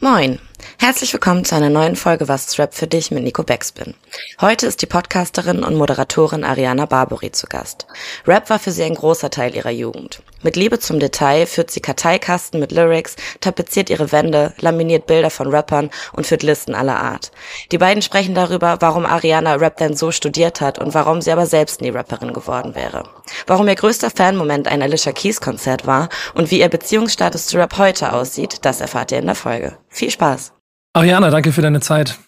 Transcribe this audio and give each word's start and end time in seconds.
Moin. 0.00 0.38
Herzlich 0.78 1.12
willkommen 1.12 1.44
zu 1.44 1.54
einer 1.54 1.70
neuen 1.70 1.94
Folge 1.94 2.26
Was 2.26 2.58
Rap 2.58 2.74
für 2.74 2.86
dich 2.86 3.10
mit 3.10 3.22
Nico 3.22 3.42
Beckspin. 3.42 3.94
Heute 4.40 4.66
ist 4.66 4.82
die 4.82 4.86
Podcasterin 4.86 5.62
und 5.62 5.76
Moderatorin 5.76 6.42
Ariana 6.42 6.86
Barbori 6.86 7.32
zu 7.32 7.46
Gast. 7.46 7.86
Rap 8.26 8.50
war 8.50 8.58
für 8.58 8.72
sie 8.72 8.82
ein 8.82 8.94
großer 8.94 9.30
Teil 9.30 9.54
ihrer 9.54 9.70
Jugend. 9.70 10.22
Mit 10.42 10.56
Liebe 10.56 10.78
zum 10.78 10.98
Detail 10.98 11.46
führt 11.46 11.70
sie 11.70 11.80
Karteikasten 11.80 12.58
mit 12.58 12.72
Lyrics, 12.72 13.16
tapeziert 13.40 13.90
ihre 13.90 14.10
Wände, 14.10 14.54
laminiert 14.58 15.06
Bilder 15.06 15.30
von 15.30 15.54
Rappern 15.54 15.90
und 16.14 16.26
führt 16.26 16.42
Listen 16.42 16.74
aller 16.74 16.98
Art. 16.98 17.30
Die 17.72 17.78
beiden 17.78 18.02
sprechen 18.02 18.34
darüber, 18.34 18.78
warum 18.80 19.04
Ariana 19.04 19.56
Rap 19.56 19.76
denn 19.76 19.94
so 19.94 20.10
studiert 20.10 20.60
hat 20.62 20.78
und 20.78 20.94
warum 20.94 21.20
sie 21.20 21.30
aber 21.30 21.46
selbst 21.46 21.82
nie 21.82 21.90
Rapperin 21.90 22.32
geworden 22.32 22.74
wäre. 22.74 23.04
Warum 23.46 23.68
ihr 23.68 23.74
größter 23.74 24.10
Fanmoment 24.10 24.66
ein 24.66 24.82
Alicia 24.82 25.12
Keys 25.12 25.42
Konzert 25.42 25.86
war 25.86 26.08
und 26.34 26.50
wie 26.50 26.60
ihr 26.60 26.68
Beziehungsstatus 26.68 27.46
zu 27.46 27.58
Rap 27.58 27.76
heute 27.76 28.12
aussieht, 28.14 28.60
das 28.62 28.80
erfahrt 28.80 29.12
ihr 29.12 29.18
in 29.18 29.26
der 29.26 29.34
Folge. 29.34 29.76
Viel 29.90 30.10
Spaß! 30.10 30.49
Ariana, 30.92 31.30
danke 31.30 31.52
für 31.52 31.62
deine 31.62 31.80
Zeit. 31.80 32.18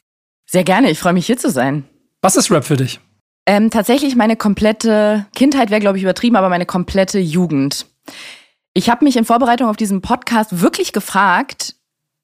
Sehr 0.48 0.65
gerne, 0.65 0.91
ich 0.91 0.98
freue 0.98 1.15
mich 1.15 1.27
hier 1.27 1.37
zu 1.37 1.51
sein. 1.51 1.84
Was 2.21 2.37
ist 2.37 2.51
Rap 2.51 2.65
für 2.65 2.77
dich? 2.77 3.01
Ähm, 3.47 3.71
tatsächlich 3.71 4.15
meine 4.15 4.37
komplette 4.37 5.27
Kindheit 5.35 5.71
wäre, 5.71 5.80
glaube 5.80 5.98
ich, 5.98 6.05
übertrieben, 6.05 6.37
aber 6.37 6.48
meine 6.48 6.66
komplette 6.66 7.19
Jugend. 7.19 7.87
Ich 8.73 8.88
habe 8.88 9.05
mich 9.05 9.16
in 9.16 9.25
Vorbereitung 9.25 9.69
auf 9.69 9.77
diesen 9.77 10.01
Podcast 10.01 10.61
wirklich 10.61 10.93
gefragt, 10.93 11.75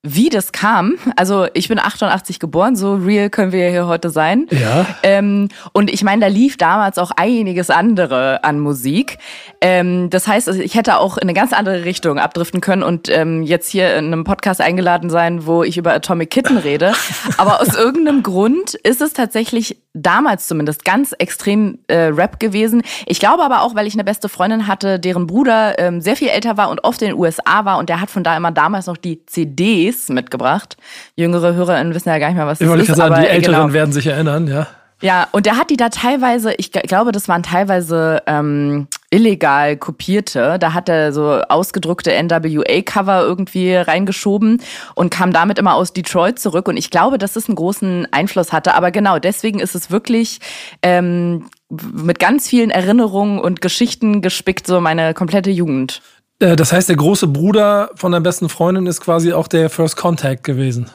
wie 0.05 0.29
das 0.29 0.53
kam. 0.53 0.95
Also 1.17 1.49
ich 1.55 1.69
bin 1.69 1.81
88 1.81 2.39
geboren, 2.39 2.77
so 2.77 2.95
real 2.95 3.31
können 3.31 3.51
wir 3.51 3.69
hier 3.69 3.89
heute 3.89 4.11
sein. 4.11 4.47
Ja. 4.51 4.87
Ähm, 5.03 5.49
und 5.73 5.91
ich 5.91 6.05
meine, 6.05 6.21
da 6.21 6.29
lief 6.29 6.57
damals 6.57 6.99
auch 6.99 7.11
einiges 7.17 7.69
andere 7.69 8.45
an 8.45 8.61
Musik. 8.61 9.19
Ähm, 9.61 10.09
das 10.09 10.29
heißt, 10.29 10.47
also 10.47 10.61
ich 10.61 10.77
hätte 10.77 10.99
auch 10.99 11.17
in 11.17 11.25
eine 11.25 11.35
ganz 11.35 11.53
andere 11.53 11.85
Richtung 11.85 12.21
abdriften 12.21 12.61
können 12.61 12.85
und 12.85 13.09
ähm, 13.09 13.43
jetzt 13.43 13.71
hier 13.71 13.97
in 13.97 14.07
einem 14.07 14.23
Podcast 14.23 14.61
eingeladen 14.61 15.11
sein, 15.11 15.47
wo 15.47 15.65
ich 15.65 15.77
über 15.77 15.93
Atomic 15.93 16.31
Kitten 16.31 16.59
rede. 16.59 16.93
Aber 17.37 17.61
aus 17.61 17.75
irgendeinem 17.77 18.23
Grund 18.23 18.75
ist 18.75 19.01
es 19.01 19.15
tatsächlich 19.15 19.83
damals 19.95 20.47
zumindest 20.47 20.85
ganz 20.85 21.13
extrem 21.19 21.81
äh, 21.89 21.97
Rap 21.97 22.39
gewesen. 22.39 22.83
Ich 23.07 23.19
glaube 23.19 23.43
aber 23.43 23.63
auch, 23.63 23.75
weil 23.75 23.89
ich 23.89 23.95
eine 23.95 24.05
beste 24.05 24.29
Freundin 24.29 24.69
hatte, 24.69 25.01
deren 25.01 25.27
Bruder 25.27 25.77
ähm, 25.81 26.01
sehr 26.01 26.15
viel 26.15 26.29
älter 26.29 26.57
war 26.57 26.71
und 26.71 26.85
oft 26.85 27.03
in 27.03 27.09
den 27.09 27.19
USA 27.19 27.65
war 27.65 27.79
und 27.79 27.89
der 27.89 28.01
hat 28.01 28.11
von 28.11 28.23
da 28.23 28.37
immer 28.37 28.53
damals 28.53 28.87
noch 28.87 28.97
die 28.97 29.27
CDs 29.27 29.88
CDs 29.89 30.09
mitgebracht. 30.09 30.77
Jüngere 31.17 31.55
HörerInnen 31.55 31.95
wissen 31.95 32.09
ja 32.09 32.19
gar 32.19 32.29
nicht 32.29 32.37
mehr, 32.37 32.47
was 32.47 32.59
das 32.59 32.69
ich 32.69 32.89
ist. 32.89 32.97
Sagen, 32.97 33.15
aber 33.15 33.23
die 33.23 33.29
Älteren 33.29 33.63
genau. 33.63 33.73
werden 33.73 33.93
sich 33.93 34.07
erinnern, 34.07 34.47
ja. 34.47 34.67
Ja, 35.01 35.29
und 35.31 35.47
der 35.47 35.57
hat 35.57 35.71
die 35.71 35.77
da 35.77 35.91
teilweise, 35.91 36.53
ich 36.55 36.73
glaube, 36.73 37.13
das 37.13 37.29
waren 37.29 37.45
teilweise 37.45 38.21
ähm, 38.27 38.89
illegal 39.11 39.77
kopierte. 39.77 40.59
Da 40.59 40.75
hat 40.75 40.89
er 40.89 41.13
so 41.13 41.41
ausgedruckte 41.49 42.11
NWA-Cover 42.21 43.23
irgendwie 43.23 43.77
reingeschoben 43.77 44.61
und 44.97 45.11
kam 45.11 45.33
damit 45.33 45.61
immer 45.61 45.75
aus 45.75 45.93
Detroit 45.93 46.41
zurück. 46.41 46.67
Und 46.67 46.77
ich 46.77 46.91
glaube, 46.91 47.17
dass 47.17 47.37
es 47.37 47.49
einen 47.49 47.55
großen 47.55 48.09
Einfluss 48.11 48.53
hatte. 48.53 48.75
Aber 48.75 48.91
genau, 48.91 49.21
deswegen 49.21 49.61
ist 49.61 49.77
es 49.77 49.93
wirklich 49.93 50.41
ähm, 50.83 51.49
mit 51.69 52.19
ganz 52.19 52.49
vielen 52.49 52.71
Erinnerungen 52.71 53.39
und 53.39 53.61
Geschichten 53.61 54.21
gespickt, 54.21 54.67
so 54.67 54.81
meine 54.81 55.15
komplette 55.15 55.51
Jugend. 55.51 56.03
Äh, 56.41 56.57
das 56.57 56.73
heißt, 56.73 56.89
der 56.89 56.97
große 56.97 57.27
Bruder 57.27 57.91
von 57.95 58.13
deiner 58.13 58.23
besten 58.23 58.49
Freundin 58.49 58.87
ist 58.87 59.01
quasi 59.01 59.33
auch 59.33 59.49
der 59.49 59.71
First 59.71 59.97
Contact 59.97 60.45
gewesen. 60.45 60.91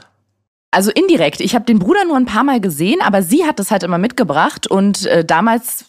Also 0.73 0.89
indirekt. 0.91 1.39
Ich 1.39 1.53
habe 1.53 1.65
den 1.65 1.77
Bruder 1.77 2.03
nur 2.05 2.17
ein 2.17 2.25
paar 2.25 2.43
Mal 2.43 2.59
gesehen, 2.59 2.99
aber 3.05 3.21
sie 3.21 3.45
hat 3.45 3.59
das 3.59 3.69
halt 3.69 3.83
immer 3.83 3.99
mitgebracht. 3.99 4.65
Und 4.65 5.05
äh, 5.05 5.23
damals 5.23 5.85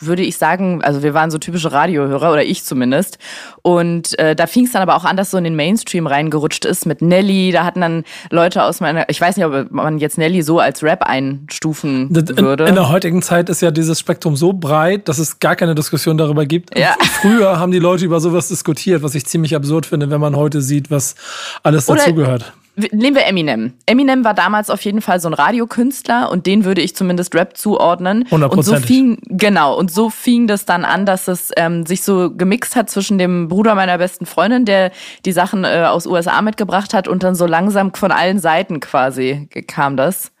würde 0.00 0.22
ich 0.22 0.36
sagen, 0.36 0.82
also 0.82 1.02
wir 1.02 1.14
waren 1.14 1.30
so 1.30 1.38
typische 1.38 1.70
Radiohörer, 1.70 2.32
oder 2.32 2.44
ich 2.44 2.64
zumindest. 2.64 3.18
Und 3.62 4.18
äh, 4.18 4.34
da 4.34 4.46
fing 4.46 4.64
es 4.64 4.72
dann 4.72 4.82
aber 4.82 4.96
auch 4.96 5.04
an, 5.04 5.16
dass 5.16 5.30
so 5.30 5.38
in 5.38 5.44
den 5.44 5.54
Mainstream 5.54 6.06
reingerutscht 6.06 6.64
ist 6.64 6.86
mit 6.86 7.02
Nelly. 7.02 7.52
Da 7.52 7.64
hatten 7.64 7.80
dann 7.80 8.04
Leute 8.30 8.64
aus 8.64 8.80
meiner, 8.80 9.08
ich 9.08 9.20
weiß 9.20 9.36
nicht, 9.36 9.46
ob 9.46 9.70
man 9.70 9.98
jetzt 9.98 10.18
Nelly 10.18 10.42
so 10.42 10.58
als 10.58 10.82
Rap 10.82 11.04
einstufen 11.04 12.08
würde. 12.10 12.64
In, 12.64 12.70
in 12.70 12.74
der 12.74 12.88
heutigen 12.88 13.22
Zeit 13.22 13.48
ist 13.48 13.62
ja 13.62 13.70
dieses 13.70 14.00
Spektrum 14.00 14.34
so 14.34 14.52
breit, 14.52 15.08
dass 15.08 15.18
es 15.18 15.38
gar 15.38 15.54
keine 15.54 15.74
Diskussion 15.76 16.18
darüber 16.18 16.46
gibt. 16.46 16.76
Ja. 16.76 16.96
Früher 17.20 17.60
haben 17.60 17.70
die 17.70 17.78
Leute 17.78 18.04
über 18.04 18.20
sowas 18.20 18.48
diskutiert, 18.48 19.02
was 19.02 19.14
ich 19.14 19.24
ziemlich 19.26 19.54
absurd 19.54 19.86
finde, 19.86 20.10
wenn 20.10 20.20
man 20.20 20.34
heute 20.34 20.60
sieht, 20.62 20.90
was 20.90 21.14
alles 21.62 21.86
dazugehört 21.86 22.52
nehmen 22.76 23.16
wir 23.16 23.26
Eminem. 23.26 23.74
Eminem 23.86 24.24
war 24.24 24.34
damals 24.34 24.70
auf 24.70 24.82
jeden 24.82 25.00
Fall 25.00 25.20
so 25.20 25.28
ein 25.28 25.34
Radiokünstler 25.34 26.30
und 26.30 26.46
den 26.46 26.64
würde 26.64 26.80
ich 26.80 26.94
zumindest 26.94 27.34
Rap 27.34 27.56
zuordnen. 27.56 28.26
Und 28.30 28.62
so 28.64 28.76
fing, 28.76 29.18
genau, 29.26 29.76
und 29.76 29.90
so 29.90 30.10
fing 30.10 30.46
das 30.46 30.64
dann 30.64 30.84
an, 30.84 31.06
dass 31.06 31.28
es 31.28 31.50
ähm, 31.56 31.86
sich 31.86 32.02
so 32.02 32.30
gemixt 32.30 32.76
hat 32.76 32.90
zwischen 32.90 33.18
dem 33.18 33.48
Bruder 33.48 33.74
meiner 33.74 33.98
besten 33.98 34.26
Freundin, 34.26 34.64
der 34.64 34.92
die 35.24 35.32
Sachen 35.32 35.64
äh, 35.64 35.84
aus 35.88 36.06
USA 36.06 36.40
mitgebracht 36.42 36.94
hat 36.94 37.08
und 37.08 37.22
dann 37.22 37.34
so 37.34 37.46
langsam 37.46 37.94
von 37.94 38.12
allen 38.12 38.38
Seiten 38.38 38.80
quasi 38.80 39.48
kam 39.66 39.96
das 39.96 40.32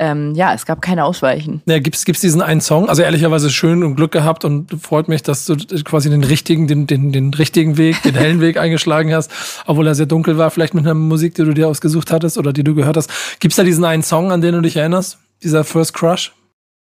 ähm, 0.00 0.34
ja, 0.34 0.52
es 0.54 0.66
gab 0.66 0.82
keine 0.82 1.04
Ausweichen. 1.04 1.62
Ja, 1.66 1.78
gibt's 1.78 2.04
gibt's 2.04 2.20
diesen 2.20 2.42
einen 2.42 2.60
Song? 2.60 2.88
Also 2.88 3.02
ehrlicherweise 3.02 3.48
schön 3.50 3.84
und 3.84 3.94
Glück 3.94 4.10
gehabt 4.10 4.44
und 4.44 4.82
freut 4.82 5.06
mich, 5.06 5.22
dass 5.22 5.44
du 5.44 5.56
quasi 5.84 6.10
den 6.10 6.24
richtigen, 6.24 6.66
den, 6.66 6.88
den, 6.88 7.12
den 7.12 7.32
richtigen 7.32 7.76
Weg, 7.76 8.02
den 8.02 8.16
hellen 8.16 8.40
Weg 8.40 8.56
eingeschlagen 8.60 9.14
hast, 9.14 9.30
obwohl 9.66 9.86
er 9.86 9.94
sehr 9.94 10.06
dunkel 10.06 10.36
war, 10.36 10.50
vielleicht 10.50 10.74
mit 10.74 10.84
einer 10.84 10.94
Musik, 10.94 11.36
die 11.36 11.44
du 11.44 11.54
dir 11.54 11.68
ausgesucht 11.68 12.10
hattest 12.10 12.38
oder 12.38 12.52
die 12.52 12.64
du 12.64 12.74
gehört 12.74 12.96
hast. 12.96 13.10
Gibt's 13.38 13.56
da 13.56 13.62
diesen 13.62 13.84
einen 13.84 14.02
Song, 14.02 14.32
an 14.32 14.40
den 14.40 14.54
du 14.54 14.62
dich 14.62 14.76
erinnerst? 14.76 15.18
Dieser 15.44 15.62
First 15.62 15.94
Crush? 15.94 16.32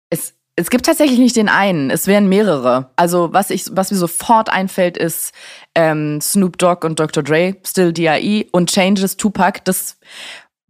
Es, 0.10 0.34
es 0.56 0.70
gibt 0.70 0.86
tatsächlich 0.86 1.20
nicht 1.20 1.36
den 1.36 1.50
einen, 1.50 1.90
es 1.90 2.08
wären 2.08 2.30
mehrere. 2.30 2.90
Also 2.96 3.34
was 3.34 3.50
ich, 3.50 3.66
was 3.72 3.92
mir 3.92 3.98
sofort 3.98 4.50
einfällt, 4.50 4.96
ist 4.96 5.34
ähm, 5.76 6.22
Snoop 6.22 6.58
Dogg 6.58 6.86
und 6.86 7.00
Dr. 7.00 7.22
Dre, 7.22 7.56
Still 7.66 7.92
D.I.E. 7.92 8.46
und 8.52 8.72
Changes 8.72 9.18
Tupac. 9.18 9.62
Das 9.66 9.98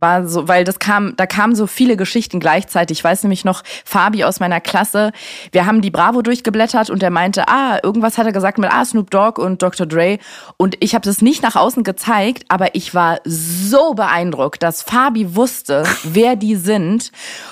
war 0.04 0.28
so, 0.28 0.50
weil 0.50 0.66
das 0.66 0.80
kam, 0.80 1.16
da 1.16 1.26
kamen 1.26 1.56
so 1.56 1.66
viele 1.66 1.96
Geschichten 1.96 2.42
gleichzeitig. 2.42 3.00
Ich 3.00 3.04
weiß 3.04 3.24
nämlich 3.24 3.46
noch, 3.46 3.64
Fabi 3.86 4.26
aus 4.26 4.42
meiner 4.42 4.60
Klasse, 4.60 5.14
wir 5.54 5.66
haben 5.66 5.82
die 5.82 5.92
Bravo 5.92 6.22
durchgeblättert 6.22 6.90
und 6.90 7.02
er 7.02 7.10
meinte, 7.10 7.48
ah, 7.48 7.80
irgendwas 7.82 8.18
hat 8.18 8.26
er 8.26 8.34
gesagt 8.34 8.58
mit 8.58 8.70
ah, 8.70 8.84
Snoop 8.84 9.10
Dogg 9.10 9.42
und 9.42 9.62
Dr. 9.62 9.88
Dre. 9.88 10.20
Und 10.58 10.76
ich 10.82 10.94
habe 10.94 11.06
das 11.06 11.22
nicht 11.22 11.42
nach 11.42 11.56
außen 11.56 11.86
gezeigt, 11.86 12.44
aber 12.50 12.76
ich 12.76 12.94
war 12.94 13.22
so 13.24 13.94
beeindruckt, 13.94 14.62
dass 14.62 14.82
Fabi 14.82 15.36
wusste, 15.36 15.84
wer 16.04 16.36
die 16.36 16.58
sind. 16.58 17.12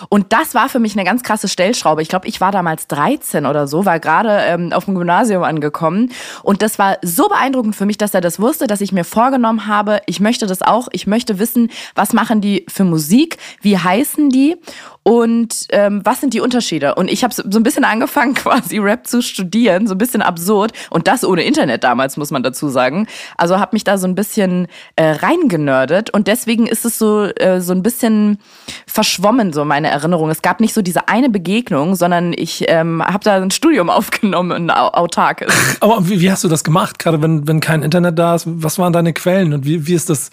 Und 0.09 0.33
das 0.33 0.53
war 0.53 0.67
für 0.67 0.79
mich 0.79 0.93
eine 0.93 1.05
ganz 1.05 1.23
krasse 1.23 1.47
Stellschraube. 1.47 2.01
Ich 2.01 2.09
glaube, 2.09 2.27
ich 2.27 2.41
war 2.41 2.51
damals 2.51 2.87
13 2.87 3.45
oder 3.45 3.65
so, 3.65 3.85
war 3.85 4.01
gerade 4.01 4.41
ähm, 4.45 4.73
auf 4.73 4.85
dem 4.85 4.95
Gymnasium 4.95 5.43
angekommen. 5.43 6.11
Und 6.43 6.61
das 6.61 6.77
war 6.77 6.97
so 7.01 7.29
beeindruckend 7.29 7.77
für 7.77 7.85
mich, 7.85 7.97
dass 7.97 8.13
er 8.13 8.19
das 8.19 8.41
wusste, 8.41 8.67
dass 8.67 8.81
ich 8.81 8.91
mir 8.91 9.05
vorgenommen 9.05 9.67
habe, 9.67 10.01
ich 10.05 10.19
möchte 10.19 10.47
das 10.47 10.61
auch, 10.61 10.89
ich 10.91 11.07
möchte 11.07 11.39
wissen, 11.39 11.71
was 11.95 12.11
machen 12.11 12.40
die 12.41 12.65
für 12.67 12.83
Musik? 12.83 13.37
Wie 13.61 13.77
heißen 13.77 14.29
die? 14.29 14.57
Und 15.03 15.65
ähm, 15.69 16.01
was 16.03 16.21
sind 16.21 16.33
die 16.33 16.41
Unterschiede? 16.41 16.93
Und 16.95 17.09
ich 17.09 17.23
habe 17.23 17.33
so 17.33 17.43
ein 17.43 17.63
bisschen 17.63 17.83
angefangen, 17.83 18.33
quasi 18.35 18.77
Rap 18.77 19.07
zu 19.07 19.21
studieren, 19.21 19.87
so 19.87 19.95
ein 19.95 19.97
bisschen 19.97 20.21
absurd. 20.21 20.73
Und 20.89 21.07
das 21.07 21.23
ohne 21.23 21.43
Internet 21.43 21.83
damals, 21.83 22.17
muss 22.17 22.31
man 22.31 22.43
dazu 22.43 22.69
sagen. 22.69 23.07
Also 23.37 23.59
habe 23.59 23.71
mich 23.73 23.83
da 23.83 23.97
so 23.97 24.07
ein 24.07 24.15
bisschen 24.15 24.67
äh, 24.95 25.05
reingenördet. 25.11 26.11
Und 26.11 26.27
deswegen 26.27 26.67
ist 26.67 26.85
es 26.85 26.99
so, 26.99 27.23
äh, 27.23 27.61
so 27.61 27.73
ein 27.73 27.81
bisschen 27.81 28.37
verschwommen, 28.85 29.53
so 29.53 29.65
meine 29.65 29.89
Erinnerung. 29.89 30.29
Es 30.29 30.41
gab 30.41 30.59
nicht 30.59 30.73
so 30.73 30.81
diese 30.81 31.07
eine 31.07 31.29
Begegnung, 31.29 31.95
sondern 31.95 32.33
ich 32.33 32.65
ähm, 32.67 33.03
habe 33.03 33.23
da 33.23 33.37
ein 33.37 33.51
Studium 33.51 33.89
aufgenommen, 34.01 34.51
ein 34.51 34.69
autark 34.69 35.45
Aber 35.79 36.07
wie, 36.07 36.21
wie 36.21 36.31
hast 36.31 36.43
du 36.43 36.47
das 36.47 36.63
gemacht, 36.63 36.99
gerade 36.99 37.21
wenn, 37.21 37.47
wenn 37.47 37.59
kein 37.59 37.81
Internet 37.81 38.19
da 38.19 38.35
ist? 38.35 38.43
Was 38.45 38.77
waren 38.77 38.93
deine 38.93 39.13
Quellen 39.13 39.53
und 39.53 39.65
wie, 39.65 39.87
wie 39.87 39.93
ist 39.93 40.09
das, 40.09 40.29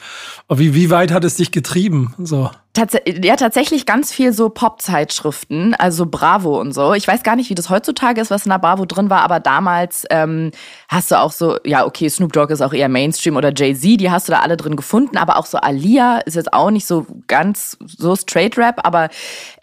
wie, 0.49 0.75
wie 0.75 0.91
weit 0.91 1.11
hat 1.13 1.25
es 1.25 1.37
dich 1.37 1.53
getrieben? 1.53 2.15
So. 2.19 2.51
Tats 2.75 2.97
ja, 3.07 3.35
tatsächlich 3.35 3.87
ganz 3.87 4.13
viel 4.13 4.33
so 4.33 4.51
Pop-Zeitschriften, 4.51 5.75
also 5.75 6.07
Bravo 6.07 6.61
und 6.61 6.73
so. 6.73 6.93
Ich 6.93 7.09
weiß 7.09 7.23
gar 7.23 7.35
nicht, 7.35 7.51
wie 7.51 7.55
das 7.55 7.71
heutzutage 7.71 8.21
ist, 8.21 8.31
was 8.31 8.45
in 8.45 8.51
der 8.51 8.59
Bravo 8.59 8.85
drin 8.85 9.11
war, 9.11 9.23
aber 9.23 9.41
damals 9.41 10.05
ähm, 10.11 10.53
hast 10.89 11.11
du 11.11 11.19
auch 11.19 11.33
so, 11.33 11.59
ja, 11.65 11.87
okay, 11.87 12.09
Snoop 12.09 12.33
Dogg 12.33 12.53
ist 12.53 12.61
auch 12.61 12.75
eher 12.75 12.89
Mainstream 12.89 13.37
oder 13.37 13.53
Jay-Z, 13.55 14.01
die 14.01 14.11
hast 14.11 14.29
du 14.29 14.33
da 14.33 14.41
alle 14.41 14.57
drin 14.57 14.77
gefunden, 14.77 15.17
aber 15.17 15.39
auch 15.39 15.47
so 15.47 15.59
Alia 15.59 16.19
ist 16.19 16.37
jetzt 16.37 16.53
auch 16.53 16.71
nicht 16.71 16.87
so 16.87 17.07
ganz 17.27 17.77
so 17.85 18.15
Straight 18.15 18.57
Rap, 18.59 18.87
aber 18.87 19.09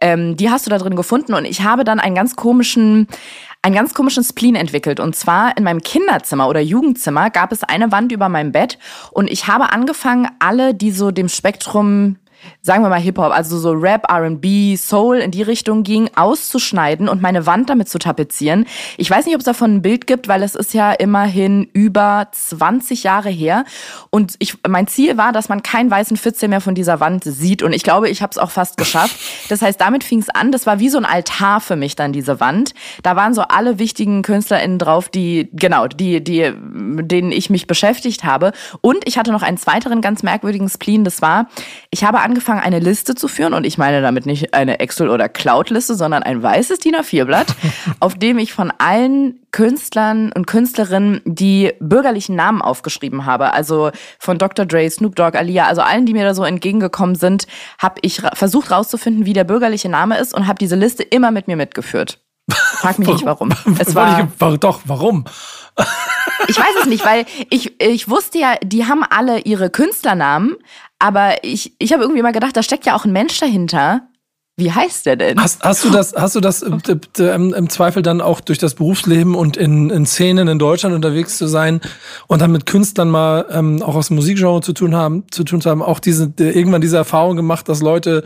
ähm, 0.01 0.35
die 0.35 0.49
hast 0.49 0.65
du 0.65 0.69
da 0.69 0.77
drin 0.77 0.95
gefunden 0.95 1.35
und 1.35 1.45
ich 1.45 1.61
habe 1.61 1.83
dann 1.83 1.99
einen 1.99 2.15
ganz 2.15 2.35
komischen 2.35 3.07
einen 3.61 3.73
ganz 3.73 3.95
komischen 3.95 4.23
Spleen 4.23 4.53
entwickelt. 4.53 4.99
Und 4.99 5.15
zwar 5.15 5.57
in 5.57 5.63
meinem 5.63 5.81
Kinderzimmer 5.81 6.47
oder 6.47 6.59
Jugendzimmer 6.59 7.31
gab 7.31 7.51
es 7.51 7.63
eine 7.63 7.91
Wand 7.91 8.11
über 8.11 8.29
meinem 8.29 8.51
Bett 8.51 8.77
und 9.09 9.27
ich 9.27 9.47
habe 9.47 9.71
angefangen, 9.71 10.27
alle, 10.37 10.75
die 10.75 10.91
so 10.91 11.09
dem 11.09 11.29
Spektrum 11.29 12.17
sagen 12.61 12.83
wir 12.83 12.89
mal 12.89 12.99
Hip-Hop, 12.99 13.31
also 13.31 13.57
so 13.59 13.71
Rap, 13.71 14.07
RB, 14.11 14.77
Soul 14.77 15.17
in 15.17 15.31
die 15.31 15.43
Richtung 15.43 15.83
ging, 15.83 16.09
auszuschneiden 16.15 17.07
und 17.07 17.21
meine 17.21 17.45
Wand 17.45 17.69
damit 17.69 17.89
zu 17.89 17.99
tapezieren. 17.99 18.65
Ich 18.97 19.09
weiß 19.09 19.25
nicht, 19.25 19.35
ob 19.35 19.41
es 19.41 19.45
davon 19.45 19.75
ein 19.75 19.81
Bild 19.81 20.07
gibt, 20.07 20.27
weil 20.27 20.41
es 20.43 20.55
ist 20.55 20.73
ja 20.73 20.91
immerhin 20.91 21.69
über 21.73 22.27
20 22.31 23.03
Jahre 23.03 23.29
her. 23.29 23.65
Und 24.09 24.35
ich, 24.39 24.57
mein 24.67 24.87
Ziel 24.87 25.17
war, 25.17 25.31
dass 25.31 25.49
man 25.49 25.63
keinen 25.63 25.91
weißen 25.91 26.17
Fitzel 26.17 26.49
mehr 26.49 26.61
von 26.61 26.75
dieser 26.75 26.99
Wand 26.99 27.23
sieht. 27.23 27.61
Und 27.61 27.73
ich 27.73 27.83
glaube, 27.83 28.09
ich 28.09 28.21
habe 28.21 28.31
es 28.31 28.37
auch 28.37 28.51
fast 28.51 28.77
geschafft. 28.77 29.17
Das 29.49 29.61
heißt, 29.61 29.79
damit 29.79 30.03
fing 30.03 30.19
es 30.19 30.29
an. 30.29 30.51
Das 30.51 30.65
war 30.65 30.79
wie 30.79 30.89
so 30.89 30.97
ein 30.97 31.05
Altar 31.05 31.61
für 31.61 31.75
mich 31.75 31.95
dann, 31.95 32.13
diese 32.13 32.39
Wand. 32.39 32.73
Da 33.03 33.15
waren 33.15 33.33
so 33.33 33.41
alle 33.41 33.79
wichtigen 33.79 34.21
KünstlerInnen 34.21 34.79
drauf, 34.79 35.09
die, 35.09 35.49
genau, 35.53 35.87
die, 35.87 36.23
die, 36.23 36.51
denen 36.53 37.31
ich 37.31 37.49
mich 37.49 37.67
beschäftigt 37.67 38.23
habe. 38.23 38.53
Und 38.81 39.07
ich 39.07 39.17
hatte 39.17 39.31
noch 39.31 39.43
einen 39.43 39.57
zweiteren 39.57 40.01
ganz 40.01 40.23
merkwürdigen 40.23 40.69
Spleen. 40.69 41.03
Das 41.03 41.21
war, 41.21 41.47
ich 41.91 42.03
habe 42.03 42.21
angefangen, 42.21 42.34
eine 42.47 42.79
Liste 42.79 43.15
zu 43.15 43.27
führen 43.27 43.53
und 43.53 43.65
ich 43.65 43.77
meine 43.77 44.01
damit 44.01 44.25
nicht 44.25 44.53
eine 44.53 44.79
Excel- 44.79 45.09
oder 45.09 45.29
Cloud-Liste, 45.29 45.95
sondern 45.95 46.23
ein 46.23 46.41
weißes 46.41 46.79
DIN 46.79 46.95
A4-Blatt, 46.95 47.47
auf 47.99 48.15
dem 48.15 48.37
ich 48.37 48.53
von 48.53 48.71
allen 48.77 49.39
Künstlern 49.51 50.31
und 50.33 50.47
Künstlerinnen 50.47 51.21
die 51.25 51.73
bürgerlichen 51.79 52.35
Namen 52.35 52.61
aufgeschrieben 52.61 53.25
habe. 53.25 53.53
Also 53.53 53.91
von 54.19 54.37
Dr. 54.37 54.65
Dre, 54.65 54.89
Snoop 54.89 55.15
Dogg, 55.15 55.37
Alia, 55.37 55.67
also 55.67 55.81
allen, 55.81 56.05
die 56.05 56.13
mir 56.13 56.25
da 56.25 56.33
so 56.33 56.43
entgegengekommen 56.43 57.15
sind, 57.15 57.47
habe 57.79 57.95
ich 58.01 58.21
versucht 58.33 58.71
rauszufinden, 58.71 59.25
wie 59.25 59.33
der 59.33 59.45
bürgerliche 59.45 59.89
Name 59.89 60.17
ist 60.17 60.33
und 60.33 60.47
habe 60.47 60.59
diese 60.59 60.75
Liste 60.75 61.03
immer 61.03 61.31
mit 61.31 61.47
mir 61.47 61.55
mitgeführt. 61.55 62.19
Frag 62.51 62.99
mich 62.99 63.07
nicht 63.07 63.25
warum. 63.25 63.49
Es 63.79 63.95
war, 63.95 64.29
doch, 64.57 64.81
warum? 64.85 65.25
Ich 66.47 66.57
weiß 66.57 66.75
es 66.81 66.85
nicht, 66.85 67.05
weil 67.05 67.25
ich, 67.49 67.81
ich 67.81 68.09
wusste 68.09 68.37
ja, 68.37 68.55
die 68.63 68.85
haben 68.85 69.03
alle 69.03 69.39
ihre 69.39 69.69
Künstlernamen, 69.69 70.55
aber 70.99 71.43
ich, 71.43 71.73
ich 71.79 71.93
habe 71.93 72.03
irgendwie 72.03 72.19
immer 72.19 72.31
gedacht, 72.31 72.55
da 72.55 72.63
steckt 72.63 72.85
ja 72.85 72.95
auch 72.95 73.05
ein 73.05 73.11
Mensch 73.11 73.39
dahinter. 73.39 74.07
Wie 74.57 74.71
heißt 74.71 75.05
der 75.05 75.17
denn? 75.17 75.41
Hast, 75.41 75.63
hast 75.63 75.83
du 75.83 75.89
das, 75.89 76.13
hast 76.15 76.35
du 76.35 76.39
das 76.39 76.61
im, 76.61 76.81
im, 77.17 77.53
im, 77.53 77.69
Zweifel 77.69 78.01
dann 78.01 78.21
auch 78.21 78.39
durch 78.39 78.57
das 78.57 78.75
Berufsleben 78.75 79.35
und 79.35 79.57
in, 79.57 79.89
in 79.89 80.05
Szenen 80.05 80.47
in 80.47 80.59
Deutschland 80.59 80.95
unterwegs 80.95 81.37
zu 81.37 81.47
sein 81.47 81.81
und 82.27 82.41
dann 82.41 82.53
mit 82.53 82.65
Künstlern 82.65 83.09
mal 83.09 83.45
ähm, 83.51 83.81
auch 83.83 83.95
aus 83.95 84.07
dem 84.07 84.15
Musikgenre 84.15 84.61
zu 84.61 84.71
tun 84.71 84.95
haben, 84.95 85.25
zu 85.29 85.43
tun 85.43 85.59
zu 85.59 85.69
haben, 85.69 85.81
auch 85.81 85.99
diese, 85.99 86.31
irgendwann 86.37 86.79
diese 86.79 86.95
Erfahrung 86.95 87.35
gemacht, 87.35 87.67
dass 87.67 87.81
Leute, 87.81 88.23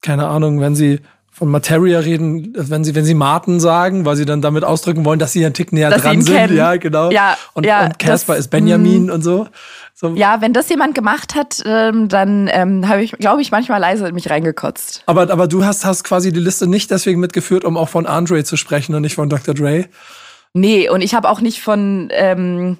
keine 0.00 0.26
Ahnung, 0.26 0.60
wenn 0.60 0.74
sie 0.74 0.98
von 1.34 1.50
Materia 1.50 1.98
reden, 1.98 2.52
wenn 2.54 2.84
sie, 2.84 2.94
wenn 2.94 3.06
sie 3.06 3.14
Martin 3.14 3.58
sagen, 3.58 4.04
weil 4.04 4.16
sie 4.16 4.26
dann 4.26 4.42
damit 4.42 4.64
ausdrücken 4.64 5.06
wollen, 5.06 5.18
dass 5.18 5.32
sie 5.32 5.44
einen 5.44 5.54
Tick 5.54 5.72
näher 5.72 5.88
dass 5.88 6.02
dran 6.02 6.20
sind. 6.20 6.36
Kennen. 6.36 6.56
Ja, 6.56 6.76
genau. 6.76 7.10
Ja, 7.10 7.38
und, 7.54 7.64
ja, 7.64 7.86
und 7.86 7.98
Casper 7.98 8.36
ist 8.36 8.48
Benjamin 8.48 9.10
und 9.10 9.22
so. 9.22 9.48
so. 9.94 10.14
Ja, 10.14 10.42
wenn 10.42 10.52
das 10.52 10.68
jemand 10.68 10.94
gemacht 10.94 11.34
hat, 11.34 11.62
ähm, 11.64 12.08
dann 12.08 12.50
ähm, 12.52 12.86
habe 12.86 13.02
ich, 13.02 13.12
glaube 13.12 13.40
ich, 13.40 13.50
manchmal 13.50 13.80
leise 13.80 14.06
in 14.06 14.14
mich 14.14 14.28
reingekotzt. 14.28 15.04
Aber, 15.06 15.30
aber 15.30 15.48
du 15.48 15.64
hast, 15.64 15.86
hast 15.86 16.04
quasi 16.04 16.32
die 16.32 16.40
Liste 16.40 16.66
nicht 16.66 16.90
deswegen 16.90 17.18
mitgeführt, 17.18 17.64
um 17.64 17.78
auch 17.78 17.88
von 17.88 18.06
Andre 18.06 18.44
zu 18.44 18.58
sprechen 18.58 18.94
und 18.94 19.00
nicht 19.00 19.14
von 19.14 19.30
Dr. 19.30 19.54
Dre. 19.54 19.86
Nee, 20.52 20.90
und 20.90 21.00
ich 21.00 21.14
habe 21.14 21.30
auch 21.30 21.40
nicht 21.40 21.62
von 21.62 22.08
ähm, 22.12 22.76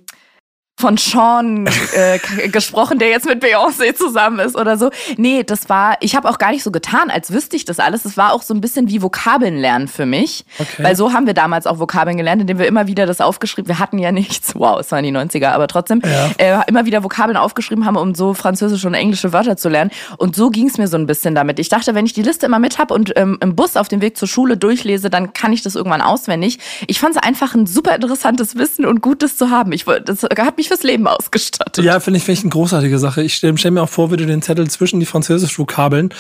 von 0.82 0.96
Sean 0.96 1.70
äh, 1.94 2.18
gesprochen, 2.48 2.98
der 2.98 3.08
jetzt 3.08 3.24
mit 3.24 3.40
Beyoncé 3.40 3.94
zusammen 3.94 4.40
ist 4.40 4.56
oder 4.56 4.76
so. 4.76 4.90
Nee, 5.16 5.44
das 5.44 5.68
war, 5.68 5.96
ich 6.00 6.16
habe 6.16 6.28
auch 6.28 6.38
gar 6.38 6.50
nicht 6.50 6.64
so 6.64 6.72
getan, 6.72 7.08
als 7.08 7.32
wüsste 7.32 7.54
ich 7.54 7.64
das 7.64 7.78
alles. 7.78 8.04
Es 8.04 8.16
war 8.16 8.32
auch 8.32 8.42
so 8.42 8.52
ein 8.52 8.60
bisschen 8.60 8.88
wie 8.88 9.00
Vokabeln 9.00 9.56
lernen 9.58 9.86
für 9.86 10.06
mich. 10.06 10.44
Okay. 10.58 10.82
Weil 10.82 10.96
so 10.96 11.12
haben 11.12 11.28
wir 11.28 11.34
damals 11.34 11.68
auch 11.68 11.78
Vokabeln 11.78 12.16
gelernt, 12.16 12.40
indem 12.40 12.58
wir 12.58 12.66
immer 12.66 12.88
wieder 12.88 13.06
das 13.06 13.20
aufgeschrieben, 13.20 13.68
wir 13.68 13.78
hatten 13.78 13.98
ja 14.00 14.10
nichts, 14.10 14.54
wow, 14.56 14.80
es 14.80 14.90
waren 14.90 15.04
die 15.04 15.12
90er, 15.12 15.50
aber 15.52 15.68
trotzdem 15.68 16.02
ja. 16.04 16.62
äh, 16.62 16.64
immer 16.66 16.84
wieder 16.84 17.04
Vokabeln 17.04 17.36
aufgeschrieben 17.36 17.86
haben, 17.86 17.96
um 17.96 18.16
so 18.16 18.34
französische 18.34 18.88
und 18.88 18.94
englische 18.94 19.32
Wörter 19.32 19.56
zu 19.56 19.68
lernen. 19.68 19.92
Und 20.16 20.34
so 20.34 20.50
ging 20.50 20.66
es 20.66 20.78
mir 20.78 20.88
so 20.88 20.96
ein 20.96 21.06
bisschen 21.06 21.36
damit. 21.36 21.60
Ich 21.60 21.68
dachte, 21.68 21.94
wenn 21.94 22.06
ich 22.06 22.12
die 22.12 22.22
Liste 22.22 22.46
immer 22.46 22.58
mit 22.58 22.78
habe 22.78 22.92
und 22.92 23.12
ähm, 23.16 23.38
im 23.40 23.54
Bus 23.54 23.76
auf 23.76 23.86
dem 23.86 24.00
Weg 24.00 24.16
zur 24.16 24.26
Schule 24.26 24.56
durchlese, 24.56 25.10
dann 25.10 25.32
kann 25.32 25.52
ich 25.52 25.62
das 25.62 25.76
irgendwann 25.76 26.02
auswendig. 26.02 26.58
Ich 26.88 26.98
fand 26.98 27.14
es 27.14 27.22
einfach 27.22 27.54
ein 27.54 27.68
super 27.68 27.94
interessantes 27.94 28.56
Wissen 28.56 28.84
und 28.84 29.00
Gutes 29.00 29.36
zu 29.36 29.50
haben. 29.50 29.70
Ich, 29.70 29.84
das 29.84 30.24
hat 30.24 30.56
mich 30.56 30.71
fürs 30.72 30.82
Leben 30.82 31.06
ausgestattet. 31.06 31.84
Ja, 31.84 32.00
finde 32.00 32.18
ich, 32.18 32.24
find 32.24 32.38
ich 32.38 32.44
eine 32.44 32.50
großartige 32.50 32.98
Sache. 32.98 33.22
Ich 33.22 33.34
stelle 33.34 33.56
stell 33.58 33.72
mir 33.72 33.82
auch 33.82 33.88
vor, 33.88 34.10
wie 34.10 34.16
du 34.16 34.24
den 34.24 34.40
Zettel 34.40 34.68
zwischen 34.70 35.00
die 35.00 35.06
französischen 35.06 35.58
Vokabeln 35.58 36.14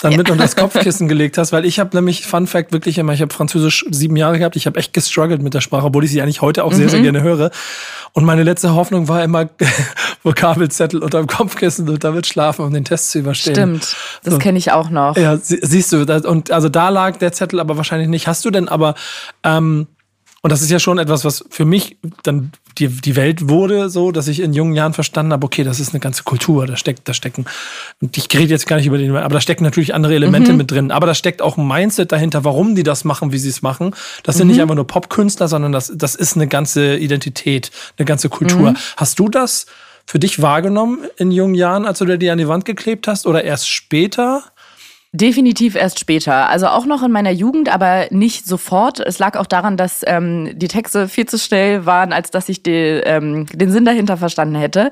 dann 0.00 0.12
ja. 0.12 0.18
mit 0.18 0.30
unter 0.30 0.44
das 0.44 0.56
Kopfkissen 0.56 1.08
gelegt 1.08 1.36
hast, 1.36 1.52
weil 1.52 1.66
ich 1.66 1.78
habe 1.78 1.94
nämlich, 1.94 2.26
Fun 2.26 2.46
Fact, 2.46 2.72
wirklich 2.72 2.96
immer, 2.96 3.12
ich 3.12 3.20
habe 3.20 3.32
Französisch 3.34 3.84
sieben 3.90 4.16
Jahre 4.16 4.38
gehabt, 4.38 4.56
ich 4.56 4.66
habe 4.66 4.78
echt 4.78 4.94
gestruggelt 4.94 5.42
mit 5.42 5.52
der 5.52 5.60
Sprache, 5.60 5.84
obwohl 5.84 6.04
ich 6.04 6.10
sie 6.10 6.22
eigentlich 6.22 6.40
heute 6.40 6.64
auch 6.64 6.72
mhm. 6.72 6.76
sehr, 6.76 6.88
sehr 6.88 7.00
mhm. 7.00 7.04
gerne 7.04 7.22
höre. 7.22 7.50
Und 8.14 8.24
meine 8.24 8.44
letzte 8.44 8.74
Hoffnung 8.74 9.08
war 9.08 9.22
immer 9.22 9.50
Vokabelzettel 10.22 11.02
unterm 11.02 11.26
Kopfkissen 11.26 11.88
und 11.88 12.02
damit 12.02 12.26
schlafen, 12.26 12.64
um 12.64 12.72
den 12.72 12.84
Test 12.84 13.10
zu 13.10 13.18
überstehen. 13.18 13.54
Stimmt, 13.54 13.96
das 14.24 14.34
so. 14.34 14.38
kenne 14.38 14.56
ich 14.56 14.72
auch 14.72 14.88
noch. 14.88 15.16
Ja, 15.16 15.36
sie, 15.36 15.58
siehst 15.60 15.92
du, 15.92 16.06
das, 16.06 16.24
und 16.24 16.50
also 16.50 16.70
da 16.70 16.88
lag 16.88 17.18
der 17.18 17.32
Zettel 17.32 17.60
aber 17.60 17.76
wahrscheinlich 17.76 18.08
nicht. 18.08 18.26
Hast 18.26 18.44
du 18.44 18.50
denn 18.50 18.68
aber 18.68 18.94
ähm, 19.44 19.86
und 20.40 20.52
das 20.52 20.62
ist 20.62 20.70
ja 20.70 20.78
schon 20.78 20.98
etwas, 20.98 21.24
was 21.24 21.44
für 21.50 21.64
mich 21.64 21.98
dann 22.22 22.52
die, 22.78 22.86
die 22.88 23.16
Welt 23.16 23.48
wurde, 23.48 23.90
so, 23.90 24.12
dass 24.12 24.28
ich 24.28 24.38
in 24.40 24.52
jungen 24.52 24.74
Jahren 24.74 24.92
verstanden 24.92 25.32
habe, 25.32 25.44
okay, 25.44 25.64
das 25.64 25.80
ist 25.80 25.92
eine 25.92 26.00
ganze 26.00 26.22
Kultur, 26.22 26.64
da 26.66 26.76
steckt, 26.76 27.08
da 27.08 27.12
stecken, 27.12 27.44
und 28.00 28.16
ich 28.16 28.28
rede 28.32 28.50
jetzt 28.50 28.68
gar 28.68 28.76
nicht 28.76 28.86
über 28.86 28.98
den, 28.98 29.16
aber 29.16 29.34
da 29.34 29.40
stecken 29.40 29.64
natürlich 29.64 29.94
andere 29.94 30.14
Elemente 30.14 30.52
mhm. 30.52 30.58
mit 30.58 30.70
drin. 30.70 30.90
Aber 30.92 31.08
da 31.08 31.14
steckt 31.14 31.42
auch 31.42 31.56
ein 31.56 31.66
Mindset 31.66 32.12
dahinter, 32.12 32.44
warum 32.44 32.76
die 32.76 32.84
das 32.84 33.02
machen, 33.04 33.32
wie 33.32 33.38
sie 33.38 33.48
es 33.48 33.62
machen. 33.62 33.94
Das 34.22 34.36
sind 34.36 34.46
mhm. 34.46 34.52
nicht 34.52 34.62
einfach 34.62 34.76
nur 34.76 34.86
Popkünstler, 34.86 35.48
sondern 35.48 35.72
das, 35.72 35.92
das 35.94 36.14
ist 36.14 36.36
eine 36.36 36.46
ganze 36.46 36.96
Identität, 36.96 37.72
eine 37.96 38.06
ganze 38.06 38.28
Kultur. 38.28 38.70
Mhm. 38.70 38.76
Hast 38.96 39.18
du 39.18 39.28
das 39.28 39.66
für 40.06 40.20
dich 40.20 40.40
wahrgenommen 40.40 41.00
in 41.16 41.32
jungen 41.32 41.56
Jahren, 41.56 41.84
als 41.84 41.98
du 41.98 42.04
dir 42.04 42.16
die 42.16 42.30
an 42.30 42.38
die 42.38 42.48
Wand 42.48 42.64
geklebt 42.64 43.08
hast, 43.08 43.26
oder 43.26 43.42
erst 43.42 43.68
später? 43.68 44.44
Definitiv 45.12 45.74
erst 45.74 45.98
später. 45.98 46.50
Also 46.50 46.66
auch 46.66 46.84
noch 46.84 47.02
in 47.02 47.10
meiner 47.10 47.30
Jugend, 47.30 47.72
aber 47.72 48.08
nicht 48.10 48.46
sofort. 48.46 49.00
Es 49.00 49.18
lag 49.18 49.38
auch 49.38 49.46
daran, 49.46 49.78
dass 49.78 50.02
ähm, 50.06 50.50
die 50.58 50.68
Texte 50.68 51.08
viel 51.08 51.24
zu 51.24 51.38
schnell 51.38 51.86
waren, 51.86 52.12
als 52.12 52.30
dass 52.30 52.50
ich 52.50 52.62
die, 52.62 52.72
ähm, 52.72 53.46
den 53.46 53.72
Sinn 53.72 53.86
dahinter 53.86 54.18
verstanden 54.18 54.56
hätte. 54.56 54.90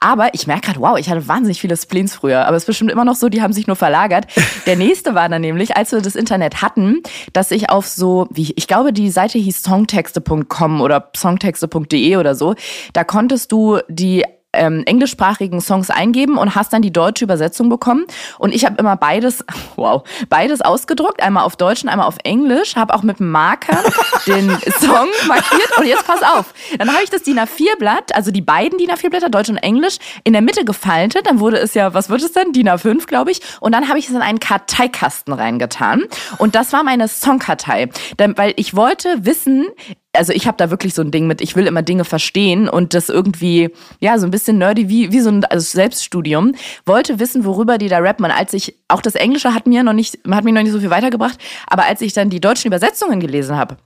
Aber 0.00 0.34
ich 0.34 0.46
merke 0.46 0.66
gerade, 0.66 0.80
wow, 0.80 0.98
ich 0.98 1.08
hatte 1.08 1.26
wahnsinnig 1.28 1.62
viele 1.62 1.78
Spleens 1.78 2.14
früher. 2.14 2.46
Aber 2.46 2.58
es 2.58 2.64
ist 2.64 2.66
bestimmt 2.66 2.90
immer 2.90 3.06
noch 3.06 3.14
so, 3.14 3.30
die 3.30 3.40
haben 3.40 3.54
sich 3.54 3.66
nur 3.66 3.76
verlagert. 3.76 4.26
Der 4.66 4.76
nächste 4.76 5.14
war 5.14 5.30
dann 5.30 5.40
nämlich, 5.40 5.78
als 5.78 5.92
wir 5.92 6.02
das 6.02 6.14
Internet 6.14 6.60
hatten, 6.60 7.02
dass 7.32 7.50
ich 7.50 7.70
auf 7.70 7.86
so, 7.86 8.28
wie 8.30 8.52
ich 8.56 8.68
glaube, 8.68 8.92
die 8.92 9.10
Seite 9.10 9.38
hieß 9.38 9.62
songtexte.com 9.62 10.82
oder 10.82 11.10
songtexte.de 11.16 12.16
oder 12.18 12.34
so, 12.34 12.54
da 12.92 13.02
konntest 13.02 13.50
du 13.50 13.78
die 13.88 14.26
ähm, 14.54 14.82
englischsprachigen 14.86 15.60
Songs 15.60 15.90
eingeben 15.90 16.38
und 16.38 16.54
hast 16.54 16.72
dann 16.72 16.82
die 16.82 16.92
deutsche 16.92 17.24
Übersetzung 17.24 17.68
bekommen. 17.68 18.06
Und 18.38 18.54
ich 18.54 18.64
habe 18.64 18.76
immer 18.78 18.96
beides, 18.96 19.44
wow, 19.76 20.02
beides 20.28 20.60
ausgedruckt, 20.60 21.22
einmal 21.22 21.44
auf 21.44 21.56
Deutsch 21.56 21.82
und 21.82 21.88
einmal 21.88 22.06
auf 22.06 22.16
Englisch, 22.24 22.76
habe 22.76 22.94
auch 22.94 23.02
mit 23.02 23.20
einem 23.20 23.30
Marker 23.30 23.78
den 24.26 24.50
Song 24.80 25.08
markiert. 25.26 25.78
Und 25.78 25.86
jetzt 25.86 26.06
pass 26.06 26.22
auf, 26.22 26.54
dann 26.78 26.92
habe 26.92 27.02
ich 27.02 27.10
das 27.10 27.22
DIN 27.22 27.38
A4-Blatt, 27.38 28.14
also 28.14 28.30
die 28.30 28.42
beiden 28.42 28.78
DIN 28.78 28.90
A4-Blätter, 28.90 29.28
Deutsch 29.28 29.48
und 29.48 29.58
Englisch, 29.58 29.98
in 30.24 30.32
der 30.32 30.42
Mitte 30.42 30.64
gefaltet. 30.64 31.26
Dann 31.26 31.40
wurde 31.40 31.58
es 31.58 31.74
ja, 31.74 31.94
was 31.94 32.08
wird 32.08 32.22
es 32.22 32.32
denn? 32.32 32.52
DIN 32.52 32.68
A5, 32.68 33.06
glaube 33.06 33.30
ich. 33.30 33.40
Und 33.60 33.72
dann 33.72 33.88
habe 33.88 33.98
ich 33.98 34.08
es 34.08 34.14
in 34.14 34.22
einen 34.22 34.40
Karteikasten 34.40 35.32
reingetan. 35.32 36.04
Und 36.38 36.54
das 36.54 36.72
war 36.72 36.82
meine 36.82 37.08
Songkartei. 37.08 37.88
Weil 38.18 38.52
ich 38.56 38.74
wollte 38.74 39.24
wissen, 39.24 39.66
also 40.14 40.32
ich 40.32 40.46
habe 40.46 40.56
da 40.56 40.70
wirklich 40.70 40.94
so 40.94 41.02
ein 41.02 41.10
Ding 41.10 41.26
mit, 41.26 41.40
ich 41.40 41.56
will 41.56 41.66
immer 41.66 41.82
Dinge 41.82 42.04
verstehen 42.04 42.68
und 42.68 42.94
das 42.94 43.08
irgendwie, 43.08 43.70
ja, 44.00 44.18
so 44.18 44.26
ein 44.26 44.30
bisschen 44.30 44.58
nerdy, 44.58 44.88
wie, 44.88 45.12
wie 45.12 45.20
so 45.20 45.30
ein 45.30 45.44
also 45.44 45.64
Selbststudium. 45.64 46.54
Wollte 46.86 47.18
wissen, 47.18 47.44
worüber 47.44 47.78
die 47.78 47.88
da 47.88 47.98
rappen. 47.98 48.24
Und 48.24 48.30
als 48.30 48.52
ich, 48.52 48.76
auch 48.88 49.02
das 49.02 49.14
Englische 49.14 49.54
hat 49.54 49.66
mir 49.66 49.82
noch 49.82 49.92
nicht, 49.92 50.18
hat 50.30 50.44
mir 50.44 50.52
noch 50.52 50.62
nicht 50.62 50.72
so 50.72 50.80
viel 50.80 50.90
weitergebracht, 50.90 51.38
aber 51.66 51.84
als 51.86 52.00
ich 52.00 52.12
dann 52.12 52.30
die 52.30 52.40
deutschen 52.40 52.68
Übersetzungen 52.68 53.20
gelesen 53.20 53.56
habe, 53.56 53.76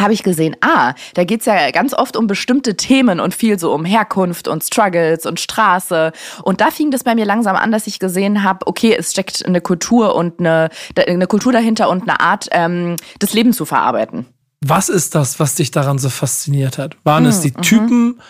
habe 0.00 0.12
ich 0.12 0.22
gesehen, 0.22 0.56
ah, 0.60 0.94
da 1.14 1.24
geht's 1.24 1.46
ja 1.46 1.70
ganz 1.70 1.94
oft 1.94 2.16
um 2.16 2.26
bestimmte 2.26 2.76
Themen 2.76 3.18
und 3.18 3.34
viel 3.34 3.58
so 3.58 3.72
um 3.72 3.84
Herkunft 3.84 4.46
und 4.46 4.62
Struggles 4.62 5.24
und 5.24 5.40
Straße. 5.40 6.12
Und 6.42 6.60
da 6.60 6.70
fing 6.70 6.90
das 6.90 7.04
bei 7.04 7.14
mir 7.14 7.24
langsam 7.24 7.56
an, 7.56 7.72
dass 7.72 7.86
ich 7.86 7.98
gesehen 7.98 8.42
habe, 8.42 8.66
okay, 8.66 8.94
es 8.98 9.12
steckt 9.12 9.46
eine 9.46 9.60
Kultur 9.60 10.14
und 10.14 10.38
eine, 10.38 10.68
eine 10.96 11.26
Kultur 11.26 11.52
dahinter 11.52 11.88
und 11.88 12.02
eine 12.02 12.20
Art, 12.20 12.48
ähm, 12.50 12.96
das 13.18 13.32
Leben 13.32 13.52
zu 13.52 13.64
verarbeiten. 13.64 14.26
Was 14.60 14.88
ist 14.88 15.14
das, 15.14 15.38
was 15.38 15.54
dich 15.54 15.70
daran 15.70 15.98
so 15.98 16.08
fasziniert 16.08 16.78
hat? 16.78 16.96
Waren 17.04 17.24
hm, 17.24 17.30
es 17.30 17.40
die 17.40 17.52
mhm. 17.56 17.62
Typen? 17.62 18.20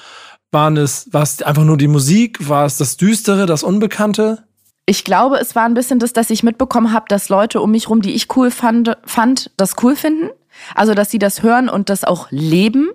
Waren 0.53 0.77
es, 0.77 1.13
war 1.13 1.23
es 1.23 1.43
einfach 1.43 1.65
nur 1.65 1.77
die 1.77 1.89
Musik? 1.89 2.49
War 2.49 2.67
es 2.67 2.79
das 2.79 2.97
Düstere, 2.97 3.47
das 3.47 3.63
Unbekannte? 3.63 4.45
Ich 4.87 5.05
glaube, 5.05 5.39
es 5.39 5.57
war 5.57 5.65
ein 5.65 5.75
bisschen 5.75 5.99
das, 5.99 6.13
dass 6.13 6.31
ich 6.31 6.43
mitbekommen 6.43 6.93
habe, 6.93 7.07
dass 7.09 7.29
Leute 7.29 7.61
um 7.61 7.73
mich 7.73 7.91
rum, 7.91 8.03
die 8.03 8.15
ich 8.15 8.35
cool 8.37 8.51
fand, 8.51 8.97
fand, 9.05 9.51
das 9.57 9.75
cool 9.83 9.97
finden. 9.97 10.31
Also, 10.75 10.95
dass 10.95 11.11
sie 11.11 11.19
das 11.19 11.43
hören 11.43 11.69
und 11.69 11.91
das 11.91 12.05
auch 12.05 12.29
leben. 12.31 12.91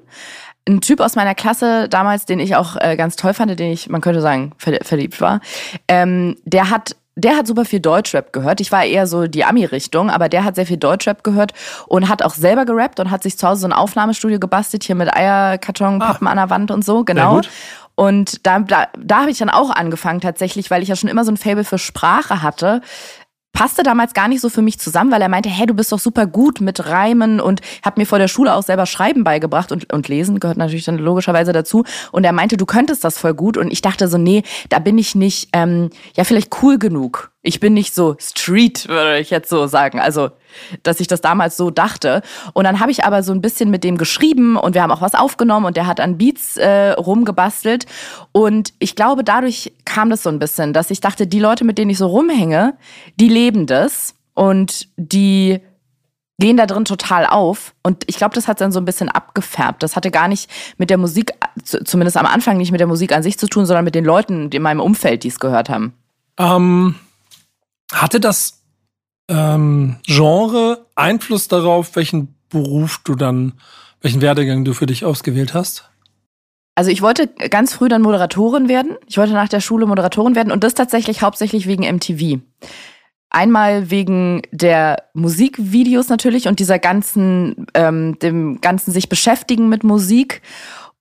Ein 0.68 0.82
Typ 0.82 1.00
aus 1.00 1.16
meiner 1.16 1.36
Klasse 1.36 1.90
damals, 1.90 2.26
den 2.26 2.40
ich 2.40 2.56
auch 2.56 2.78
äh, 2.80 2.96
ganz 2.96 3.16
toll 3.16 3.34
fand, 3.34 3.60
den 3.60 3.72
ich, 3.72 3.90
man 3.90 4.02
könnte 4.02 4.22
sagen, 4.22 4.54
verliebt 4.58 5.20
war, 5.20 5.42
ähm, 5.88 6.38
der 6.46 6.70
hat 6.70 6.96
der 7.24 7.38
hat 7.38 7.48
super 7.48 7.66
viel 7.66 7.80
Deutschrap 7.80 8.34
gehört. 8.34 8.62
Ich 8.62 8.72
war 8.72 8.84
eher 8.84 9.08
so 9.08 9.28
die 9.28 9.46
Ami-Richtung, 9.46 10.10
aber 10.10 10.30
der 10.30 10.44
hat 10.44 10.56
sehr 10.56 10.66
viel 10.66 10.78
Deutschrap 10.78 11.24
gehört 11.24 11.54
und 11.88 12.10
hat 12.10 12.24
auch 12.24 12.34
selber 12.34 12.66
gerappt 12.66 13.00
und 13.00 13.12
hat 13.12 13.24
sich 13.24 13.38
zu 13.38 13.48
Hause 13.48 13.62
so 13.62 13.68
ein 13.68 13.74
Aufnahmestudio 13.74 14.40
gebastelt, 14.40 14.84
hier 14.84 14.96
mit 14.96 15.14
Eierkarton, 15.14 16.00
Pappen 16.00 16.28
ah, 16.28 16.32
an 16.32 16.38
der 16.38 16.50
Wand 16.50 16.72
und 16.72 16.84
so, 16.84 17.04
genau. 17.04 17.42
Und 17.96 18.48
da, 18.48 18.60
da, 18.60 18.88
da 18.98 19.22
habe 19.22 19.32
ich 19.32 19.38
dann 19.38 19.50
auch 19.50 19.70
angefangen 19.70 20.22
tatsächlich, 20.22 20.72
weil 20.72 20.82
ich 20.82 20.90
ja 20.90 20.96
schon 20.96 21.10
immer 21.10 21.24
so 21.24 21.32
ein 21.32 21.38
Fable 21.38 21.64
für 21.64 21.78
Sprache 21.78 22.42
hatte, 22.42 22.82
passte 23.62 23.84
damals 23.84 24.16
gar 24.16 24.28
nicht 24.28 24.42
so 24.42 24.50
für 24.50 24.64
mich 24.64 24.80
zusammen, 24.80 25.12
weil 25.12 25.22
er 25.22 25.30
meinte, 25.30 25.48
hey, 25.48 25.68
du 25.68 25.76
bist 25.76 25.92
doch 25.92 26.00
super 26.00 26.26
gut 26.26 26.62
mit 26.62 26.88
Reimen 26.88 27.40
und 27.40 27.62
hat 27.84 27.96
mir 27.96 28.08
vor 28.08 28.18
der 28.18 28.28
Schule 28.28 28.56
auch 28.56 28.64
selber 28.64 28.88
Schreiben 28.88 29.24
beigebracht 29.24 29.72
und, 29.72 29.94
und 29.94 30.08
Lesen 30.08 30.40
gehört 30.40 30.58
natürlich 30.58 30.86
dann 30.86 30.98
logischerweise 30.98 31.54
dazu. 31.54 31.84
Und 32.12 32.24
er 32.24 32.32
meinte, 32.32 32.58
du 32.58 32.66
könntest 32.66 33.04
das 33.04 33.20
voll 33.20 33.36
gut. 33.36 33.58
Und 33.58 33.72
ich 33.72 33.84
dachte 33.84 34.08
so, 34.08 34.18
nee, 34.18 34.42
da 34.70 34.80
bin 34.80 34.98
ich 34.98 35.14
nicht, 35.14 35.50
ähm, 35.54 35.92
ja, 36.16 36.24
vielleicht 36.24 36.64
cool 36.64 36.80
genug. 36.80 37.30
Ich 37.44 37.60
bin 37.60 37.74
nicht 37.74 37.96
so 37.96 38.16
Street, 38.20 38.88
würde 38.88 39.20
ich 39.20 39.32
jetzt 39.32 39.50
so 39.50 39.66
sagen. 39.66 40.00
Also, 40.00 40.30
dass 40.84 41.00
ich 41.00 41.08
das 41.08 41.22
damals 41.22 41.58
so 41.58 41.72
dachte. 41.72 42.22
Und 42.54 42.66
dann 42.66 42.80
habe 42.80 42.92
ich 42.92 43.04
aber 43.04 43.24
so 43.24 43.32
ein 43.32 43.42
bisschen 43.42 43.72
mit 43.72 43.84
dem 43.84 43.98
geschrieben 43.98 44.58
und 44.58 44.76
wir 44.76 44.84
haben 44.84 44.92
auch 44.92 45.02
was 45.02 45.16
aufgenommen 45.16 45.66
und 45.66 45.76
der 45.76 45.88
hat 45.88 46.00
an 46.00 46.18
Beats 46.18 46.58
äh, 46.58 46.92
rumgebastelt. 46.92 47.88
Und 48.32 48.74
ich 48.78 48.96
glaube, 48.96 49.24
dadurch 49.24 49.74
kam 49.86 50.12
das 50.12 50.22
so 50.22 50.30
ein 50.30 50.38
bisschen, 50.38 50.72
dass 50.72 50.92
ich 50.92 51.02
dachte, 51.02 51.26
die 51.26 51.40
Leute, 51.40 51.64
mit 51.64 51.80
denen 51.80 51.90
ich 51.90 51.98
so 51.98 52.08
rumhänge, 52.08 52.76
die 53.20 53.30
leben 53.30 53.66
das 53.66 54.14
und 54.36 54.88
die 54.98 55.62
gehen 56.38 56.58
da 56.58 56.66
drin 56.66 56.86
total 56.86 57.26
auf. 57.26 57.74
Und 57.82 58.04
ich 58.08 58.18
glaube, 58.18 58.36
das 58.36 58.48
hat 58.48 58.62
dann 58.62 58.72
so 58.72 58.80
ein 58.80 58.86
bisschen 58.86 59.10
abgefärbt. 59.10 59.82
Das 59.82 59.96
hatte 59.96 60.12
gar 60.12 60.28
nicht 60.28 60.50
mit 60.78 60.90
der 60.90 60.98
Musik, 60.98 61.32
zumindest 61.64 62.18
am 62.18 62.26
Anfang 62.26 62.58
nicht 62.58 62.72
mit 62.72 62.80
der 62.80 62.88
Musik 62.88 63.14
an 63.14 63.24
sich 63.24 63.38
zu 63.38 63.48
tun, 63.48 63.66
sondern 63.66 63.86
mit 63.86 63.96
den 63.96 64.06
Leuten 64.06 64.50
in 64.50 64.62
meinem 64.62 64.80
Umfeld, 64.80 65.24
die 65.24 65.28
es 65.28 65.40
gehört 65.40 65.70
haben. 65.70 65.94
Ähm, 66.38 66.96
hatte 67.92 68.20
das 68.20 68.62
ähm, 69.30 69.98
Genre 70.06 70.86
Einfluss 70.96 71.48
darauf, 71.48 71.96
welchen 71.96 72.36
Beruf 72.50 73.02
du 73.04 73.16
dann, 73.16 73.54
welchen 74.02 74.22
Werdegang 74.22 74.66
du 74.66 74.74
für 74.74 74.86
dich 74.86 75.06
ausgewählt 75.06 75.54
hast? 75.54 75.90
Also 76.76 76.90
ich 76.90 77.02
wollte 77.02 77.28
ganz 77.28 77.74
früh 77.74 77.90
dann 77.90 78.02
Moderatorin 78.02 78.70
werden. 78.70 78.98
Ich 79.08 79.18
wollte 79.18 79.34
nach 79.34 79.50
der 79.50 79.60
Schule 79.60 79.86
Moderatorin 79.86 80.36
werden 80.36 80.52
und 80.52 80.64
das 80.64 80.74
tatsächlich 80.74 81.22
hauptsächlich 81.22 81.68
wegen 81.68 81.84
MTV. 81.84 82.40
Einmal 83.30 83.90
wegen 83.90 84.42
der 84.52 85.04
Musikvideos 85.14 86.10
natürlich 86.10 86.48
und 86.48 86.60
dieser 86.60 86.80
ganzen, 86.80 87.68
ähm, 87.74 88.18
dem 88.20 88.60
ganzen 88.62 88.92
sich 88.92 89.10
beschäftigen 89.10 89.70
mit 89.70 89.84
Musik 89.84 90.42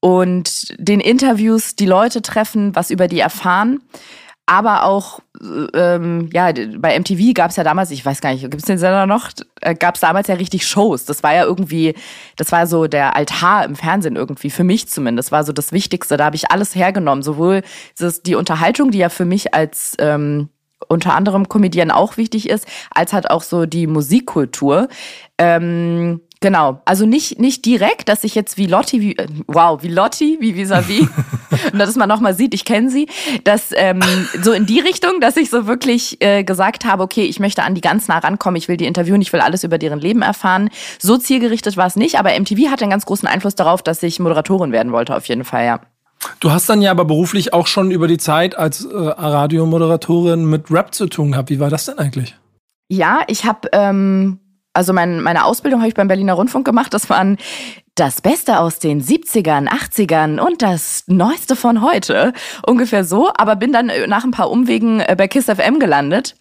und 0.00 0.75
den 0.78 1.00
Interviews, 1.00 1.76
die 1.76 1.87
Leute 1.87 2.23
treffen, 2.23 2.75
was 2.75 2.90
über 2.90 3.09
die 3.09 3.20
erfahren 3.20 3.80
aber 4.50 4.83
auch 4.83 5.21
ähm, 5.75 6.28
ja 6.33 6.50
bei 6.78 6.99
MTV 6.99 7.35
gab 7.35 7.50
es 7.50 7.57
ja 7.57 7.62
damals, 7.62 7.92
ich 7.92 8.04
weiß 8.04 8.21
gar 8.21 8.33
nicht, 8.33 8.42
gibt 8.42 8.57
es 8.57 8.64
den 8.64 8.78
Sender 8.78 9.07
noch? 9.07 9.30
Äh, 9.61 9.76
gab 9.76 9.95
es 9.95 10.00
damals 10.00 10.26
ja 10.26 10.35
richtig 10.35 10.66
Shows. 10.66 11.04
Das 11.04 11.23
war 11.23 11.33
ja 11.33 11.45
irgendwie, 11.45 11.95
das 12.37 12.50
war 12.50 12.66
so 12.66 12.88
der 12.88 13.14
Altar 13.14 13.64
im 13.64 13.76
Fernsehen 13.76 14.16
irgendwie 14.16 14.50
für 14.50 14.64
mich 14.64 14.88
zumindest. 14.88 15.30
War 15.30 15.45
so 15.45 15.52
das 15.52 15.71
Wichtigste. 15.71 16.16
Da 16.16 16.25
habe 16.25 16.35
ich 16.35 16.50
alles 16.50 16.75
hergenommen, 16.75 17.23
sowohl 17.23 17.62
das, 17.97 18.25
die 18.25 18.35
Unterhaltung, 18.35 18.90
die 18.90 18.99
ja 18.99 19.09
für 19.09 19.25
mich 19.25 19.54
als 19.54 19.95
ähm, 20.00 20.49
unter 20.88 21.14
anderem 21.14 21.49
Comedian 21.49 21.92
auch 21.92 22.16
wichtig 22.16 22.49
ist, 22.49 22.66
als 22.90 23.12
halt 23.12 23.30
auch 23.30 23.45
so 23.45 23.66
die 23.66 23.87
Musikkultur. 23.87 24.88
Ähm, 25.38 26.23
Genau, 26.42 26.80
also 26.87 27.04
nicht, 27.04 27.38
nicht 27.38 27.66
direkt, 27.66 28.09
dass 28.09 28.25
ich 28.25 28.35
jetzt 28.35 28.56
wie 28.56 28.64
Lotti, 28.64 29.02
wie, 29.02 29.14
äh, 29.14 29.26
wow, 29.47 29.82
wie 29.82 29.88
Lotti, 29.88 30.38
wie 30.40 30.54
vis-à-vis, 30.54 31.06
und 31.73 31.78
dass 31.78 31.94
man 31.97 32.09
nochmal 32.09 32.32
sieht, 32.32 32.54
ich 32.54 32.64
kenne 32.64 32.88
sie, 32.88 33.09
dass 33.44 33.73
ähm, 33.75 34.00
so 34.42 34.52
in 34.52 34.64
die 34.64 34.80
Richtung, 34.80 35.20
dass 35.20 35.37
ich 35.37 35.50
so 35.50 35.66
wirklich 35.66 36.16
äh, 36.20 36.42
gesagt 36.42 36.87
habe, 36.87 37.02
okay, 37.02 37.25
ich 37.25 37.40
möchte 37.40 37.62
an 37.62 37.75
die 37.75 37.82
ganz 37.82 38.09
nah 38.09 38.18
rankommen, 38.18 38.56
ich 38.56 38.68
will 38.68 38.78
die 38.78 38.87
interviewen, 38.87 39.20
ich 39.20 39.35
will 39.35 39.40
alles 39.40 39.64
über 39.64 39.76
deren 39.76 40.00
Leben 40.00 40.23
erfahren. 40.23 40.70
So 40.99 41.18
zielgerichtet 41.18 41.76
war 41.76 41.87
es 41.87 41.97
nicht, 41.97 42.18
aber 42.18 42.30
MTV 42.30 42.70
hatte 42.70 42.85
einen 42.85 42.90
ganz 42.90 43.04
großen 43.04 43.28
Einfluss 43.28 43.54
darauf, 43.54 43.82
dass 43.82 44.02
ich 44.02 44.18
Moderatorin 44.18 44.73
werden 44.73 44.92
wollte, 44.92 45.14
auf 45.14 45.26
jeden 45.26 45.44
Fall, 45.44 45.66
ja. 45.66 45.80
Du 46.40 46.50
hast 46.50 46.70
dann 46.70 46.80
ja 46.80 46.90
aber 46.90 47.04
beruflich 47.04 47.52
auch 47.52 47.66
schon 47.66 47.90
über 47.90 48.09
die 48.09 48.18
Zeit 48.18 48.56
als 48.56 48.87
äh, 48.87 48.97
Radiomoderatorin 48.97 50.47
mit 50.47 50.70
Rap 50.70 50.94
zu 50.94 51.06
tun 51.06 51.32
gehabt. 51.32 51.50
Wie 51.50 51.61
war 51.61 51.68
das 51.68 51.85
denn 51.85 51.99
eigentlich? 51.99 52.35
Ja, 52.88 53.20
ich 53.26 53.44
habe 53.44 53.68
ähm, 53.73 54.38
also 54.72 54.92
mein, 54.92 55.20
meine 55.20 55.44
Ausbildung 55.44 55.80
habe 55.80 55.88
ich 55.88 55.94
beim 55.94 56.08
Berliner 56.08 56.34
Rundfunk 56.34 56.64
gemacht. 56.64 56.94
Das 56.94 57.10
waren 57.10 57.38
das 57.96 58.22
Beste 58.22 58.60
aus 58.60 58.78
den 58.78 59.02
70ern, 59.02 59.68
80ern 59.68 60.40
und 60.40 60.62
das 60.62 61.04
Neueste 61.06 61.56
von 61.56 61.82
heute. 61.82 62.32
Ungefähr 62.66 63.04
so. 63.04 63.30
Aber 63.36 63.56
bin 63.56 63.72
dann 63.72 63.90
nach 64.06 64.24
ein 64.24 64.30
paar 64.30 64.50
Umwegen 64.50 65.00
äh, 65.00 65.14
bei 65.16 65.28
KISS 65.28 65.46
FM 65.46 65.80
gelandet 65.80 66.36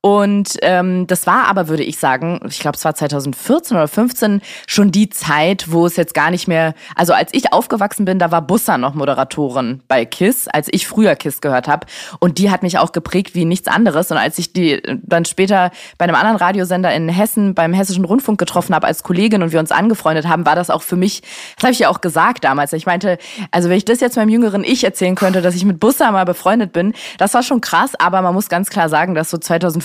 und 0.00 0.58
ähm, 0.62 1.08
das 1.08 1.26
war 1.26 1.48
aber, 1.48 1.66
würde 1.66 1.82
ich 1.82 1.98
sagen, 1.98 2.40
ich 2.48 2.60
glaube, 2.60 2.76
es 2.76 2.84
war 2.84 2.94
2014 2.94 3.76
oder 3.76 3.88
15 3.88 4.42
schon 4.68 4.92
die 4.92 5.08
Zeit, 5.08 5.72
wo 5.72 5.86
es 5.86 5.96
jetzt 5.96 6.14
gar 6.14 6.30
nicht 6.30 6.46
mehr, 6.46 6.74
also 6.94 7.14
als 7.14 7.34
ich 7.34 7.52
aufgewachsen 7.52 8.04
bin, 8.04 8.20
da 8.20 8.30
war 8.30 8.42
Bussa 8.42 8.78
noch 8.78 8.94
Moderatorin 8.94 9.80
bei 9.88 10.04
KISS, 10.04 10.46
als 10.46 10.68
ich 10.70 10.86
früher 10.86 11.16
KISS 11.16 11.40
gehört 11.40 11.66
habe. 11.66 11.88
Und 12.20 12.38
die 12.38 12.52
hat 12.52 12.62
mich 12.62 12.78
auch 12.78 12.92
geprägt 12.92 13.34
wie 13.34 13.44
nichts 13.44 13.66
anderes. 13.66 14.12
Und 14.12 14.18
als 14.18 14.38
ich 14.38 14.52
die 14.52 14.80
dann 15.02 15.24
später 15.24 15.72
bei 15.98 16.04
einem 16.04 16.14
anderen 16.14 16.36
Radiosender 16.36 16.94
in 16.94 17.08
Hessen 17.08 17.54
beim 17.54 17.72
Hessischen 17.72 18.04
Rundfunk 18.04 18.38
getroffen 18.38 18.76
habe 18.76 18.86
als 18.86 19.02
Kollegin 19.02 19.42
und 19.42 19.50
wir 19.50 19.58
uns 19.58 19.72
angefreundet 19.72 20.28
haben, 20.28 20.46
war 20.46 20.54
das 20.54 20.70
auch 20.70 20.82
für 20.82 20.96
mich, 20.96 21.22
das 21.56 21.64
habe 21.64 21.72
ich 21.72 21.80
ja 21.80 21.88
auch 21.88 22.00
gesagt 22.00 22.44
damals. 22.44 22.72
Ich 22.72 22.86
meinte, 22.86 23.18
also 23.50 23.68
wenn 23.68 23.76
ich 23.76 23.84
das 23.84 23.98
jetzt 23.98 24.16
meinem 24.16 24.28
jüngeren 24.28 24.62
Ich 24.62 24.84
erzählen 24.84 25.16
könnte, 25.16 25.42
dass 25.42 25.56
ich 25.56 25.64
mit 25.64 25.80
Bussa 25.80 26.12
mal 26.12 26.24
befreundet 26.24 26.72
bin, 26.72 26.94
das 27.18 27.34
war 27.34 27.42
schon 27.42 27.60
krass, 27.60 27.96
aber 27.98 28.22
man 28.22 28.32
muss 28.32 28.48
ganz 28.48 28.70
klar 28.70 28.88
sagen, 28.88 29.16
dass 29.16 29.30
so 29.30 29.38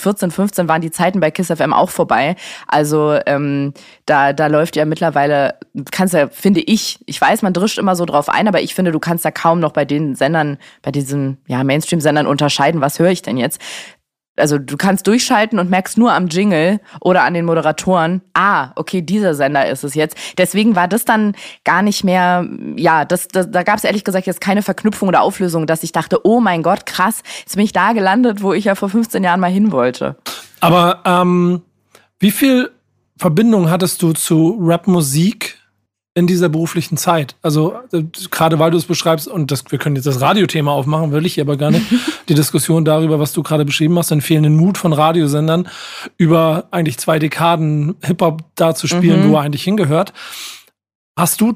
2014 0.03 0.23
14, 0.29 0.31
15 0.31 0.67
waren 0.67 0.81
die 0.81 0.91
Zeiten 0.91 1.19
bei 1.19 1.31
Kiss 1.31 1.47
FM 1.47 1.73
auch 1.73 1.89
vorbei. 1.89 2.35
Also 2.67 3.17
ähm, 3.25 3.73
da, 4.05 4.33
da 4.33 4.47
läuft 4.47 4.75
ja 4.75 4.85
mittlerweile, 4.85 5.55
kannst 5.91 6.13
ja, 6.13 6.27
finde 6.29 6.61
ich, 6.61 6.99
ich 7.05 7.19
weiß, 7.19 7.41
man 7.41 7.53
drischt 7.53 7.77
immer 7.77 7.95
so 7.95 8.05
drauf 8.05 8.29
ein, 8.29 8.47
aber 8.47 8.61
ich 8.61 8.75
finde, 8.75 8.91
du 8.91 8.99
kannst 8.99 9.25
da 9.25 9.31
kaum 9.31 9.59
noch 9.59 9.71
bei 9.71 9.85
den 9.85 10.15
Sendern, 10.15 10.57
bei 10.81 10.91
diesen 10.91 11.37
ja, 11.47 11.63
Mainstream-Sendern 11.63 12.27
unterscheiden, 12.27 12.81
was 12.81 12.99
höre 12.99 13.11
ich 13.11 13.21
denn 13.21 13.37
jetzt 13.37 13.59
also 14.35 14.57
du 14.57 14.77
kannst 14.77 15.05
durchschalten 15.07 15.59
und 15.59 15.69
merkst 15.69 15.97
nur 15.97 16.13
am 16.13 16.27
Jingle 16.27 16.79
oder 17.01 17.23
an 17.23 17.33
den 17.33 17.45
Moderatoren, 17.45 18.21
ah, 18.33 18.71
okay, 18.75 19.01
dieser 19.01 19.35
Sender 19.35 19.69
ist 19.69 19.83
es 19.83 19.93
jetzt. 19.93 20.17
Deswegen 20.37 20.75
war 20.75 20.87
das 20.87 21.05
dann 21.05 21.35
gar 21.63 21.81
nicht 21.81 22.03
mehr, 22.03 22.47
ja, 22.75 23.05
das, 23.05 23.27
das 23.27 23.51
da 23.51 23.63
gab 23.63 23.77
es 23.77 23.83
ehrlich 23.83 24.03
gesagt 24.03 24.25
jetzt 24.25 24.41
keine 24.41 24.63
Verknüpfung 24.63 25.09
oder 25.09 25.21
Auflösung, 25.21 25.67
dass 25.67 25.83
ich 25.83 25.91
dachte, 25.91 26.25
oh 26.25 26.39
mein 26.39 26.63
Gott, 26.63 26.85
krass, 26.85 27.21
jetzt 27.39 27.55
bin 27.55 27.65
ich 27.65 27.73
da 27.73 27.93
gelandet, 27.93 28.41
wo 28.41 28.53
ich 28.53 28.65
ja 28.65 28.75
vor 28.75 28.89
15 28.89 29.23
Jahren 29.23 29.39
mal 29.39 29.51
hin 29.51 29.71
wollte. 29.71 30.15
Aber 30.59 31.01
ähm, 31.05 31.61
wie 32.19 32.31
viel 32.31 32.71
Verbindung 33.17 33.69
hattest 33.69 34.01
du 34.01 34.13
zu 34.13 34.57
Rapmusik 34.59 35.57
in 36.15 36.27
dieser 36.27 36.49
beruflichen 36.49 36.97
Zeit? 36.97 37.35
Also 37.41 37.75
äh, 37.91 38.03
gerade 38.29 38.59
weil 38.59 38.71
du 38.71 38.77
es 38.77 38.85
beschreibst 38.85 39.27
und 39.27 39.51
das, 39.51 39.63
wir 39.69 39.79
können 39.79 39.95
jetzt 39.95 40.05
das 40.05 40.21
Radiothema 40.21 40.71
aufmachen, 40.71 41.11
will 41.11 41.25
ich 41.25 41.39
aber 41.41 41.57
gar 41.57 41.71
nicht. 41.71 41.85
Die 42.29 42.35
Diskussion 42.35 42.85
darüber, 42.85 43.19
was 43.19 43.33
du 43.33 43.43
gerade 43.43 43.65
beschrieben 43.65 43.97
hast, 43.97 44.11
den 44.11 44.21
fehlenden 44.21 44.55
Mut 44.55 44.77
von 44.77 44.93
Radiosendern 44.93 45.67
über 46.17 46.67
eigentlich 46.71 46.97
zwei 46.97 47.19
Dekaden 47.19 47.95
Hip-Hop 48.01 48.43
da 48.55 48.75
zu 48.75 48.87
spielen, 48.87 49.27
mhm. 49.27 49.31
wo 49.31 49.35
er 49.35 49.41
eigentlich 49.41 49.63
hingehört. 49.63 50.13
Hast 51.17 51.41
du 51.41 51.55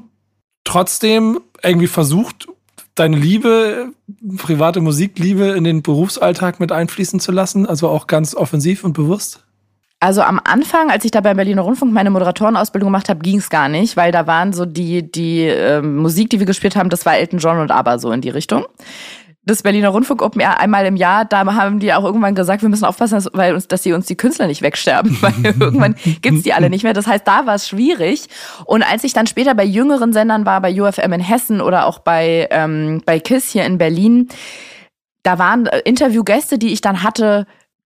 trotzdem 0.64 1.40
irgendwie 1.62 1.86
versucht, 1.86 2.48
deine 2.94 3.16
Liebe, 3.16 3.92
private 4.36 4.80
Musikliebe 4.80 5.46
in 5.46 5.64
den 5.64 5.82
Berufsalltag 5.82 6.60
mit 6.60 6.72
einfließen 6.72 7.20
zu 7.20 7.32
lassen? 7.32 7.66
Also 7.66 7.88
auch 7.88 8.06
ganz 8.06 8.34
offensiv 8.34 8.84
und 8.84 8.92
bewusst? 8.92 9.44
Also 10.00 10.22
am 10.22 10.40
Anfang, 10.44 10.90
als 10.90 11.04
ich 11.04 11.10
da 11.10 11.20
beim 11.20 11.36
Berliner 11.36 11.62
Rundfunk 11.62 11.92
meine 11.92 12.10
Moderatorenausbildung 12.10 12.88
gemacht 12.88 13.08
habe, 13.08 13.18
ging 13.20 13.38
es 13.38 13.50
gar 13.50 13.68
nicht, 13.68 13.96
weil 13.96 14.12
da 14.12 14.28
waren 14.28 14.52
so 14.52 14.64
die, 14.64 15.10
die 15.10 15.42
äh, 15.42 15.82
Musik, 15.82 16.30
die 16.30 16.38
wir 16.38 16.46
gespielt 16.46 16.76
haben, 16.76 16.88
das 16.88 17.04
war 17.04 17.16
Elton 17.16 17.40
John 17.40 17.58
und 17.58 17.72
ABBA 17.72 17.98
so 17.98 18.12
in 18.12 18.20
die 18.20 18.30
Richtung. 18.30 18.64
Das 19.42 19.62
Berliner 19.62 19.88
Rundfunk 19.88 20.22
Open 20.22 20.40
Air 20.40 20.60
einmal 20.60 20.86
im 20.86 20.94
Jahr, 20.94 21.24
da 21.24 21.44
haben 21.44 21.80
die 21.80 21.92
auch 21.94 22.04
irgendwann 22.04 22.36
gesagt, 22.36 22.62
wir 22.62 22.68
müssen 22.68 22.84
aufpassen, 22.84 23.14
dass, 23.14 23.28
weil 23.32 23.54
uns, 23.54 23.66
dass 23.66 23.82
sie 23.82 23.92
uns 23.92 24.06
die 24.06 24.14
Künstler 24.14 24.46
nicht 24.46 24.62
wegsterben, 24.62 25.16
weil 25.20 25.32
irgendwann 25.42 25.96
gibt's 26.22 26.42
die 26.42 26.52
alle 26.52 26.70
nicht 26.70 26.84
mehr. 26.84 26.92
Das 26.92 27.08
heißt, 27.08 27.26
da 27.26 27.46
war 27.46 27.56
es 27.56 27.66
schwierig. 27.66 28.28
Und 28.66 28.82
als 28.88 29.02
ich 29.02 29.14
dann 29.14 29.26
später 29.26 29.54
bei 29.54 29.64
jüngeren 29.64 30.12
Sendern 30.12 30.46
war, 30.46 30.60
bei 30.60 30.80
UFM 30.80 31.12
in 31.12 31.20
Hessen 31.20 31.60
oder 31.60 31.86
auch 31.86 31.98
bei, 31.98 32.46
ähm, 32.52 33.02
bei 33.04 33.18
KISS 33.18 33.50
hier 33.50 33.64
in 33.64 33.78
Berlin, 33.78 34.28
da 35.24 35.38
waren 35.38 35.66
äh, 35.66 35.80
Interviewgäste, 35.80 36.58
die 36.58 36.72
ich 36.72 36.82
dann 36.82 37.02
hatte, 37.02 37.46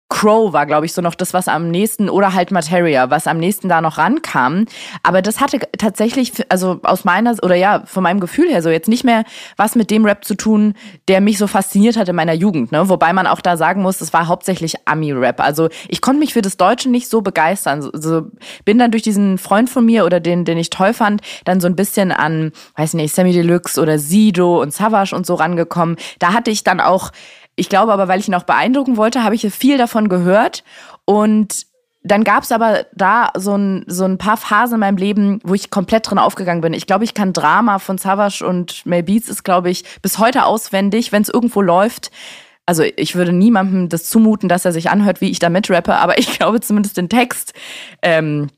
Crow 0.10 0.54
war, 0.54 0.66
glaube 0.66 0.88
ich, 0.88 0.94
so 0.94 1.02
noch 1.04 1.14
das, 1.14 1.34
was 1.34 1.48
am 1.48 1.70
nächsten, 1.70 2.10
oder 2.10 2.34
halt 2.34 2.50
Materia, 2.52 3.12
was 3.12 3.28
am 3.28 3.38
nächsten 3.38 3.70
da 3.70 3.80
noch 3.80 4.00
rankam. 4.00 4.66
Aber 5.04 5.22
das 5.22 5.40
hatte 5.40 5.60
tatsächlich, 5.78 6.34
also 6.50 6.80
aus 6.84 7.06
meiner, 7.06 7.36
oder 7.44 7.56
ja, 7.56 7.84
von 7.86 8.02
meinem 8.02 8.20
Gefühl 8.20 8.50
her 8.50 8.64
so 8.64 8.70
jetzt 8.70 8.90
nicht 8.90 9.04
mehr 9.04 9.24
was 9.56 9.76
mit 9.76 9.92
dem 9.92 10.06
Rap 10.06 10.26
zu 10.26 10.36
tun, 10.36 10.74
der 11.08 11.22
mich 11.22 11.38
so 11.38 11.46
fasziniert 11.46 11.96
hat 11.96 12.10
in 12.10 12.16
meiner 12.16 12.34
Jugend. 12.34 12.72
Ne? 12.72 12.90
Wobei 12.90 13.14
man 13.14 13.28
auch 13.28 13.40
da 13.40 13.56
sagen 13.56 13.84
muss, 13.84 14.02
es 14.02 14.12
war 14.12 14.28
hauptsächlich 14.28 14.76
Ami-Rap. 14.86 15.40
Also 15.40 15.70
ich 15.88 16.02
konnte 16.02 16.20
mich 16.20 16.34
für 16.34 16.42
das 16.42 16.58
Deutsche 16.58 16.90
nicht 16.90 17.08
so 17.08 17.22
begeistern. 17.22 17.88
So, 17.94 18.24
bin 18.66 18.80
dann 18.80 18.90
durch 18.90 19.04
diesen 19.04 19.38
Freund 19.38 19.70
von 19.70 19.86
mir 19.86 20.06
oder 20.06 20.20
den, 20.20 20.44
den 20.44 20.58
ich 20.58 20.72
toll 20.72 20.94
fand, 20.94 21.22
dann 21.46 21.62
so 21.62 21.68
ein 21.68 21.76
bisschen 21.76 22.12
an, 22.12 22.52
weiß 22.76 22.96
nicht, 22.96 23.14
Sammy 23.14 23.32
Deluxe 23.32 23.80
oder 23.80 24.00
Sido 24.00 24.60
und 24.60 24.74
Savage 24.74 25.16
und 25.16 25.28
so 25.28 25.36
rangekommen. 25.36 25.98
Da 26.18 26.34
hatte 26.34 26.50
ich 26.50 26.64
dann 26.64 26.80
auch 26.80 27.12
ich 27.60 27.70
glaube 27.70 27.94
aber, 27.94 28.08
weil 28.08 28.20
ich 28.20 28.28
ihn 28.28 28.36
auch 28.36 28.44
beeindrucken 28.44 28.98
wollte, 28.98 29.24
habe 29.24 29.36
ich 29.36 29.42
viel 29.54 29.78
davon 29.78 30.10
gehört 30.10 30.64
und 31.06 31.68
dann 32.02 32.24
gab 32.24 32.44
es 32.44 32.52
aber 32.52 32.86
da 32.94 33.32
so 33.36 33.56
ein, 33.58 33.84
so 33.88 34.06
ein 34.06 34.18
paar 34.18 34.38
Phasen 34.38 34.76
in 34.76 34.80
meinem 34.80 34.98
Leben, 34.98 35.42
wo 35.44 35.54
ich 35.54 35.70
komplett 35.70 36.10
drin 36.10 36.18
aufgegangen 36.18 36.62
bin. 36.62 36.74
Ich 36.74 36.88
glaube, 36.88 37.04
ich 37.04 37.14
kann 37.14 37.34
Drama 37.34 37.80
von 37.80 37.98
Savage 37.98 38.46
und 38.46 38.86
Mel 38.86 39.04
Beats 39.04 39.28
ist, 39.28 39.44
glaube 39.44 39.70
ich, 39.70 39.84
bis 40.02 40.18
heute 40.18 40.46
auswendig, 40.46 41.12
wenn 41.12 41.24
es 41.24 41.30
irgendwo 41.30 41.62
läuft. 41.62 42.10
Also 42.66 42.84
ich 42.84 43.16
würde 43.16 43.34
niemandem 43.34 43.90
das 43.90 44.06
zumuten, 44.06 44.48
dass 44.48 44.64
er 44.64 44.72
sich 44.72 44.90
anhört, 44.90 45.20
wie 45.20 45.30
ich 45.30 45.40
da 45.40 45.50
mitrappe, 45.50 45.96
aber 45.96 46.18
ich 46.18 46.32
glaube 46.38 46.62
zumindest 46.62 46.96
den 46.96 47.10
Text 47.10 47.54
ähm, 48.02 48.50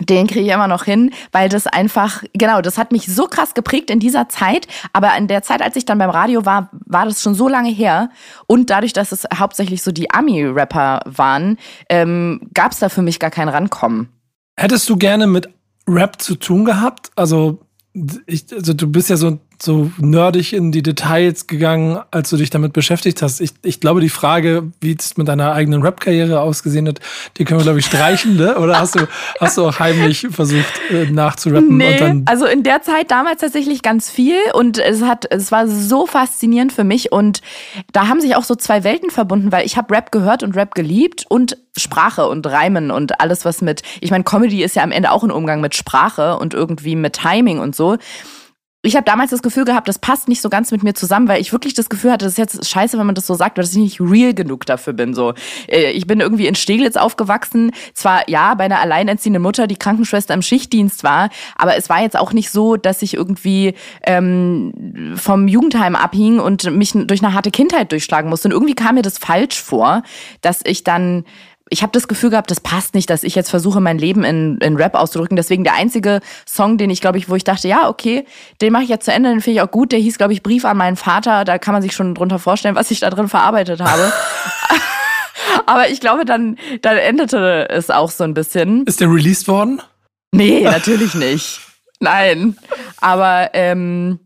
den 0.00 0.26
kriege 0.26 0.46
ich 0.46 0.52
immer 0.52 0.68
noch 0.68 0.84
hin, 0.84 1.12
weil 1.32 1.48
das 1.48 1.66
einfach, 1.66 2.22
genau, 2.32 2.60
das 2.60 2.78
hat 2.78 2.92
mich 2.92 3.06
so 3.06 3.26
krass 3.26 3.54
geprägt 3.54 3.90
in 3.90 3.98
dieser 3.98 4.28
Zeit. 4.28 4.66
Aber 4.92 5.16
in 5.16 5.26
der 5.26 5.42
Zeit, 5.42 5.60
als 5.60 5.76
ich 5.76 5.84
dann 5.84 5.98
beim 5.98 6.10
Radio 6.10 6.46
war, 6.46 6.70
war 6.86 7.04
das 7.04 7.22
schon 7.22 7.34
so 7.34 7.48
lange 7.48 7.70
her. 7.70 8.10
Und 8.46 8.70
dadurch, 8.70 8.92
dass 8.92 9.12
es 9.12 9.26
hauptsächlich 9.34 9.82
so 9.82 9.90
die 9.90 10.10
Ami-Rapper 10.10 11.00
waren, 11.04 11.58
ähm, 11.88 12.48
gab 12.54 12.72
es 12.72 12.78
da 12.78 12.88
für 12.88 13.02
mich 13.02 13.18
gar 13.18 13.30
kein 13.30 13.48
Rankommen. 13.48 14.08
Hättest 14.56 14.88
du 14.88 14.96
gerne 14.96 15.26
mit 15.26 15.48
Rap 15.88 16.20
zu 16.20 16.36
tun 16.36 16.64
gehabt? 16.64 17.10
Also, 17.16 17.60
ich, 18.26 18.46
also 18.52 18.74
du 18.74 18.86
bist 18.88 19.10
ja 19.10 19.16
so 19.16 19.38
so 19.60 19.90
nerdig 19.98 20.52
in 20.52 20.70
die 20.70 20.82
Details 20.82 21.46
gegangen, 21.46 21.98
als 22.10 22.30
du 22.30 22.36
dich 22.36 22.50
damit 22.50 22.72
beschäftigt 22.72 23.22
hast. 23.22 23.40
Ich, 23.40 23.50
ich 23.62 23.80
glaube, 23.80 24.00
die 24.00 24.08
Frage, 24.08 24.70
wie 24.80 24.96
es 24.98 25.16
mit 25.16 25.26
deiner 25.28 25.52
eigenen 25.52 25.82
Rap-Karriere 25.82 26.40
ausgesehen 26.40 26.86
hat, 26.86 27.00
die 27.36 27.44
können 27.44 27.60
wir, 27.60 27.64
glaube 27.64 27.80
ich, 27.80 27.86
streichen, 27.86 28.36
ne? 28.36 28.56
Oder 28.58 28.78
hast 28.78 28.94
du, 28.94 29.08
hast 29.40 29.58
du 29.58 29.66
auch 29.66 29.78
heimlich 29.80 30.28
versucht, 30.30 30.80
äh, 30.90 31.10
nachzurappen? 31.10 31.76
Nee, 31.76 32.22
also 32.26 32.46
in 32.46 32.62
der 32.62 32.82
Zeit 32.82 33.10
damals 33.10 33.40
tatsächlich 33.40 33.82
ganz 33.82 34.10
viel 34.10 34.38
und 34.52 34.78
es 34.78 35.02
hat, 35.02 35.26
es 35.30 35.50
war 35.50 35.66
so 35.66 36.06
faszinierend 36.06 36.72
für 36.72 36.84
mich 36.84 37.10
und 37.10 37.40
da 37.92 38.08
haben 38.08 38.20
sich 38.20 38.36
auch 38.36 38.44
so 38.44 38.54
zwei 38.54 38.84
Welten 38.84 39.10
verbunden, 39.10 39.50
weil 39.50 39.66
ich 39.66 39.76
habe 39.76 39.92
Rap 39.94 40.12
gehört 40.12 40.44
und 40.44 40.54
Rap 40.54 40.74
geliebt 40.74 41.24
und 41.28 41.56
Sprache 41.76 42.28
und 42.28 42.46
Reimen 42.46 42.90
und 42.90 43.20
alles, 43.20 43.44
was 43.44 43.60
mit, 43.60 43.82
ich 44.00 44.10
meine, 44.10 44.24
Comedy 44.24 44.62
ist 44.62 44.76
ja 44.76 44.82
am 44.82 44.92
Ende 44.92 45.10
auch 45.10 45.24
ein 45.24 45.30
Umgang 45.30 45.60
mit 45.60 45.74
Sprache 45.74 46.36
und 46.38 46.54
irgendwie 46.54 46.96
mit 46.96 47.14
Timing 47.14 47.58
und 47.58 47.74
so 47.74 47.96
ich 48.88 48.96
habe 48.96 49.04
damals 49.04 49.30
das 49.30 49.42
Gefühl 49.42 49.66
gehabt, 49.66 49.86
das 49.86 49.98
passt 49.98 50.28
nicht 50.28 50.40
so 50.40 50.48
ganz 50.48 50.70
mit 50.70 50.82
mir 50.82 50.94
zusammen, 50.94 51.28
weil 51.28 51.42
ich 51.42 51.52
wirklich 51.52 51.74
das 51.74 51.90
Gefühl 51.90 52.10
hatte, 52.10 52.24
das 52.24 52.32
ist 52.32 52.38
jetzt 52.38 52.70
scheiße, 52.70 52.98
wenn 52.98 53.04
man 53.04 53.14
das 53.14 53.26
so 53.26 53.34
sagt, 53.34 53.58
dass 53.58 53.72
ich 53.72 53.76
nicht 53.76 54.00
real 54.00 54.32
genug 54.32 54.64
dafür 54.64 54.94
bin. 54.94 55.12
So, 55.12 55.34
äh, 55.68 55.90
ich 55.90 56.06
bin 56.06 56.20
irgendwie 56.20 56.46
in 56.46 56.54
Steglitz 56.54 56.96
aufgewachsen, 56.96 57.72
zwar 57.92 58.26
ja 58.30 58.54
bei 58.54 58.64
einer 58.64 58.80
alleinerziehenden 58.80 59.42
Mutter, 59.42 59.66
die 59.66 59.76
Krankenschwester 59.76 60.32
im 60.32 60.40
Schichtdienst 60.40 61.04
war, 61.04 61.28
aber 61.54 61.76
es 61.76 61.90
war 61.90 62.00
jetzt 62.00 62.18
auch 62.18 62.32
nicht 62.32 62.50
so, 62.50 62.76
dass 62.76 63.02
ich 63.02 63.12
irgendwie 63.12 63.74
ähm, 64.04 65.12
vom 65.16 65.48
Jugendheim 65.48 65.94
abhing 65.94 66.40
und 66.40 66.70
mich 66.72 66.92
durch 66.94 67.22
eine 67.22 67.34
harte 67.34 67.50
Kindheit 67.50 67.92
durchschlagen 67.92 68.30
musste. 68.30 68.48
Und 68.48 68.52
irgendwie 68.52 68.74
kam 68.74 68.94
mir 68.94 69.02
das 69.02 69.18
falsch 69.18 69.60
vor, 69.60 70.02
dass 70.40 70.60
ich 70.64 70.82
dann 70.82 71.24
ich 71.70 71.82
habe 71.82 71.92
das 71.92 72.08
Gefühl 72.08 72.30
gehabt, 72.30 72.50
das 72.50 72.60
passt 72.60 72.94
nicht, 72.94 73.10
dass 73.10 73.22
ich 73.22 73.34
jetzt 73.34 73.50
versuche, 73.50 73.80
mein 73.80 73.98
Leben 73.98 74.24
in, 74.24 74.58
in 74.58 74.76
Rap 74.76 74.94
auszudrücken. 74.94 75.36
Deswegen 75.36 75.64
der 75.64 75.74
einzige 75.74 76.20
Song, 76.46 76.78
den 76.78 76.90
ich, 76.90 77.00
glaube 77.00 77.18
ich, 77.18 77.28
wo 77.28 77.34
ich 77.34 77.44
dachte, 77.44 77.68
ja, 77.68 77.88
okay, 77.88 78.24
den 78.60 78.72
mache 78.72 78.84
ich 78.84 78.88
jetzt 78.88 79.04
zu 79.04 79.12
Ende, 79.12 79.30
den 79.30 79.40
finde 79.40 79.58
ich 79.58 79.62
auch 79.62 79.70
gut. 79.70 79.92
Der 79.92 79.98
hieß, 79.98 80.18
glaube 80.18 80.32
ich, 80.32 80.42
Brief 80.42 80.64
an 80.64 80.76
meinen 80.76 80.96
Vater. 80.96 81.44
Da 81.44 81.58
kann 81.58 81.74
man 81.74 81.82
sich 81.82 81.92
schon 81.94 82.14
drunter 82.14 82.38
vorstellen, 82.38 82.74
was 82.74 82.90
ich 82.90 83.00
da 83.00 83.10
drin 83.10 83.28
verarbeitet 83.28 83.80
habe. 83.80 84.12
Aber 85.66 85.88
ich 85.88 86.00
glaube, 86.00 86.24
dann, 86.24 86.56
dann 86.82 86.96
endete 86.96 87.68
es 87.70 87.90
auch 87.90 88.10
so 88.10 88.24
ein 88.24 88.34
bisschen. 88.34 88.84
Ist 88.84 89.00
der 89.00 89.10
released 89.10 89.48
worden? 89.48 89.82
Nee, 90.32 90.60
natürlich 90.64 91.14
nicht. 91.14 91.60
Nein. 92.00 92.56
Aber 93.00 93.50
ähm, 93.54 94.20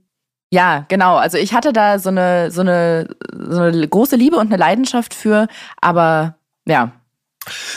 ja, 0.53 0.85
genau. 0.89 1.17
Also 1.17 1.39
ich 1.39 1.55
hatte 1.55 1.73
da 1.73 1.99
so 1.99 2.11
eine, 2.11 2.51
so 2.51 2.61
eine, 2.61 3.09
so 3.33 3.61
eine 3.61 3.89
große 3.89 4.17
Liebe 4.17 4.37
und 4.37 4.49
eine 4.49 4.59
Leidenschaft 4.59 5.15
für, 5.15 5.49
aber 5.81 6.37
ja, 6.67 6.93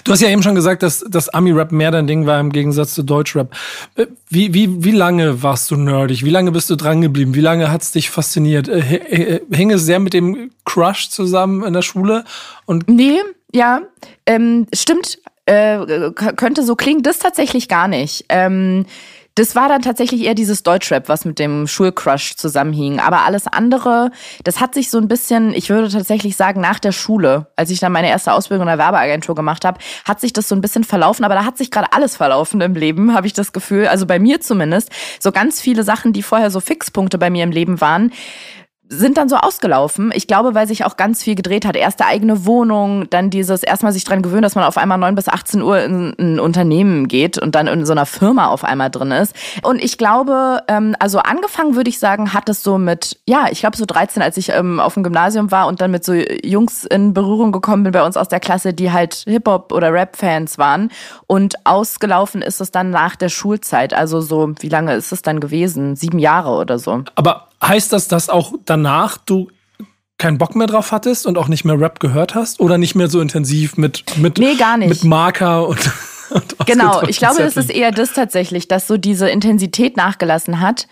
Du 0.03 0.11
hast 0.11 0.21
ja 0.21 0.29
eben 0.29 0.43
schon 0.43 0.55
gesagt, 0.55 0.83
dass 0.83 1.03
das 1.07 1.29
Ami-Rap 1.29 1.71
mehr 1.71 1.91
dein 1.91 2.07
Ding 2.07 2.25
war 2.25 2.39
im 2.39 2.51
Gegensatz 2.51 2.93
zu 2.93 3.03
Deutsch-Rap. 3.03 3.55
Äh, 3.95 4.07
wie, 4.29 4.53
wie, 4.53 4.83
wie 4.83 4.91
lange 4.91 5.41
warst 5.41 5.71
du 5.71 5.75
nerdig? 5.75 6.23
Wie 6.23 6.29
lange 6.29 6.51
bist 6.51 6.69
du 6.69 6.75
dran 6.75 7.01
geblieben? 7.01 7.35
Wie 7.35 7.41
lange 7.41 7.71
hat's 7.71 7.91
dich 7.91 8.09
fasziniert? 8.09 8.67
Äh, 8.67 8.79
äh, 8.79 9.41
hing 9.51 9.71
es 9.71 9.83
sehr 9.83 9.99
mit 9.99 10.13
dem 10.13 10.51
Crush 10.65 11.09
zusammen 11.09 11.63
in 11.63 11.73
der 11.73 11.81
Schule? 11.81 12.23
Und 12.65 12.87
nee, 12.89 13.19
ja, 13.53 13.81
ähm, 14.25 14.67
stimmt. 14.73 15.19
Äh, 15.47 16.11
könnte 16.13 16.63
so 16.63 16.75
klingen, 16.75 17.03
das 17.03 17.19
tatsächlich 17.19 17.67
gar 17.67 17.87
nicht. 17.87 18.25
Ähm, 18.29 18.87
das 19.35 19.53
war 19.53 19.67
dann 19.67 19.81
tatsächlich 19.81 20.23
eher 20.23 20.33
dieses 20.33 20.63
Deutschrap, 20.63 21.09
was 21.09 21.25
mit 21.25 21.39
dem 21.39 21.67
Schulcrush 21.67 22.35
zusammenhing. 22.37 23.01
Aber 23.01 23.25
alles 23.25 23.47
andere, 23.47 24.11
das 24.45 24.61
hat 24.61 24.73
sich 24.73 24.89
so 24.89 24.97
ein 24.97 25.09
bisschen, 25.09 25.53
ich 25.53 25.69
würde 25.69 25.89
tatsächlich 25.89 26.37
sagen, 26.37 26.61
nach 26.61 26.79
der 26.79 26.93
Schule, 26.93 27.47
als 27.57 27.69
ich 27.69 27.81
dann 27.81 27.91
meine 27.91 28.09
erste 28.09 28.31
Ausbildung 28.31 28.67
in 28.67 28.77
der 28.77 28.77
Werbeagentur 28.77 29.35
gemacht 29.35 29.65
habe, 29.65 29.79
hat 30.05 30.21
sich 30.21 30.31
das 30.31 30.47
so 30.47 30.55
ein 30.55 30.61
bisschen 30.61 30.85
verlaufen. 30.85 31.25
Aber 31.25 31.35
da 31.35 31.43
hat 31.43 31.57
sich 31.57 31.69
gerade 31.69 31.91
alles 31.91 32.15
verlaufen 32.15 32.61
im 32.61 32.75
Leben, 32.75 33.13
habe 33.13 33.27
ich 33.27 33.33
das 33.33 33.51
Gefühl. 33.51 33.87
Also 33.87 34.05
bei 34.05 34.19
mir 34.19 34.39
zumindest. 34.39 34.89
So 35.19 35.33
ganz 35.33 35.59
viele 35.59 35.83
Sachen, 35.83 36.13
die 36.13 36.23
vorher 36.23 36.49
so 36.49 36.61
Fixpunkte 36.61 37.17
bei 37.17 37.29
mir 37.29 37.43
im 37.43 37.51
Leben 37.51 37.81
waren, 37.81 38.11
sind 38.97 39.17
dann 39.17 39.29
so 39.29 39.37
ausgelaufen. 39.37 40.11
Ich 40.13 40.27
glaube, 40.27 40.55
weil 40.55 40.67
sich 40.67 40.85
auch 40.85 40.97
ganz 40.97 41.23
viel 41.23 41.35
gedreht 41.35 41.65
hat. 41.65 41.75
Erste 41.75 42.05
eigene 42.05 42.45
Wohnung, 42.45 43.09
dann 43.09 43.29
dieses 43.29 43.63
erstmal 43.63 43.91
sich 43.91 44.03
dran 44.03 44.21
gewöhnen, 44.21 44.43
dass 44.43 44.55
man 44.55 44.63
auf 44.63 44.77
einmal 44.77 44.97
neun 44.97 45.15
bis 45.15 45.27
18 45.27 45.61
Uhr 45.61 45.81
in 45.81 46.15
ein 46.19 46.39
Unternehmen 46.39 47.07
geht 47.07 47.37
und 47.37 47.55
dann 47.55 47.67
in 47.67 47.85
so 47.85 47.91
einer 47.91 48.05
Firma 48.05 48.47
auf 48.47 48.63
einmal 48.63 48.89
drin 48.89 49.11
ist. 49.11 49.35
Und 49.63 49.83
ich 49.83 49.97
glaube, 49.97 50.63
ähm, 50.67 50.95
also 50.99 51.19
angefangen 51.19 51.75
würde 51.75 51.89
ich 51.89 51.99
sagen, 51.99 52.33
hat 52.33 52.49
es 52.49 52.63
so 52.63 52.77
mit, 52.77 53.19
ja, 53.27 53.47
ich 53.51 53.59
glaube 53.59 53.77
so 53.77 53.85
13, 53.85 54.21
als 54.21 54.37
ich 54.37 54.49
ähm, 54.49 54.79
auf 54.79 54.93
dem 54.93 55.03
Gymnasium 55.03 55.51
war 55.51 55.67
und 55.67 55.81
dann 55.81 55.91
mit 55.91 56.03
so 56.03 56.13
Jungs 56.13 56.85
in 56.85 57.13
Berührung 57.13 57.51
gekommen 57.51 57.83
bin 57.83 57.91
bei 57.91 58.05
uns 58.05 58.17
aus 58.17 58.29
der 58.29 58.39
Klasse, 58.39 58.73
die 58.73 58.91
halt 58.91 59.23
Hip-Hop 59.27 59.71
oder 59.71 59.91
Rap-Fans 59.93 60.57
waren. 60.57 60.89
Und 61.27 61.65
ausgelaufen 61.65 62.41
ist 62.41 62.61
es 62.61 62.71
dann 62.71 62.91
nach 62.91 63.15
der 63.15 63.29
Schulzeit. 63.29 63.93
Also 63.93 64.21
so, 64.21 64.53
wie 64.59 64.69
lange 64.69 64.93
ist 64.93 65.11
es 65.11 65.21
dann 65.21 65.39
gewesen? 65.39 65.95
Sieben 65.95 66.19
Jahre 66.19 66.51
oder 66.51 66.79
so. 66.79 67.03
Aber 67.15 67.47
heißt 67.67 67.91
das, 67.93 68.07
dass 68.07 68.29
auch 68.29 68.53
danach 68.65 69.17
du 69.17 69.49
keinen 70.17 70.37
Bock 70.37 70.55
mehr 70.55 70.67
drauf 70.67 70.91
hattest 70.91 71.27
und 71.27 71.37
auch 71.37 71.47
nicht 71.47 71.65
mehr 71.65 71.79
Rap 71.79 71.99
gehört 71.99 72.35
hast 72.35 72.59
oder 72.59 72.77
nicht 72.77 72.95
mehr 72.95 73.09
so 73.09 73.19
intensiv 73.19 73.77
mit 73.77 74.17
mit 74.17 74.37
nee, 74.37 74.55
gar 74.55 74.77
nicht. 74.77 74.89
mit 74.89 75.03
Marker 75.03 75.67
und, 75.67 75.91
genau 76.65 77.03
ich 77.03 77.17
glaube 77.17 77.43
es 77.43 77.57
ist 77.57 77.69
eher 77.69 77.91
das 77.91 78.13
tatsächlich 78.13 78.67
dass 78.67 78.87
so 78.87 78.95
diese 78.95 79.29
Intensität 79.29 79.97
nachgelassen 79.97 80.61
hat 80.61 80.87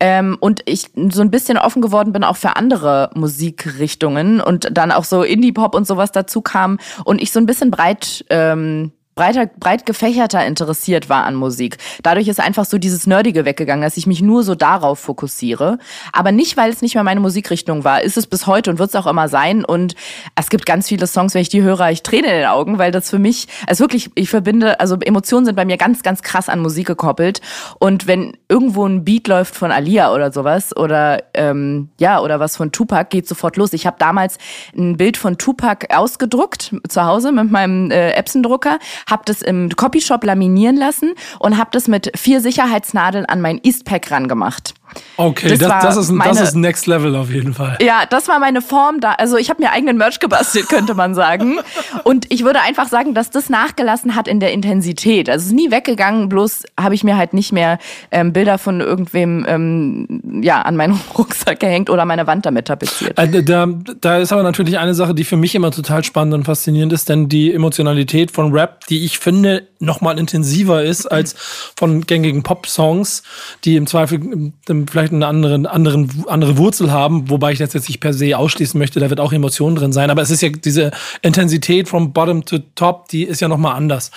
ähm, 0.00 0.36
und 0.40 0.62
ich 0.66 0.86
so 1.10 1.20
ein 1.20 1.30
bisschen 1.30 1.56
offen 1.56 1.82
geworden 1.82 2.12
bin 2.12 2.24
auch 2.24 2.36
für 2.36 2.56
andere 2.56 3.10
Musikrichtungen 3.14 4.40
und 4.40 4.68
dann 4.72 4.90
auch 4.90 5.04
so 5.04 5.22
Indie 5.22 5.52
Pop 5.52 5.76
und 5.76 5.86
sowas 5.86 6.10
dazu 6.10 6.42
kam 6.42 6.78
und 7.04 7.22
ich 7.22 7.30
so 7.30 7.38
ein 7.38 7.46
bisschen 7.46 7.70
breit 7.70 8.24
ähm, 8.28 8.90
breiter, 9.14 9.46
breit 9.46 9.86
gefächerter 9.86 10.44
interessiert 10.44 11.08
war 11.08 11.24
an 11.24 11.34
Musik. 11.34 11.78
Dadurch 12.02 12.28
ist 12.28 12.40
einfach 12.40 12.64
so 12.64 12.78
dieses 12.78 13.06
Nerdige 13.06 13.44
weggegangen, 13.44 13.82
dass 13.82 13.96
ich 13.96 14.06
mich 14.06 14.20
nur 14.22 14.42
so 14.42 14.54
darauf 14.54 14.98
fokussiere. 14.98 15.78
Aber 16.12 16.32
nicht, 16.32 16.56
weil 16.56 16.70
es 16.70 16.82
nicht 16.82 16.94
mehr 16.94 17.04
meine 17.04 17.20
Musikrichtung 17.20 17.84
war. 17.84 18.02
Ist 18.02 18.16
es 18.16 18.26
bis 18.26 18.46
heute 18.46 18.70
und 18.70 18.78
wird 18.78 18.90
es 18.90 18.96
auch 18.96 19.06
immer 19.06 19.28
sein. 19.28 19.64
Und 19.64 19.94
es 20.34 20.50
gibt 20.50 20.66
ganz 20.66 20.88
viele 20.88 21.06
Songs, 21.06 21.34
wenn 21.34 21.42
ich 21.42 21.48
die 21.48 21.62
höre, 21.62 21.90
ich 21.90 22.02
träne 22.02 22.28
in 22.28 22.38
den 22.40 22.46
Augen, 22.46 22.78
weil 22.78 22.90
das 22.90 23.10
für 23.10 23.18
mich, 23.18 23.46
also 23.66 23.84
wirklich, 23.84 24.10
ich 24.14 24.30
verbinde, 24.30 24.80
also 24.80 24.96
Emotionen 25.00 25.46
sind 25.46 25.54
bei 25.54 25.64
mir 25.64 25.76
ganz, 25.76 26.02
ganz 26.02 26.22
krass 26.22 26.48
an 26.48 26.60
Musik 26.60 26.86
gekoppelt. 26.86 27.40
Und 27.78 28.06
wenn 28.06 28.36
irgendwo 28.48 28.86
ein 28.86 29.04
Beat 29.04 29.28
läuft 29.28 29.54
von 29.54 29.70
Alia 29.70 30.12
oder 30.12 30.32
sowas 30.32 30.76
oder 30.76 31.22
ähm, 31.34 31.90
ja, 31.98 32.20
oder 32.20 32.40
was 32.40 32.56
von 32.56 32.72
Tupac, 32.72 33.10
geht 33.10 33.28
sofort 33.28 33.56
los. 33.56 33.72
Ich 33.72 33.86
habe 33.86 33.96
damals 33.98 34.38
ein 34.76 34.96
Bild 34.96 35.16
von 35.16 35.38
Tupac 35.38 35.86
ausgedruckt 35.94 36.74
zu 36.88 37.04
Hause 37.04 37.32
mit 37.32 37.50
meinem 37.50 37.90
äh, 37.90 38.12
Epson-Drucker 38.12 38.78
habe 39.08 39.22
das 39.26 39.42
im 39.42 39.70
Copyshop 39.70 40.24
laminieren 40.24 40.76
lassen 40.76 41.14
und 41.38 41.58
habe 41.58 41.70
das 41.72 41.88
mit 41.88 42.10
vier 42.16 42.40
Sicherheitsnadeln 42.40 43.26
an 43.26 43.40
mein 43.40 43.60
Eastpack 43.62 44.10
rangemacht. 44.10 44.74
Okay, 45.16 45.48
das, 45.50 45.58
das, 45.58 45.82
das, 45.82 45.96
ist, 45.96 46.10
meine, 46.10 46.30
das 46.30 46.40
ist 46.40 46.54
Next 46.56 46.86
Level 46.86 47.14
auf 47.14 47.30
jeden 47.30 47.54
Fall. 47.54 47.78
Ja, 47.80 48.04
das 48.08 48.28
war 48.28 48.38
meine 48.38 48.62
Form 48.62 49.00
da. 49.00 49.12
Also 49.12 49.36
ich 49.36 49.48
habe 49.48 49.62
mir 49.62 49.70
eigenen 49.70 49.96
Merch 49.96 50.18
gebastelt, 50.18 50.68
könnte 50.68 50.94
man 50.94 51.14
sagen. 51.14 51.58
Und 52.02 52.26
ich 52.32 52.44
würde 52.44 52.60
einfach 52.60 52.88
sagen, 52.88 53.14
dass 53.14 53.30
das 53.30 53.48
nachgelassen 53.48 54.16
hat 54.16 54.26
in 54.26 54.40
der 54.40 54.52
Intensität. 54.52 55.28
Also 55.28 55.44
es 55.44 55.46
ist 55.48 55.54
nie 55.54 55.70
weggegangen, 55.70 56.28
bloß 56.28 56.64
habe 56.78 56.94
ich 56.94 57.04
mir 57.04 57.16
halt 57.16 57.32
nicht 57.32 57.52
mehr 57.52 57.78
ähm, 58.10 58.32
Bilder 58.32 58.58
von 58.58 58.80
irgendwem 58.80 59.44
ähm, 59.48 60.42
ja, 60.42 60.62
an 60.62 60.76
meinen 60.76 61.00
Rucksack 61.18 61.60
gehängt 61.60 61.90
oder 61.90 62.04
meine 62.04 62.26
Wand 62.26 62.46
damit 62.46 62.66
tapeziert. 62.66 63.18
Äh, 63.18 63.42
da, 63.44 63.66
da 64.00 64.18
ist 64.18 64.32
aber 64.32 64.42
natürlich 64.42 64.78
eine 64.78 64.94
Sache, 64.94 65.14
die 65.14 65.24
für 65.24 65.36
mich 65.36 65.54
immer 65.54 65.70
total 65.70 66.02
spannend 66.02 66.34
und 66.34 66.44
faszinierend 66.44 66.92
ist, 66.92 67.08
denn 67.08 67.28
die 67.28 67.52
Emotionalität 67.52 68.30
von 68.30 68.52
Rap, 68.52 68.86
die 68.86 69.04
ich 69.04 69.18
finde, 69.18 69.68
noch 69.78 70.00
mal 70.00 70.18
intensiver 70.18 70.82
ist 70.82 71.06
als 71.06 71.34
von 71.76 72.02
gängigen 72.02 72.42
Pop-Songs, 72.42 73.22
die 73.64 73.76
im 73.76 73.86
Zweifel 73.86 74.52
im 74.68 74.83
vielleicht 74.90 75.12
eine 75.12 75.26
andere, 75.26 75.70
anderen, 75.70 76.24
andere 76.26 76.58
Wurzel 76.58 76.90
haben, 76.90 77.30
wobei 77.30 77.52
ich 77.52 77.58
das 77.58 77.72
jetzt 77.72 77.88
nicht 77.88 78.00
per 78.00 78.12
se 78.12 78.36
ausschließen 78.36 78.78
möchte, 78.78 79.00
da 79.00 79.10
wird 79.10 79.20
auch 79.20 79.32
Emotionen 79.32 79.76
drin 79.76 79.92
sein. 79.92 80.10
Aber 80.10 80.22
es 80.22 80.30
ist 80.30 80.42
ja 80.42 80.48
diese 80.48 80.90
Intensität 81.22 81.88
from 81.88 82.12
bottom 82.12 82.44
to 82.44 82.58
top, 82.74 83.08
die 83.08 83.24
ist 83.24 83.40
ja 83.40 83.48
nochmal 83.48 83.76
anders. 83.76 84.10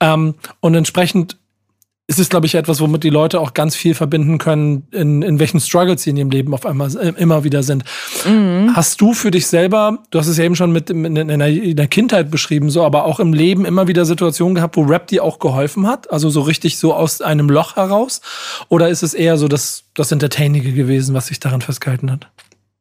Ähm, 0.00 0.34
und 0.60 0.74
entsprechend 0.74 1.36
ist 2.10 2.18
es, 2.18 2.28
glaube 2.28 2.46
ich, 2.46 2.56
etwas, 2.56 2.80
womit 2.80 3.04
die 3.04 3.08
Leute 3.08 3.38
auch 3.38 3.54
ganz 3.54 3.76
viel 3.76 3.94
verbinden 3.94 4.38
können, 4.38 4.82
in, 4.90 5.22
in 5.22 5.38
welchen 5.38 5.60
Struggles 5.60 6.02
sie 6.02 6.10
in 6.10 6.16
ihrem 6.16 6.30
Leben 6.30 6.52
auf 6.52 6.66
einmal 6.66 6.90
äh, 6.96 7.12
immer 7.16 7.44
wieder 7.44 7.62
sind. 7.62 7.84
Mhm. 8.26 8.72
Hast 8.74 9.00
du 9.00 9.14
für 9.14 9.30
dich 9.30 9.46
selber, 9.46 10.00
du 10.10 10.18
hast 10.18 10.26
es 10.26 10.36
ja 10.36 10.42
eben 10.42 10.56
schon 10.56 10.72
mit 10.72 10.90
in, 10.90 11.04
in, 11.04 11.14
der, 11.14 11.46
in 11.46 11.76
der 11.76 11.86
Kindheit 11.86 12.28
beschrieben, 12.28 12.68
so, 12.68 12.84
aber 12.84 13.04
auch 13.04 13.20
im 13.20 13.32
Leben 13.32 13.64
immer 13.64 13.86
wieder 13.86 14.04
Situationen 14.04 14.56
gehabt, 14.56 14.76
wo 14.76 14.82
Rap 14.82 15.06
dir 15.06 15.22
auch 15.22 15.38
geholfen 15.38 15.86
hat? 15.86 16.10
Also 16.10 16.30
so 16.30 16.40
richtig 16.40 16.78
so 16.78 16.92
aus 16.94 17.20
einem 17.20 17.48
Loch 17.48 17.76
heraus? 17.76 18.22
Oder 18.68 18.88
ist 18.88 19.04
es 19.04 19.14
eher 19.14 19.36
so 19.36 19.46
das, 19.46 19.84
das 19.94 20.10
Entertainige 20.10 20.72
gewesen, 20.72 21.14
was 21.14 21.28
sich 21.28 21.38
daran 21.38 21.60
festgehalten 21.60 22.10
hat? 22.10 22.26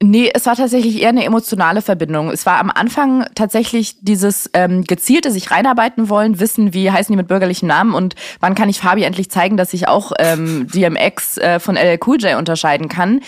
Nee, 0.02 0.32
es 0.34 0.46
war 0.46 0.56
tatsächlich 0.56 1.02
eher 1.02 1.10
eine 1.10 1.26
emotionale 1.26 1.82
Verbindung. 1.82 2.30
Es 2.30 2.46
war 2.46 2.60
am 2.60 2.72
Anfang 2.72 3.26
tatsächlich 3.36 3.98
dieses 4.00 4.50
ähm, 4.54 4.86
gezielte 4.86 5.30
sich 5.30 5.52
reinarbeiten 5.52 6.08
wollen, 6.08 6.40
wissen, 6.40 6.74
wie 6.74 6.90
heißen 6.90 7.12
die 7.12 7.18
mit 7.18 7.28
bürgerlichen 7.28 7.68
Namen 7.68 7.94
und 7.94 8.16
wann 8.40 8.56
kann 8.56 8.70
ich 8.70 8.80
Fabi 8.80 9.04
endlich 9.04 9.30
zeigen, 9.30 9.58
dass 9.58 9.74
ich 9.74 9.90
auch 9.90 10.14
ähm, 10.18 10.68
DMX 10.74 11.38
äh, 11.40 11.60
von 11.60 11.76
LL 11.76 12.00
Cool 12.06 12.16
J 12.22 12.38
unterscheiden 12.38 12.88
kann. 12.88 13.20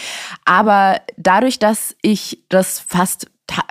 Aber 0.45 1.01
dadurch, 1.17 1.59
dass 1.59 1.93
ich 2.01 2.39
das 2.47 2.79
fast 2.79 3.27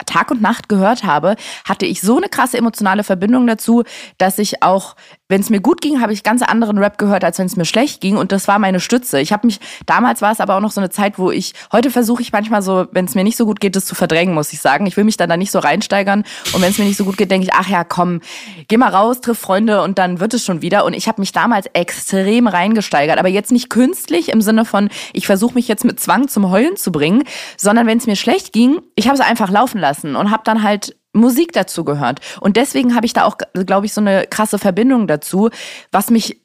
Tag 0.07 0.31
und 0.31 0.41
Nacht 0.41 0.69
gehört 0.69 1.05
habe, 1.05 1.37
hatte 1.65 1.87
ich 1.87 2.01
so 2.01 2.17
eine 2.17 2.29
krasse 2.29 2.59
emotionale 2.59 3.05
Verbindung 3.05 3.47
dazu, 3.47 3.85
dass 4.19 4.39
ich 4.39 4.63
auch, 4.63 4.97
wenn 5.29 5.41
es 5.41 5.51
mir 5.51 5.61
gut 5.61 5.81
ging, 5.81 6.01
habe 6.01 6.13
ich 6.13 6.23
ganz 6.23 6.43
anderen 6.43 6.79
Rap 6.79 6.99
gehört, 6.99 7.25
als 7.25 7.39
wenn 7.39 7.47
es 7.47 7.57
mir 7.57 7.65
schlecht 7.65 8.01
ging. 8.01 8.17
Und 8.17 8.33
das 8.33 8.49
war 8.49 8.59
meine 8.59 8.81
Stütze. 8.81 9.21
Ich 9.21 9.33
habe 9.33 9.47
mich, 9.47 9.61
damals 9.87 10.23
war 10.23 10.33
es 10.33 10.41
aber 10.41 10.57
auch 10.57 10.61
noch 10.61 10.73
so 10.73 10.81
eine 10.81 10.91
Zeit, 10.91 11.19
wo 11.19 11.31
ich, 11.31 11.55
heute 11.73 11.91
versuche 11.91 12.23
ich 12.23 12.33
manchmal 12.33 12.63
so, 12.63 12.87
wenn 12.93 13.05
es 13.05 13.15
mir 13.15 13.25
nicht 13.25 13.37
so 13.37 13.47
gut 13.47 13.61
geht, 13.61 13.77
das 13.77 13.85
zu 13.85 13.95
verdrängen, 13.95 14.35
muss 14.35 14.53
ich 14.53 14.61
sagen. 14.61 14.87
Ich 14.87 14.97
will 14.97 15.05
mich 15.05 15.17
dann 15.17 15.29
da 15.29 15.37
nicht 15.37 15.51
so 15.51 15.59
reinsteigern. 15.59 16.25
Und 16.53 16.63
wenn 16.63 16.71
es 16.71 16.79
mir 16.79 16.85
nicht 16.85 16.97
so 16.97 17.05
gut 17.05 17.17
geht, 17.17 17.31
denke 17.31 17.47
ich, 17.47 17.55
ach 17.55 17.69
ja, 17.69 17.85
komm, 17.85 18.21
geh 18.69 18.77
mal 18.77 18.93
raus, 18.93 19.21
triff 19.21 19.39
Freunde 19.39 19.83
und 19.83 19.99
dann 19.99 20.21
wird 20.21 20.35
es 20.35 20.45
schon 20.45 20.63
wieder. 20.63 20.85
Und 20.85 20.95
ich 20.95 21.09
habe 21.09 21.21
mich 21.21 21.33
damals 21.33 21.67
extrem 21.73 22.47
reingesteigert. 22.47 23.19
Aber 23.19 23.29
jetzt 23.29 23.53
nicht 23.53 23.71
künstlich 23.71 24.31
im 24.31 24.41
Sinne 24.43 24.65
von, 24.65 24.89
ich 25.13 25.27
versuche 25.27 25.55
mich 25.55 25.69
jetzt 25.69 25.85
mit 25.85 26.01
Zwang 26.01 26.29
zum 26.29 26.51
Heulen 26.51 26.77
zu 26.77 26.93
bringen, 26.93 27.25
sondern 27.57 27.87
wenn 27.87 27.99
es 27.99 28.07
mir 28.07 28.17
schlecht 28.17 28.53
ging, 28.53 28.81
ich 28.97 29.07
habe 29.07 29.17
es 29.17 29.21
einfach 29.21 29.51
laufen 29.51 29.70
laufen 29.71 29.81
lassen 29.81 30.17
und 30.17 30.31
habe 30.31 30.43
dann 30.45 30.63
halt 30.63 30.97
Musik 31.13 31.53
dazu 31.53 31.85
gehört. 31.85 32.21
Und 32.41 32.57
deswegen 32.57 32.95
habe 32.95 33.07
ich 33.07 33.13
da 33.13 33.25
auch, 33.25 33.37
glaube 33.67 33.87
ich, 33.87 33.93
so 33.93 34.01
eine 34.01 34.27
krasse 34.27 34.59
Verbindung 34.59 35.07
dazu, 35.07 35.51
was 35.91 36.11
mich 36.11 36.41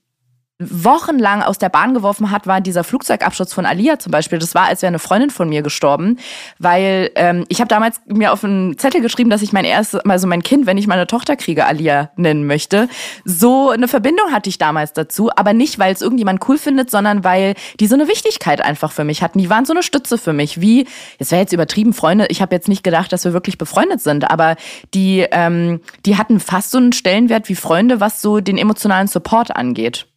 wochenlang 0.59 1.43
aus 1.43 1.57
der 1.57 1.67
Bahn 1.67 1.93
geworfen 1.93 2.31
hat, 2.31 2.47
war 2.47 2.61
dieser 2.61 2.85
Flugzeugabsturz 2.85 3.53
von 3.53 3.65
Alia 3.65 3.99
zum 3.99 4.11
Beispiel. 4.11 4.39
Das 4.39 4.55
war, 4.55 4.67
als 4.67 4.81
wäre 4.81 4.87
eine 4.87 4.99
Freundin 4.99 5.29
von 5.29 5.49
mir 5.49 5.61
gestorben, 5.61 6.17
weil 6.59 7.11
ähm, 7.15 7.43
ich 7.49 7.59
habe 7.59 7.67
damals 7.67 7.99
mir 8.05 8.31
auf 8.31 8.45
einen 8.45 8.77
Zettel 8.77 9.01
geschrieben, 9.01 9.29
dass 9.29 9.41
ich 9.41 9.51
mein 9.51 9.65
erstes, 9.65 9.99
also 10.01 10.27
mein 10.27 10.43
Kind, 10.43 10.65
wenn 10.65 10.77
ich 10.77 10.87
meine 10.87 11.07
Tochter 11.07 11.35
kriege, 11.35 11.65
Alia 11.65 12.09
nennen 12.15 12.47
möchte. 12.47 12.87
So 13.25 13.69
eine 13.69 13.89
Verbindung 13.89 14.31
hatte 14.31 14.47
ich 14.49 14.57
damals 14.57 14.93
dazu, 14.93 15.29
aber 15.35 15.51
nicht, 15.51 15.77
weil 15.77 15.93
es 15.93 16.01
irgendjemand 16.01 16.47
cool 16.47 16.57
findet, 16.57 16.89
sondern 16.89 17.25
weil 17.25 17.55
die 17.81 17.87
so 17.87 17.95
eine 17.95 18.07
Wichtigkeit 18.07 18.61
einfach 18.61 18.93
für 18.93 19.03
mich 19.03 19.21
hatten. 19.21 19.39
Die 19.39 19.49
waren 19.49 19.65
so 19.65 19.73
eine 19.73 19.83
Stütze 19.83 20.17
für 20.17 20.31
mich, 20.31 20.61
wie, 20.61 20.87
es 21.19 21.31
wäre 21.31 21.41
jetzt 21.41 21.51
übertrieben, 21.51 21.91
Freunde, 21.91 22.27
ich 22.29 22.41
habe 22.41 22.55
jetzt 22.55 22.69
nicht 22.69 22.83
gedacht, 22.83 23.11
dass 23.11 23.25
wir 23.25 23.33
wirklich 23.33 23.57
befreundet 23.57 23.99
sind, 23.99 24.31
aber 24.31 24.55
die, 24.93 25.25
ähm, 25.31 25.81
die 26.05 26.17
hatten 26.17 26.39
fast 26.39 26.71
so 26.71 26.77
einen 26.77 26.93
Stellenwert 26.93 27.49
wie 27.49 27.55
Freunde, 27.55 27.99
was 27.99 28.21
so 28.21 28.39
den 28.39 28.57
emotionalen 28.57 29.07
Support 29.07 29.53
angeht. 29.53 30.07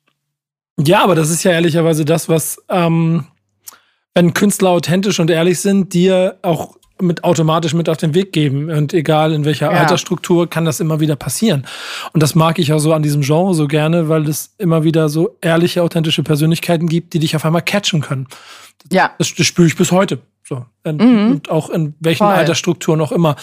Ja, 0.78 1.02
aber 1.02 1.14
das 1.14 1.30
ist 1.30 1.42
ja 1.44 1.52
ehrlicherweise 1.52 2.04
das, 2.04 2.28
was, 2.28 2.62
ähm, 2.68 3.26
wenn 4.14 4.34
Künstler 4.34 4.70
authentisch 4.70 5.18
und 5.20 5.30
ehrlich 5.30 5.60
sind, 5.60 5.92
dir 5.92 6.38
auch 6.42 6.78
mit 7.00 7.24
automatisch 7.24 7.74
mit 7.74 7.88
auf 7.88 7.96
den 7.96 8.14
Weg 8.14 8.32
geben. 8.32 8.70
Und 8.70 8.92
egal 8.92 9.32
in 9.32 9.44
welcher 9.44 9.72
ja. 9.72 9.78
Altersstruktur 9.78 10.48
kann 10.48 10.64
das 10.64 10.80
immer 10.80 11.00
wieder 11.00 11.16
passieren. 11.16 11.66
Und 12.12 12.22
das 12.22 12.34
mag 12.34 12.58
ich 12.58 12.72
auch 12.72 12.78
so 12.78 12.92
an 12.92 13.02
diesem 13.02 13.22
Genre 13.22 13.54
so 13.54 13.66
gerne, 13.66 14.08
weil 14.08 14.28
es 14.28 14.54
immer 14.58 14.84
wieder 14.84 15.08
so 15.08 15.36
ehrliche, 15.40 15.82
authentische 15.82 16.22
Persönlichkeiten 16.22 16.88
gibt, 16.88 17.12
die 17.12 17.18
dich 17.18 17.36
auf 17.36 17.44
einmal 17.44 17.62
catchen 17.62 18.00
können. 18.00 18.26
Ja. 18.90 19.12
Das, 19.18 19.34
das 19.34 19.46
spüre 19.46 19.68
ich 19.68 19.76
bis 19.76 19.92
heute. 19.92 20.18
So. 20.48 20.64
Und, 20.82 21.02
mhm. 21.02 21.30
und 21.32 21.50
auch 21.50 21.68
in 21.68 21.94
welchen 22.00 22.24
Voll. 22.24 22.34
Altersstrukturen 22.34 23.02
auch 23.02 23.12
immer. 23.12 23.36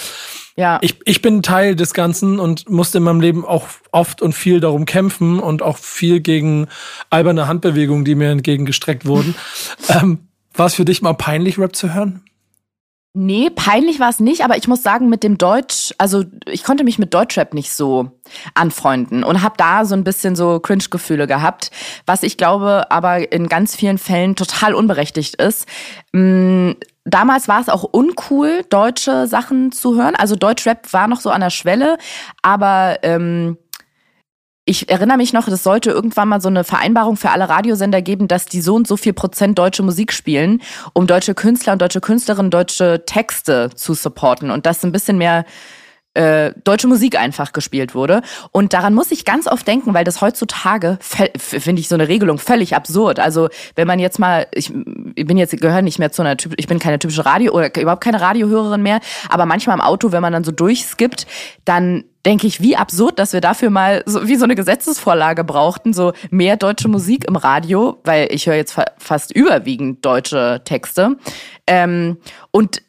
Ja. 0.56 0.80
Ich, 0.82 0.98
ich 1.06 1.22
bin 1.22 1.44
Teil 1.44 1.76
des 1.76 1.94
Ganzen 1.94 2.40
und 2.40 2.68
musste 2.68 2.98
in 2.98 3.04
meinem 3.04 3.22
Leben 3.22 3.46
auch 3.46 3.68
oft 3.92 4.24
und 4.24 4.34
viel 4.34 4.60
darum 4.60 4.86
kämpfen 4.86 5.40
und 5.40 5.62
auch 5.62 5.78
viel 5.78 6.20
gegen 6.20 6.68
alberne 7.12 7.48
Handbewegungen, 7.48 8.06
die 8.06 8.16
mir 8.16 8.32
entgegengestreckt 8.32 9.06
wurden. 9.06 9.36
ähm, 9.90 10.20
war 10.56 10.66
es 10.66 10.74
für 10.74 10.86
dich 10.86 11.04
mal 11.04 11.14
peinlich, 11.14 11.60
Rap 11.60 11.76
zu 11.76 11.94
hören? 11.94 12.24
Nee, 13.18 13.50
peinlich 13.50 14.02
war 14.02 14.10
es 14.10 14.20
nicht, 14.20 14.44
aber 14.44 14.58
ich 14.58 14.68
muss 14.68 14.84
sagen, 14.84 15.08
mit 15.08 15.24
dem 15.24 15.38
Deutsch, 15.38 15.94
also 15.98 16.26
ich 16.48 16.66
konnte 16.66 16.84
mich 16.84 17.00
mit 17.00 17.14
Deutschrap 17.14 17.54
nicht 17.54 17.72
so 17.72 18.12
anfreunden 18.56 19.24
und 19.24 19.42
habe 19.42 19.56
da 19.58 19.86
so 19.86 19.96
ein 19.96 20.04
bisschen 20.04 20.36
so 20.36 20.60
Cringe-Gefühle 20.60 21.26
gehabt, 21.26 21.72
was 22.06 22.24
ich 22.24 22.36
glaube 22.36 22.92
aber 22.92 23.32
in 23.32 23.48
ganz 23.48 23.74
vielen 23.74 24.00
Fällen 24.00 24.36
total 24.36 24.74
unberechtigt 24.74 25.36
ist. 25.36 25.66
Mm, 26.12 26.72
damals 27.06 27.48
war 27.48 27.62
es 27.62 27.70
auch 27.70 27.84
uncool, 27.84 28.64
deutsche 28.70 29.28
Sachen 29.28 29.72
zu 29.72 29.96
hören. 29.96 30.16
Also 30.18 30.36
Deutschrap 30.36 30.92
war 30.92 31.08
noch 31.08 31.22
so 31.22 31.30
an 31.30 31.40
der 31.40 31.52
Schwelle, 31.52 31.98
aber 32.42 32.98
ähm, 33.04 33.58
ich 34.66 34.90
erinnere 34.90 35.18
mich 35.18 35.32
noch, 35.32 35.48
es 35.48 35.64
sollte 35.64 35.92
irgendwann 35.92 36.28
mal 36.28 36.42
so 36.42 36.50
eine 36.50 36.64
Vereinbarung 36.64 37.18
für 37.18 37.30
alle 37.30 37.48
Radiosender 37.48 38.02
geben, 38.02 38.28
dass 38.28 38.46
die 38.46 38.62
so 38.62 38.76
und 38.76 38.88
so 38.88 38.98
viel 38.98 39.14
Prozent 39.14 39.60
deutsche 39.60 39.84
Musik 39.84 40.12
spielen, 40.12 40.62
um 40.94 41.06
deutsche 41.06 41.36
Künstler 41.36 41.74
und 41.74 41.82
deutsche 41.82 42.02
Künstlerinnen 42.02 42.50
deutsche 42.50 43.04
Texte 43.06 43.70
zu 43.76 43.94
supporten 43.94 44.50
und 44.50 44.66
das 44.66 44.84
ein 44.84 44.92
bisschen 44.92 45.20
mehr 45.20 45.46
äh, 46.16 46.54
deutsche 46.64 46.88
Musik 46.88 47.20
einfach 47.20 47.54
gespielt 47.54 47.94
wurde. 47.94 48.22
Und 48.52 48.74
daran 48.74 48.96
muss 48.96 49.12
ich 49.12 49.26
ganz 49.26 49.48
oft 49.48 49.68
denken, 49.68 49.94
weil 49.94 50.06
das 50.06 50.22
heutzutage 50.22 50.98
finde 51.02 51.80
ich 51.80 51.88
so 51.88 51.96
eine 51.96 52.08
Regelung 52.08 52.40
völlig 52.40 52.76
absurd. 52.76 53.20
Also 53.20 53.50
wenn 53.76 53.88
man 53.88 54.00
jetzt 54.00 54.18
mal, 54.18 54.48
ich, 54.52 54.72
bin 54.74 55.38
jetzt 55.38 55.60
gehöre 55.60 55.82
nicht 55.82 56.00
mehr 56.00 56.12
zu 56.12 56.24
einer, 56.24 56.38
ich 56.58 56.68
bin 56.68 56.80
keine 56.80 56.98
typische 56.98 57.26
Radio 57.26 57.54
oder 57.54 57.80
überhaupt 57.80 58.04
keine 58.04 58.22
Radiohörerin 58.22 58.82
mehr, 58.82 59.00
aber 59.30 59.46
manchmal 59.46 59.76
im 59.76 59.82
Auto, 59.82 60.12
wenn 60.12 60.22
man 60.22 60.34
dann 60.34 60.44
so 60.44 60.52
durchskippt, 60.52 61.28
dann 61.66 62.06
denke 62.26 62.48
ich, 62.48 62.62
wie 62.62 62.76
absurd, 62.76 63.20
dass 63.20 63.34
wir 63.34 63.42
dafür 63.42 63.70
mal 63.70 64.04
so 64.06 64.28
wie 64.28 64.36
so 64.36 64.44
eine 64.44 64.56
Gesetzesvorlage 64.56 65.44
brauchten, 65.44 65.94
so 65.94 66.14
mehr 66.32 66.58
deutsche 66.58 66.88
Musik 66.88 67.26
im 67.26 67.36
Radio, 67.36 68.00
weil 68.04 68.28
ich 68.32 68.48
höre 68.48 68.56
jetzt 68.56 68.74
fa 68.74 68.86
fast 68.98 69.32
überwiegend 69.32 70.04
deutsche 70.06 70.62
Texte. 70.66 71.18
Ähm, 71.68 72.18
und 72.52 72.82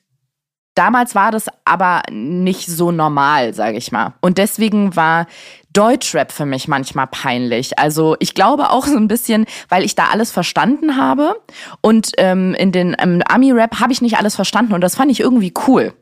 Damals 0.76 1.14
war 1.14 1.30
das 1.30 1.46
aber 1.64 2.02
nicht 2.10 2.66
so 2.66 2.92
normal, 2.92 3.54
sage 3.54 3.78
ich 3.78 3.92
mal. 3.92 4.12
Und 4.20 4.36
deswegen 4.36 4.94
war 4.94 5.26
Deutschrap 5.72 6.30
für 6.32 6.44
mich 6.44 6.68
manchmal 6.68 7.06
peinlich. 7.06 7.78
Also 7.78 8.14
ich 8.18 8.34
glaube 8.34 8.68
auch 8.68 8.86
so 8.86 8.98
ein 8.98 9.08
bisschen, 9.08 9.46
weil 9.70 9.84
ich 9.84 9.94
da 9.94 10.08
alles 10.12 10.32
verstanden 10.32 10.98
habe. 10.98 11.40
Und 11.80 12.12
ähm, 12.18 12.52
in 12.52 12.72
den 12.72 12.94
ähm, 12.98 13.22
Ami-Rap 13.26 13.80
habe 13.80 13.94
ich 13.94 14.02
nicht 14.02 14.18
alles 14.18 14.36
verstanden 14.36 14.74
und 14.74 14.82
das 14.82 14.96
fand 14.96 15.10
ich 15.10 15.20
irgendwie 15.20 15.54
cool. 15.66 15.94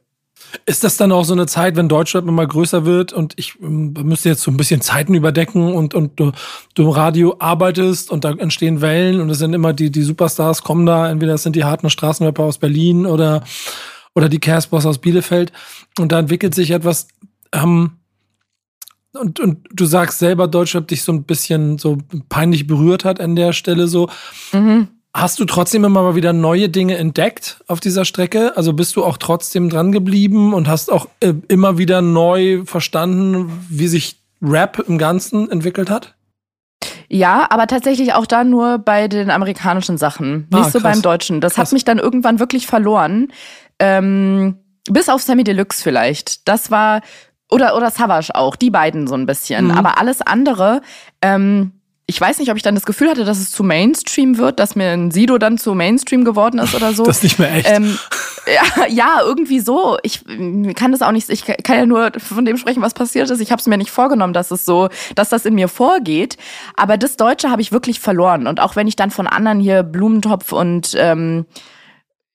Ist 0.66 0.84
das 0.84 0.96
dann 0.96 1.12
auch 1.12 1.24
so 1.24 1.32
eine 1.32 1.46
Zeit, 1.46 1.76
wenn 1.76 1.88
Deutschrap 1.88 2.26
immer 2.26 2.46
größer 2.46 2.84
wird 2.84 3.12
und 3.12 3.34
ich 3.36 3.54
ähm, 3.60 3.92
müsste 4.02 4.28
jetzt 4.28 4.42
so 4.42 4.50
ein 4.50 4.56
bisschen 4.56 4.80
Zeiten 4.80 5.14
überdecken 5.14 5.74
und, 5.74 5.94
und 5.94 6.18
du, 6.20 6.32
du 6.74 6.82
im 6.84 6.88
Radio 6.90 7.36
arbeitest 7.38 8.10
und 8.10 8.24
da 8.24 8.30
entstehen 8.30 8.80
Wellen 8.80 9.20
und 9.20 9.30
es 9.30 9.38
sind 9.38 9.52
immer 9.52 9.72
die, 9.72 9.90
die 9.90 10.02
Superstars 10.02 10.62
kommen 10.62 10.86
da, 10.86 11.10
entweder 11.10 11.34
es 11.34 11.42
sind 11.42 11.56
die 11.56 11.64
harten 11.64 11.90
Straßenrapper 11.90 12.44
aus 12.44 12.58
Berlin 12.58 13.04
oder 13.06 13.42
oder 14.14 14.28
die 14.28 14.38
Casboss 14.38 14.86
aus 14.86 14.98
Bielefeld. 14.98 15.52
Und 15.98 16.12
da 16.12 16.18
entwickelt 16.18 16.54
sich 16.54 16.70
etwas, 16.70 17.08
ähm, 17.52 17.92
und, 19.12 19.38
und 19.38 19.68
du 19.72 19.86
sagst 19.86 20.18
selber, 20.18 20.48
Deutschrap 20.48 20.88
dich 20.88 21.02
so 21.02 21.12
ein 21.12 21.24
bisschen 21.24 21.78
so 21.78 21.98
peinlich 22.28 22.66
berührt 22.66 23.04
hat 23.04 23.20
an 23.20 23.36
der 23.36 23.52
Stelle 23.52 23.86
so. 23.86 24.08
Mhm. 24.52 24.88
Hast 25.16 25.38
du 25.38 25.44
trotzdem 25.44 25.84
immer 25.84 26.02
mal 26.02 26.16
wieder 26.16 26.32
neue 26.32 26.68
Dinge 26.68 26.96
entdeckt 26.96 27.62
auf 27.68 27.78
dieser 27.78 28.04
Strecke? 28.04 28.56
Also 28.56 28.72
bist 28.72 28.96
du 28.96 29.04
auch 29.04 29.16
trotzdem 29.16 29.70
dran 29.70 29.92
geblieben 29.92 30.52
und 30.52 30.66
hast 30.66 30.90
auch 30.90 31.06
äh, 31.20 31.34
immer 31.46 31.78
wieder 31.78 32.02
neu 32.02 32.64
verstanden, 32.64 33.64
wie 33.68 33.86
sich 33.86 34.16
Rap 34.42 34.82
im 34.88 34.98
Ganzen 34.98 35.48
entwickelt 35.52 35.88
hat? 35.88 36.14
Ja, 37.08 37.46
aber 37.50 37.68
tatsächlich 37.68 38.12
auch 38.14 38.26
da 38.26 38.42
nur 38.42 38.78
bei 38.78 39.06
den 39.06 39.30
amerikanischen 39.30 39.98
Sachen, 39.98 40.48
nicht 40.50 40.64
ah, 40.64 40.70
so 40.70 40.80
beim 40.80 41.00
Deutschen. 41.00 41.40
Das 41.40 41.54
krass. 41.54 41.68
hat 41.68 41.72
mich 41.72 41.84
dann 41.84 42.00
irgendwann 42.00 42.40
wirklich 42.40 42.66
verloren. 42.66 43.28
Ähm, 43.78 44.56
bis 44.90 45.08
auf 45.08 45.22
Sammy 45.22 45.44
Deluxe 45.44 45.80
vielleicht. 45.80 46.48
Das 46.48 46.72
war, 46.72 47.02
oder, 47.48 47.76
oder 47.76 47.92
Savage 47.92 48.34
auch, 48.34 48.56
die 48.56 48.70
beiden 48.70 49.06
so 49.06 49.14
ein 49.14 49.26
bisschen. 49.26 49.66
Mhm. 49.66 49.70
Aber 49.72 49.98
alles 49.98 50.22
andere, 50.22 50.82
ähm, 51.22 51.73
ich 52.06 52.20
weiß 52.20 52.38
nicht, 52.38 52.50
ob 52.50 52.56
ich 52.56 52.62
dann 52.62 52.74
das 52.74 52.84
Gefühl 52.84 53.08
hatte, 53.08 53.24
dass 53.24 53.38
es 53.38 53.50
zu 53.50 53.62
Mainstream 53.62 54.36
wird, 54.36 54.60
dass 54.60 54.76
mir 54.76 54.90
ein 54.90 55.10
Sido 55.10 55.38
dann 55.38 55.56
zu 55.56 55.74
Mainstream 55.74 56.24
geworden 56.24 56.58
ist 56.58 56.74
oder 56.74 56.92
so. 56.92 57.04
Das 57.04 57.18
ist 57.18 57.22
nicht 57.22 57.38
mehr 57.38 57.54
echt. 57.54 57.70
Ähm, 57.70 57.98
ja, 58.46 58.86
ja, 58.88 59.20
irgendwie 59.22 59.60
so. 59.60 59.96
Ich 60.02 60.22
kann 60.74 60.92
das 60.92 61.00
auch 61.00 61.12
nicht, 61.12 61.30
ich 61.30 61.44
kann 61.44 61.78
ja 61.78 61.86
nur 61.86 62.12
von 62.18 62.44
dem 62.44 62.58
sprechen, 62.58 62.82
was 62.82 62.92
passiert 62.92 63.30
ist. 63.30 63.40
Ich 63.40 63.50
habe 63.50 63.60
es 63.60 63.66
mir 63.66 63.78
nicht 63.78 63.90
vorgenommen, 63.90 64.34
dass 64.34 64.50
es 64.50 64.66
so, 64.66 64.90
dass 65.14 65.30
das 65.30 65.46
in 65.46 65.54
mir 65.54 65.68
vorgeht. 65.68 66.36
Aber 66.76 66.98
das 66.98 67.16
Deutsche 67.16 67.50
habe 67.50 67.62
ich 67.62 67.72
wirklich 67.72 68.00
verloren. 68.00 68.46
Und 68.46 68.60
auch 68.60 68.76
wenn 68.76 68.86
ich 68.86 68.96
dann 68.96 69.10
von 69.10 69.26
anderen 69.26 69.60
hier 69.60 69.82
Blumentopf 69.82 70.52
und 70.52 70.94
ähm, 70.98 71.46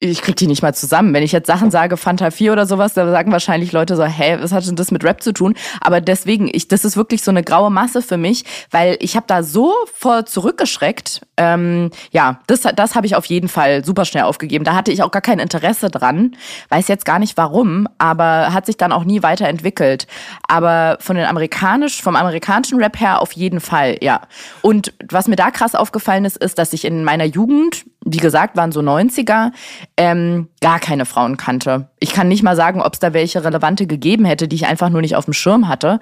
ich 0.01 0.21
krieg 0.21 0.38
die 0.38 0.47
nicht 0.47 0.62
mal 0.62 0.73
zusammen. 0.73 1.13
Wenn 1.13 1.23
ich 1.23 1.33
jetzt 1.33 1.47
Sachen 1.47 1.71
sage, 1.71 1.97
Fanta 1.97 2.31
4 2.31 2.53
oder 2.53 2.65
sowas, 2.65 2.93
da 2.93 3.09
sagen 3.09 3.33
wahrscheinlich 3.33 3.73
Leute 3.73 3.97
so, 3.97 4.05
hä, 4.05 4.38
was 4.39 4.53
hat 4.53 4.65
denn 4.65 4.77
das 4.77 4.91
mit 4.91 5.03
Rap 5.03 5.21
zu 5.21 5.33
tun? 5.33 5.55
Aber 5.81 5.99
deswegen, 5.99 6.49
ich, 6.51 6.69
das 6.69 6.85
ist 6.85 6.95
wirklich 6.95 7.21
so 7.21 7.31
eine 7.31 7.43
graue 7.43 7.69
Masse 7.69 8.01
für 8.01 8.15
mich, 8.15 8.45
weil 8.71 8.95
ich 9.01 9.17
habe 9.17 9.25
da 9.27 9.43
so 9.43 9.73
vor 9.93 10.25
zurückgeschreckt. 10.25 11.21
Ähm, 11.35 11.91
ja, 12.12 12.39
das, 12.47 12.62
das 12.62 12.95
habe 12.95 13.07
ich 13.07 13.15
auf 13.17 13.25
jeden 13.25 13.49
Fall 13.49 13.83
super 13.83 14.05
schnell 14.05 14.23
aufgegeben. 14.23 14.63
Da 14.63 14.73
hatte 14.73 14.93
ich 14.93 15.03
auch 15.03 15.12
gar 15.12 15.21
kein 15.21 15.39
Interesse 15.39 15.89
dran. 15.89 16.38
Weiß 16.69 16.88
jetzt 16.88 17.03
gar 17.03 17.19
nicht 17.19 17.35
warum, 17.35 17.88
aber 17.97 18.53
hat 18.53 18.67
sich 18.67 18.77
dann 18.77 18.93
auch 18.93 19.03
nie 19.03 19.21
weiterentwickelt. 19.21 20.07
Aber 20.47 20.97
von 21.01 21.17
den 21.17 21.25
amerikanisch, 21.25 22.01
vom 22.01 22.15
amerikanischen 22.15 22.81
Rap 22.81 23.01
her 23.01 23.21
auf 23.21 23.33
jeden 23.33 23.59
Fall, 23.59 23.97
ja. 23.99 24.21
Und 24.62 24.93
was 25.09 25.27
mir 25.27 25.35
da 25.35 25.51
krass 25.51 25.75
aufgefallen 25.75 26.23
ist, 26.23 26.38
ist, 26.38 26.57
dass 26.57 26.71
ich 26.71 26.85
in 26.85 27.03
meiner 27.03 27.25
Jugend 27.25 27.83
wie 28.05 28.17
gesagt, 28.17 28.55
waren 28.55 28.71
so 28.71 28.79
90er, 28.79 29.51
ähm, 29.99 30.47
gar 30.62 30.79
keine 30.79 31.05
Frauen 31.05 31.35
kannte. 31.35 31.89
Ich 31.99 32.13
kann 32.13 32.29
nicht 32.29 32.41
mal 32.41 32.55
sagen, 32.55 32.81
ob 32.81 32.93
es 32.93 32.99
da 32.99 33.13
welche 33.13 33.43
relevante 33.43 33.85
gegeben 33.85 34.23
hätte, 34.23 34.47
die 34.47 34.55
ich 34.55 34.65
einfach 34.65 34.88
nur 34.88 35.01
nicht 35.01 35.17
auf 35.17 35.25
dem 35.25 35.33
Schirm 35.33 35.67
hatte. 35.67 35.99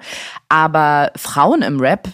Aber 0.48 1.10
Frauen 1.16 1.62
im 1.62 1.80
Rap, 1.80 2.08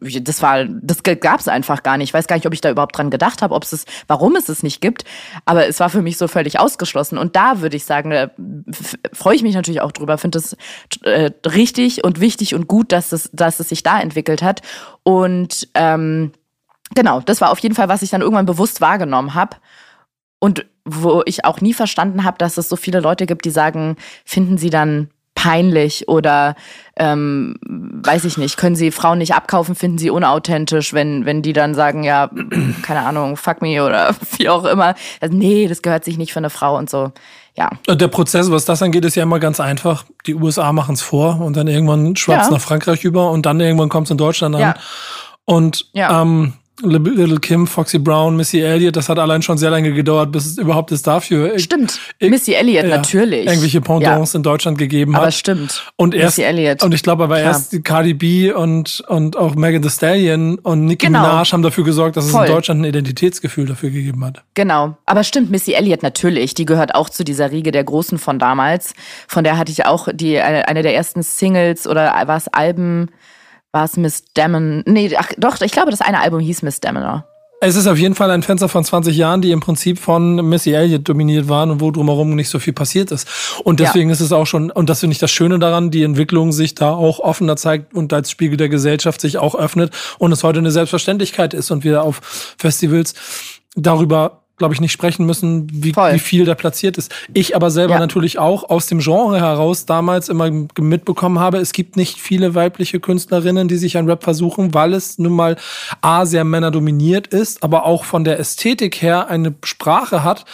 das 0.00 0.42
war, 0.42 0.64
das 0.64 1.04
gab 1.04 1.38
es 1.38 1.46
einfach 1.46 1.84
gar 1.84 1.96
nicht. 1.96 2.08
Ich 2.08 2.14
weiß 2.14 2.26
gar 2.26 2.34
nicht, 2.34 2.46
ob 2.46 2.52
ich 2.52 2.60
da 2.60 2.72
überhaupt 2.72 2.98
dran 2.98 3.10
gedacht 3.10 3.40
habe, 3.40 3.54
ob 3.54 3.62
es, 3.62 3.84
warum 4.08 4.34
es 4.34 4.48
es 4.48 4.64
nicht 4.64 4.80
gibt. 4.80 5.04
Aber 5.44 5.68
es 5.68 5.78
war 5.78 5.90
für 5.90 6.02
mich 6.02 6.18
so 6.18 6.26
völlig 6.26 6.58
ausgeschlossen. 6.58 7.18
Und 7.18 7.36
da 7.36 7.60
würde 7.60 7.76
ich 7.76 7.84
sagen, 7.84 8.30
freue 9.12 9.36
ich 9.36 9.44
mich 9.44 9.54
natürlich 9.54 9.80
auch 9.80 9.92
drüber. 9.92 10.18
Finde 10.18 10.38
es 10.38 10.56
äh, 11.04 11.30
richtig 11.46 12.02
und 12.02 12.18
wichtig 12.18 12.52
und 12.52 12.66
gut, 12.66 12.90
dass 12.90 13.12
es, 13.12 13.30
dass 13.32 13.60
es 13.60 13.68
sich 13.68 13.84
da 13.84 14.00
entwickelt 14.00 14.42
hat. 14.42 14.60
Und 15.04 15.68
ähm, 15.74 16.32
Genau, 16.94 17.20
das 17.20 17.40
war 17.40 17.50
auf 17.50 17.58
jeden 17.60 17.74
Fall, 17.74 17.88
was 17.88 18.02
ich 18.02 18.10
dann 18.10 18.20
irgendwann 18.20 18.46
bewusst 18.46 18.80
wahrgenommen 18.80 19.34
habe. 19.34 19.56
Und 20.44 20.66
wo 20.84 21.22
ich 21.24 21.46
auch 21.46 21.62
nie 21.62 21.72
verstanden 21.72 22.24
habe, 22.24 22.36
dass 22.36 22.58
es 22.58 22.68
so 22.68 22.76
viele 22.76 23.00
Leute 23.00 23.24
gibt, 23.24 23.46
die 23.46 23.50
sagen, 23.50 23.96
finden 24.26 24.58
sie 24.58 24.68
dann 24.68 25.08
peinlich 25.34 26.06
oder 26.06 26.54
ähm, 26.96 27.56
weiß 27.66 28.26
ich 28.26 28.36
nicht, 28.36 28.58
können 28.58 28.76
sie 28.76 28.90
Frauen 28.90 29.16
nicht 29.16 29.34
abkaufen, 29.34 29.74
finden 29.74 29.96
sie 29.96 30.10
unauthentisch, 30.10 30.92
wenn, 30.92 31.24
wenn 31.24 31.40
die 31.40 31.54
dann 31.54 31.74
sagen, 31.74 32.04
ja, 32.04 32.28
keine 32.82 33.06
Ahnung, 33.06 33.38
fuck 33.38 33.62
me 33.62 33.82
oder 33.82 34.14
wie 34.36 34.50
auch 34.50 34.66
immer. 34.66 34.94
Also, 35.18 35.34
nee, 35.34 35.66
das 35.66 35.80
gehört 35.80 36.04
sich 36.04 36.18
nicht 36.18 36.34
für 36.34 36.40
eine 36.40 36.50
Frau 36.50 36.76
und 36.76 36.90
so. 36.90 37.12
Ja. 37.56 37.70
Der 37.88 38.08
Prozess, 38.08 38.50
was 38.50 38.66
das 38.66 38.82
angeht, 38.82 39.06
ist 39.06 39.14
ja 39.14 39.22
immer 39.22 39.40
ganz 39.40 39.60
einfach. 39.60 40.04
Die 40.26 40.34
USA 40.34 40.74
machen 40.74 40.92
es 40.92 41.00
vor 41.00 41.40
und 41.40 41.56
dann 41.56 41.68
irgendwann 41.68 42.16
schwappt 42.16 42.44
ja. 42.44 42.50
nach 42.50 42.60
Frankreich 42.60 43.02
über 43.02 43.30
und 43.30 43.46
dann 43.46 43.60
irgendwann 43.60 43.88
kommt 43.88 44.08
es 44.08 44.10
in 44.10 44.18
Deutschland 44.18 44.56
an. 44.56 44.60
Ja. 44.60 44.74
Und 45.46 45.86
ja. 45.94 46.20
Ähm, 46.20 46.52
Little 46.82 47.38
Kim, 47.38 47.68
Foxy 47.68 47.98
Brown, 47.98 48.36
Missy 48.36 48.60
Elliott, 48.60 48.96
das 48.96 49.08
hat 49.08 49.18
allein 49.18 49.42
schon 49.42 49.58
sehr 49.58 49.70
lange 49.70 49.92
gedauert, 49.92 50.32
bis 50.32 50.44
es 50.44 50.58
überhaupt 50.58 50.90
es 50.90 51.02
dafür. 51.02 51.56
Stimmt. 51.58 52.00
Missy 52.20 52.54
Elliott, 52.54 52.86
ja, 52.86 52.96
natürlich. 52.96 53.46
Irgendwelche 53.46 53.80
Pendants 53.80 54.32
ja. 54.32 54.38
in 54.38 54.42
Deutschland 54.42 54.78
gegeben 54.78 55.14
hat. 55.14 55.22
Aber 55.22 55.30
stimmt. 55.30 55.92
Und 55.96 56.14
erst, 56.14 56.38
Missy 56.38 56.48
Elliott. 56.48 56.82
Und 56.82 56.92
ich 56.92 57.04
glaube 57.04 57.24
aber 57.24 57.36
Klar. 57.36 57.52
erst 57.52 57.84
Cardi 57.84 58.14
B 58.14 58.52
und, 58.52 59.04
und 59.06 59.36
auch 59.36 59.54
Megan 59.54 59.82
Thee 59.82 59.90
Stallion 59.90 60.58
und 60.58 60.86
Nicki 60.86 61.06
genau. 61.06 61.20
Minaj 61.20 61.52
haben 61.52 61.62
dafür 61.62 61.84
gesorgt, 61.84 62.16
dass 62.16 62.28
Voll. 62.28 62.42
es 62.42 62.48
in 62.48 62.54
Deutschland 62.56 62.80
ein 62.80 62.84
Identitätsgefühl 62.86 63.66
dafür 63.66 63.90
gegeben 63.90 64.24
hat. 64.24 64.42
Genau. 64.54 64.96
Aber 65.06 65.22
stimmt, 65.22 65.52
Missy 65.52 65.74
Elliott 65.74 66.02
natürlich. 66.02 66.54
Die 66.54 66.64
gehört 66.64 66.96
auch 66.96 67.08
zu 67.08 67.22
dieser 67.22 67.52
Riege 67.52 67.70
der 67.70 67.84
Großen 67.84 68.18
von 68.18 68.40
damals. 68.40 68.94
Von 69.28 69.44
der 69.44 69.58
hatte 69.58 69.70
ich 69.70 69.86
auch 69.86 70.08
die, 70.12 70.40
eine 70.40 70.82
der 70.82 70.94
ersten 70.94 71.22
Singles 71.22 71.86
oder 71.86 72.12
was 72.26 72.48
Alben 72.48 73.10
war 73.74 73.84
es 73.84 73.96
Miss 73.96 74.24
Damon. 74.34 74.84
Nee, 74.86 75.14
ach, 75.18 75.30
doch, 75.36 75.60
ich 75.60 75.72
glaube, 75.72 75.90
das 75.90 76.00
eine 76.00 76.20
Album 76.20 76.40
hieß 76.40 76.62
Miss 76.62 76.80
Damoner. 76.80 77.26
Es 77.60 77.76
ist 77.76 77.86
auf 77.86 77.98
jeden 77.98 78.14
Fall 78.14 78.30
ein 78.30 78.42
Fenster 78.42 78.68
von 78.68 78.84
20 78.84 79.16
Jahren, 79.16 79.40
die 79.40 79.50
im 79.50 79.60
Prinzip 79.60 79.98
von 79.98 80.36
Missy 80.36 80.72
Elliott 80.72 81.08
dominiert 81.08 81.48
waren 81.48 81.70
und 81.70 81.80
wo 81.80 81.90
drumherum 81.90 82.34
nicht 82.34 82.50
so 82.50 82.58
viel 82.58 82.74
passiert 82.74 83.10
ist. 83.10 83.26
Und 83.64 83.80
deswegen 83.80 84.10
ja. 84.10 84.12
ist 84.12 84.20
es 84.20 84.32
auch 84.32 84.46
schon, 84.46 84.70
und 84.70 84.90
das 84.90 85.00
finde 85.00 85.12
ich 85.14 85.18
das 85.18 85.30
Schöne 85.30 85.58
daran, 85.58 85.90
die 85.90 86.02
Entwicklung 86.02 86.52
sich 86.52 86.74
da 86.74 86.92
auch 86.92 87.20
offener 87.20 87.56
zeigt 87.56 87.94
und 87.94 88.12
als 88.12 88.30
Spiegel 88.30 88.58
der 88.58 88.68
Gesellschaft 88.68 89.20
sich 89.20 89.38
auch 89.38 89.54
öffnet 89.54 89.92
und 90.18 90.30
es 90.30 90.44
heute 90.44 90.58
eine 90.58 90.70
Selbstverständlichkeit 90.70 91.54
ist 91.54 91.70
und 91.70 91.84
wir 91.84 92.02
auf 92.02 92.20
Festivals 92.58 93.14
darüber 93.74 94.43
glaube 94.56 94.72
ich, 94.72 94.80
nicht 94.80 94.92
sprechen 94.92 95.26
müssen, 95.26 95.68
wie, 95.72 95.96
wie, 95.96 96.18
viel 96.18 96.44
da 96.44 96.54
platziert 96.54 96.96
ist. 96.96 97.12
Ich 97.32 97.56
aber 97.56 97.70
selber 97.70 97.94
ja. 97.94 97.98
natürlich 97.98 98.38
auch 98.38 98.70
aus 98.70 98.86
dem 98.86 99.00
Genre 99.00 99.40
heraus 99.40 99.84
damals 99.84 100.28
immer 100.28 100.48
mitbekommen 100.50 101.40
habe, 101.40 101.58
es 101.58 101.72
gibt 101.72 101.96
nicht 101.96 102.20
viele 102.20 102.54
weibliche 102.54 103.00
Künstlerinnen, 103.00 103.66
die 103.66 103.76
sich 103.76 103.96
an 103.96 104.08
Rap 104.08 104.22
versuchen, 104.22 104.72
weil 104.72 104.94
es 104.94 105.18
nun 105.18 105.32
mal 105.32 105.56
A, 106.02 106.24
sehr 106.24 106.44
männerdominiert 106.44 107.26
ist, 107.26 107.64
aber 107.64 107.84
auch 107.84 108.04
von 108.04 108.22
der 108.22 108.38
Ästhetik 108.38 109.02
her 109.02 109.28
eine 109.28 109.54
Sprache 109.64 110.22
hat, 110.22 110.44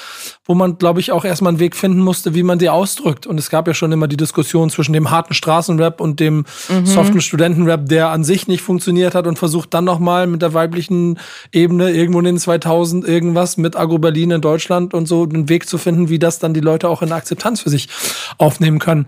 wo 0.50 0.54
man, 0.56 0.78
glaube 0.78 0.98
ich, 0.98 1.12
auch 1.12 1.24
erstmal 1.24 1.50
einen 1.50 1.60
Weg 1.60 1.76
finden 1.76 2.00
musste, 2.00 2.34
wie 2.34 2.42
man 2.42 2.58
die 2.58 2.70
ausdrückt. 2.70 3.24
Und 3.24 3.38
es 3.38 3.50
gab 3.50 3.68
ja 3.68 3.72
schon 3.72 3.92
immer 3.92 4.08
die 4.08 4.16
Diskussion 4.16 4.68
zwischen 4.68 4.92
dem 4.92 5.12
harten 5.12 5.32
Straßenrap 5.32 6.00
und 6.00 6.18
dem 6.18 6.44
mhm. 6.68 6.86
soften 6.86 7.20
Studentenrap, 7.20 7.86
der 7.86 8.08
an 8.08 8.24
sich 8.24 8.48
nicht 8.48 8.60
funktioniert 8.60 9.14
hat 9.14 9.28
und 9.28 9.38
versucht 9.38 9.72
dann 9.72 9.84
nochmal 9.84 10.26
mit 10.26 10.42
der 10.42 10.52
weiblichen 10.52 11.20
Ebene 11.52 11.92
irgendwo 11.92 12.18
in 12.18 12.24
den 12.24 12.38
2000 12.38 13.06
irgendwas 13.06 13.58
mit 13.58 13.76
Agro 13.76 14.00
Berlin 14.00 14.32
in 14.32 14.40
Deutschland 14.40 14.92
und 14.92 15.06
so 15.06 15.22
einen 15.22 15.48
Weg 15.48 15.68
zu 15.68 15.78
finden, 15.78 16.08
wie 16.08 16.18
das 16.18 16.40
dann 16.40 16.52
die 16.52 16.58
Leute 16.58 16.88
auch 16.88 17.02
in 17.02 17.12
Akzeptanz 17.12 17.60
für 17.60 17.70
sich 17.70 17.88
aufnehmen 18.36 18.80
können. 18.80 19.06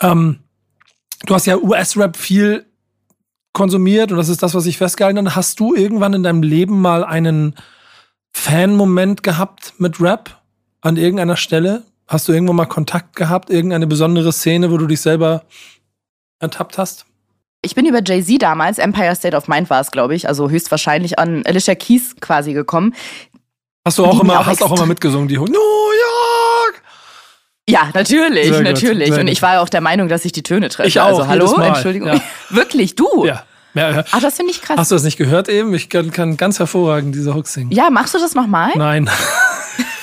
Ähm, 0.00 0.38
du 1.26 1.34
hast 1.34 1.46
ja 1.48 1.56
US-Rap 1.56 2.16
viel 2.16 2.64
konsumiert 3.52 4.12
und 4.12 4.18
das 4.18 4.28
ist 4.28 4.40
das, 4.40 4.54
was 4.54 4.66
ich 4.66 4.78
festgehalten 4.78 5.18
habe. 5.18 5.34
Hast 5.34 5.58
du 5.58 5.74
irgendwann 5.74 6.14
in 6.14 6.22
deinem 6.22 6.44
Leben 6.44 6.80
mal 6.80 7.02
einen 7.02 7.56
Fan-Moment 8.30 9.24
gehabt 9.24 9.74
mit 9.78 10.00
Rap? 10.00 10.45
An 10.80 10.96
irgendeiner 10.96 11.36
Stelle? 11.36 11.82
Hast 12.06 12.28
du 12.28 12.32
irgendwann 12.32 12.56
mal 12.56 12.66
Kontakt 12.66 13.16
gehabt? 13.16 13.50
Irgendeine 13.50 13.86
besondere 13.86 14.32
Szene, 14.32 14.70
wo 14.70 14.78
du 14.78 14.86
dich 14.86 15.00
selber 15.00 15.42
ertappt 16.38 16.78
hast? 16.78 17.06
Ich 17.62 17.74
bin 17.74 17.86
über 17.86 18.00
Jay-Z 18.04 18.40
damals, 18.40 18.78
Empire 18.78 19.16
State 19.16 19.36
of 19.36 19.48
Mind 19.48 19.70
war 19.70 19.80
es, 19.80 19.90
glaube 19.90 20.14
ich, 20.14 20.28
also 20.28 20.50
höchstwahrscheinlich 20.50 21.18
an 21.18 21.44
Alicia 21.46 21.74
Keys 21.74 22.14
quasi 22.20 22.52
gekommen. 22.52 22.94
Hast 23.84 23.98
du 23.98 24.04
auch 24.04 24.20
immer, 24.20 24.40
auch 24.40 24.46
hast 24.46 24.62
auch 24.62 24.76
immer 24.76 24.86
mitgesungen, 24.86 25.26
die 25.26 25.36
New 25.36 25.44
York! 25.46 26.82
Ja, 27.68 27.90
natürlich, 27.94 28.48
sehr 28.48 28.62
natürlich. 28.62 29.10
Gut, 29.10 29.18
und 29.18 29.26
ich 29.26 29.42
war 29.42 29.60
auch 29.60 29.68
der 29.68 29.80
Meinung, 29.80 30.08
dass 30.08 30.24
ich 30.24 30.30
die 30.30 30.44
Töne 30.44 30.68
treffe. 30.68 30.88
Ich 30.88 31.00
auch, 31.00 31.06
also 31.06 31.26
hallo, 31.26 31.60
Entschuldigung. 31.60 32.08
Ja. 32.08 32.20
Wirklich, 32.50 32.94
du? 32.94 33.24
Ja. 33.24 33.44
Ja, 33.74 34.04
Ach, 34.10 34.20
das 34.20 34.36
finde 34.36 34.52
ich 34.52 34.62
krass. 34.62 34.78
Hast 34.78 34.90
du 34.90 34.94
das 34.94 35.02
nicht 35.02 35.18
gehört 35.18 35.50
eben? 35.50 35.74
Ich 35.74 35.90
kann, 35.90 36.10
kann 36.10 36.38
ganz 36.38 36.58
hervorragend 36.58 37.14
diese 37.14 37.34
Hooks 37.34 37.52
singen. 37.52 37.70
Ja, 37.72 37.90
machst 37.90 38.14
du 38.14 38.18
das 38.18 38.34
nochmal? 38.34 38.70
Nein. 38.74 39.10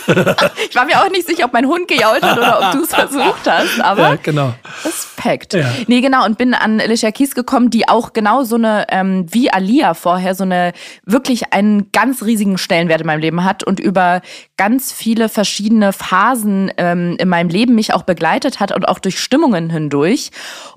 ich 0.69 0.75
war 0.75 0.85
mir 0.85 1.01
auch 1.01 1.09
nicht 1.09 1.27
sicher, 1.27 1.45
ob 1.45 1.53
mein 1.53 1.67
Hund 1.67 1.87
gejault 1.87 2.21
hat 2.21 2.37
oder 2.37 2.59
ob 2.59 2.71
du 2.71 2.83
es 2.83 2.89
versucht 2.95 3.47
hast, 3.49 3.79
aber 3.81 4.09
ja, 4.09 4.15
genau. 4.15 4.53
Respekt. 4.83 5.53
Ja. 5.53 5.71
Nee, 5.87 6.01
genau, 6.01 6.25
und 6.25 6.37
bin 6.37 6.53
an 6.53 6.79
Alicia 6.79 7.11
Keys 7.11 7.35
gekommen, 7.35 7.69
die 7.69 7.87
auch 7.87 8.13
genau 8.13 8.43
so 8.43 8.55
eine, 8.55 8.85
ähm, 8.89 9.25
wie 9.29 9.51
Alia 9.51 9.93
vorher, 9.93 10.35
so 10.35 10.43
eine, 10.43 10.73
wirklich 11.05 11.53
einen 11.53 11.91
ganz 11.91 12.23
riesigen 12.23 12.57
Stellenwert 12.57 13.01
in 13.01 13.07
meinem 13.07 13.21
Leben 13.21 13.43
hat 13.43 13.63
und 13.63 13.79
über 13.79 14.21
ganz 14.63 14.93
viele 14.93 15.27
verschiedene 15.27 15.91
Phasen 15.91 16.71
ähm, 16.77 17.17
in 17.19 17.27
meinem 17.27 17.49
Leben 17.49 17.75
mich 17.75 17.93
auch 17.93 18.03
begleitet 18.03 18.61
hat 18.61 18.71
und 18.71 18.87
auch 18.87 18.99
durch 18.99 19.19
Stimmungen 19.19 19.69
hindurch. 19.69 20.29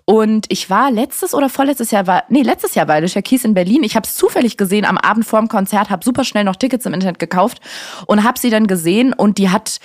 Und 0.05 0.47
ich 0.49 0.69
war 0.69 0.91
letztes 0.91 1.35
oder 1.35 1.49
vorletztes 1.49 1.93
Jahr 1.93 2.09
war, 2.09 2.25
nee, 2.29 2.43
letztes 2.43 2.75
Jahr 2.75 2.89
war 2.89 2.97
Alicia 2.97 3.23
Keys 3.23 3.45
in 3.45 3.55
Berlin. 3.55 3.85
Ich 3.85 3.95
habe 3.95 4.05
es 4.05 4.17
zufällig 4.17 4.57
gesehen 4.57 4.85
am 4.85 4.99
Abend 4.99 5.25
vorm 5.25 5.47
Konzert, 5.47 5.89
habe 5.89 6.05
super 6.05 6.25
schnell 6.25 6.43
noch 6.43 6.57
Tickets 6.57 6.85
im 6.85 6.95
Internet 6.95 7.21
gekauft 7.21 7.61
und 8.07 8.25
habe 8.25 8.41
sie 8.41 8.51
dann 8.51 8.67
gesehen 8.67 9.13
und 9.13 9.39
die 9.39 9.51
hat 9.51 9.79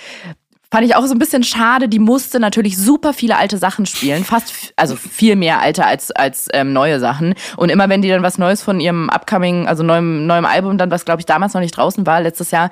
Fand 0.72 0.86
ich 0.86 0.96
auch 0.96 1.04
so 1.04 1.12
ein 1.12 1.18
bisschen 1.18 1.44
schade. 1.44 1.86
Die 1.86 1.98
musste 1.98 2.40
natürlich 2.40 2.78
super 2.78 3.12
viele 3.12 3.36
alte 3.36 3.58
Sachen 3.58 3.84
spielen. 3.84 4.24
Fast, 4.24 4.72
also 4.74 4.96
viel 4.96 5.36
mehr 5.36 5.60
alte 5.60 5.84
als, 5.84 6.10
als 6.12 6.48
ähm, 6.54 6.72
neue 6.72 6.98
Sachen. 6.98 7.34
Und 7.58 7.68
immer 7.68 7.90
wenn 7.90 8.00
die 8.00 8.08
dann 8.08 8.22
was 8.22 8.38
Neues 8.38 8.62
von 8.62 8.80
ihrem 8.80 9.10
upcoming, 9.10 9.68
also 9.68 9.82
neuem, 9.82 10.26
neuem 10.26 10.46
Album, 10.46 10.78
dann 10.78 10.90
was 10.90 11.04
glaube 11.04 11.20
ich 11.20 11.26
damals 11.26 11.52
noch 11.52 11.60
nicht 11.60 11.76
draußen 11.76 12.06
war, 12.06 12.22
letztes 12.22 12.52
Jahr 12.52 12.70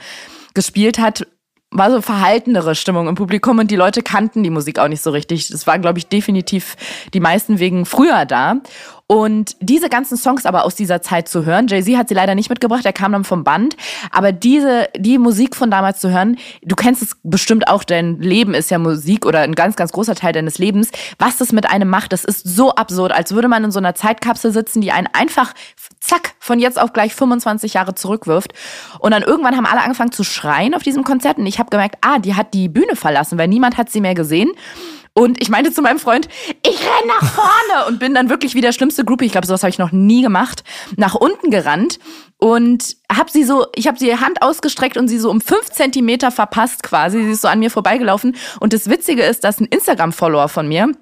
gespielt 0.55 0.99
hat, 0.99 1.27
war 1.71 1.91
so 1.91 2.03
verhaltenere 2.03 2.75
Stimmung 2.75 3.07
im 3.09 3.15
Publikum 3.15 3.59
und 3.59 3.71
die 3.71 3.77
Leute 3.77 4.03
kannten 4.03 4.43
die 4.43 4.51
Musik 4.51 4.79
auch 4.79 4.89
nicht 4.89 5.03
so 5.03 5.11
richtig. 5.11 5.49
Das 5.49 5.67
war, 5.67 5.79
glaube 5.79 5.99
ich, 5.99 6.09
definitiv 6.09 6.77
die 7.15 7.21
meisten 7.21 7.59
wegen 7.61 7.87
früher 7.87 8.27
da. 8.27 8.57
Und 9.11 9.57
diese 9.59 9.89
ganzen 9.89 10.17
Songs 10.17 10.47
aber 10.47 10.65
aus 10.65 10.77
dieser 10.77 11.03
Zeit 11.03 11.29
zu 11.29 11.45
hören, 11.45 11.67
Jay-Z 11.67 11.97
hat 11.97 12.09
sie 12.09 12.15
leider 12.15 12.37
nicht 12.37 12.49
mitgebracht, 12.49 12.87
er 12.87 12.93
kam 12.93 13.11
dann 13.11 13.25
vom 13.25 13.43
Band, 13.43 13.75
aber 14.13 14.31
diese, 14.31 14.89
die 14.97 15.19
Musik 15.19 15.57
von 15.57 15.69
damals 15.69 15.99
zu 15.99 16.13
hören, 16.13 16.37
du 16.63 16.77
kennst 16.77 17.03
es 17.03 17.17
bestimmt 17.25 17.67
auch, 17.67 17.83
dein 17.83 18.21
Leben 18.21 18.55
ist 18.55 18.71
ja 18.71 18.79
Musik 18.79 19.27
oder 19.27 19.41
ein 19.41 19.57
ganz, 19.57 19.75
ganz 19.75 19.91
großer 19.91 20.15
Teil 20.15 20.33
deines 20.33 20.59
Lebens. 20.59 20.93
Was 21.19 21.39
das 21.39 21.51
mit 21.51 21.69
einem 21.69 21.89
macht, 21.89 22.13
das 22.13 22.25
ist 22.25 22.47
so 22.47 22.77
absurd, 22.77 23.11
als 23.11 23.35
würde 23.35 23.49
man 23.49 23.65
in 23.65 23.73
so 23.73 23.81
einer 23.81 23.97
Zeitkapsel 23.97 24.53
sitzen, 24.53 24.81
die 24.81 24.93
einen 24.93 25.09
einfach, 25.13 25.55
zack, 25.99 26.35
von 26.39 26.61
jetzt 26.61 26.81
auf 26.81 26.93
gleich 26.93 27.13
25 27.13 27.75
Jahre 27.75 27.97
zurückwirft. 27.97 28.53
Und 29.01 29.11
dann 29.11 29.25
irgendwann 29.25 29.57
haben 29.57 29.67
alle 29.67 29.83
angefangen 29.83 30.13
zu 30.13 30.23
schreien 30.23 30.73
auf 30.73 30.85
diesem 30.85 31.03
Konzert 31.03 31.37
und 31.37 31.47
ich 31.47 31.59
habe 31.59 31.71
gemerkt, 31.71 31.97
ah, 32.01 32.21
die 32.21 32.37
hat 32.37 32.55
die 32.55 32.69
Bühne 32.69 32.95
verlassen, 32.95 33.39
weil 33.39 33.49
niemand 33.49 33.77
hat 33.77 33.91
sie 33.91 34.01
mehr 34.01 34.15
gesehen. 34.15 34.53
Und 35.13 35.43
ich 35.43 35.49
meinte 35.49 35.73
zu 35.73 35.83
meinem 35.83 35.99
Freund, 35.99 36.29
ich 36.65 36.81
renn 36.81 37.09
nach 37.09 37.33
vorne 37.33 37.87
und 37.89 37.99
bin 37.99 38.15
dann 38.15 38.31
wirklich 38.31 38.55
wie 38.55 38.61
der 38.61 38.73
schlimmste 38.73 39.05
Groupie, 39.05 39.27
ich 39.27 39.33
glaube, 39.33 39.47
sowas 39.47 39.63
habe 39.63 39.71
ich 39.71 39.79
noch 39.79 39.93
nie 39.93 40.23
gemacht, 40.23 40.63
nach 40.97 41.15
unten 41.15 41.51
gerannt 41.51 41.99
und 42.39 42.97
habe 43.13 43.31
sie 43.31 43.45
so, 43.45 43.67
ich 43.75 43.87
habe 43.87 43.99
sie 43.99 44.17
Hand 44.17 44.43
ausgestreckt 44.43 44.97
und 44.97 45.09
sie 45.09 45.19
so 45.19 45.31
um 45.31 45.41
fünf 45.41 45.71
Zentimeter 45.71 46.31
verpasst 46.31 46.83
quasi. 46.83 47.23
Sie 47.23 47.33
ist 47.33 47.43
so 47.43 47.49
an 47.49 47.59
mir 47.59 47.71
vorbeigelaufen. 47.71 48.37
Und 48.61 48.73
das 48.73 48.89
Witzige 48.89 49.23
ist, 49.23 49.45
dass 49.45 49.61
ein 49.61 49.67
Instagram-Follower 49.67 50.49
von 50.49 50.67
mir, 50.69 50.93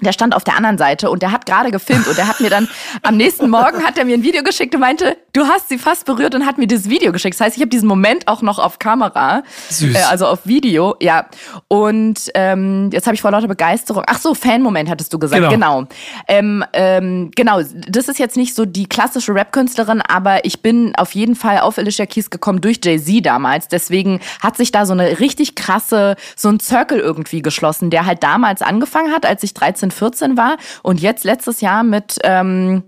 der 0.00 0.12
stand 0.12 0.34
auf 0.34 0.44
der 0.44 0.56
anderen 0.56 0.76
Seite 0.76 1.10
und 1.10 1.22
der 1.22 1.32
hat 1.32 1.46
gerade 1.46 1.70
gefilmt 1.70 2.06
und 2.06 2.18
der 2.18 2.28
hat 2.28 2.40
mir 2.40 2.50
dann 2.50 2.68
am 3.02 3.16
nächsten 3.16 3.48
Morgen 3.48 3.82
hat 3.82 3.96
er 3.96 4.04
mir 4.04 4.14
ein 4.14 4.22
Video 4.22 4.42
geschickt 4.42 4.74
und 4.74 4.80
meinte, 4.80 5.16
du 5.32 5.46
hast 5.46 5.68
sie 5.68 5.78
fast 5.78 6.04
berührt 6.04 6.34
und 6.34 6.44
hat 6.44 6.58
mir 6.58 6.66
dieses 6.66 6.88
Video 6.90 7.12
geschickt. 7.12 7.34
Das 7.38 7.46
heißt, 7.46 7.56
ich 7.56 7.62
habe 7.62 7.70
diesen 7.70 7.88
Moment 7.88 8.28
auch 8.28 8.42
noch 8.42 8.58
auf 8.58 8.78
Kamera, 8.78 9.42
Süß. 9.70 9.94
Äh, 9.94 9.98
also 10.10 10.26
auf 10.26 10.40
Video, 10.46 10.96
ja. 11.00 11.26
Und 11.68 12.30
ähm, 12.34 12.90
jetzt 12.92 13.06
habe 13.06 13.14
ich 13.14 13.22
vor 13.22 13.30
lauter 13.30 13.48
Begeisterung. 13.48 14.04
Ach 14.06 14.18
so, 14.18 14.34
Fan-Moment 14.34 14.90
hattest 14.90 15.12
du 15.12 15.18
gesagt, 15.18 15.36
Genau. 15.48 15.50
genau. 15.50 15.88
Ähm, 16.28 16.64
ähm, 16.72 17.30
genau, 17.34 17.60
das 17.88 18.08
ist 18.08 18.18
jetzt 18.18 18.36
nicht 18.36 18.54
so 18.54 18.64
die 18.66 18.86
klassische 18.88 19.34
Rap-Künstlerin, 19.34 20.02
aber 20.02 20.44
ich 20.44 20.60
bin 20.62 20.94
auf 20.96 21.12
jeden 21.14 21.34
Fall 21.36 21.60
auf 21.60 21.78
Alicia 21.78 22.06
Keys 22.06 22.30
gekommen 22.30 22.60
durch 22.60 22.80
Jay-Z 22.84 23.24
damals. 23.24 23.68
Deswegen 23.68 24.20
hat 24.42 24.56
sich 24.56 24.72
da 24.72 24.84
so 24.86 24.92
eine 24.92 25.20
richtig 25.20 25.54
krasse, 25.54 26.16
so 26.36 26.48
ein 26.48 26.60
Circle 26.60 26.98
irgendwie 26.98 27.40
geschlossen, 27.42 27.90
der 27.90 28.04
halt 28.06 28.22
damals 28.22 28.60
angefangen 28.62 29.12
hat, 29.12 29.24
als 29.24 29.42
ich 29.42 29.54
13, 29.54 29.85
14 29.90 30.36
war 30.36 30.56
und 30.82 31.00
jetzt 31.00 31.24
letztes 31.24 31.60
Jahr 31.60 31.82
mit 31.82 32.18
ähm, 32.24 32.84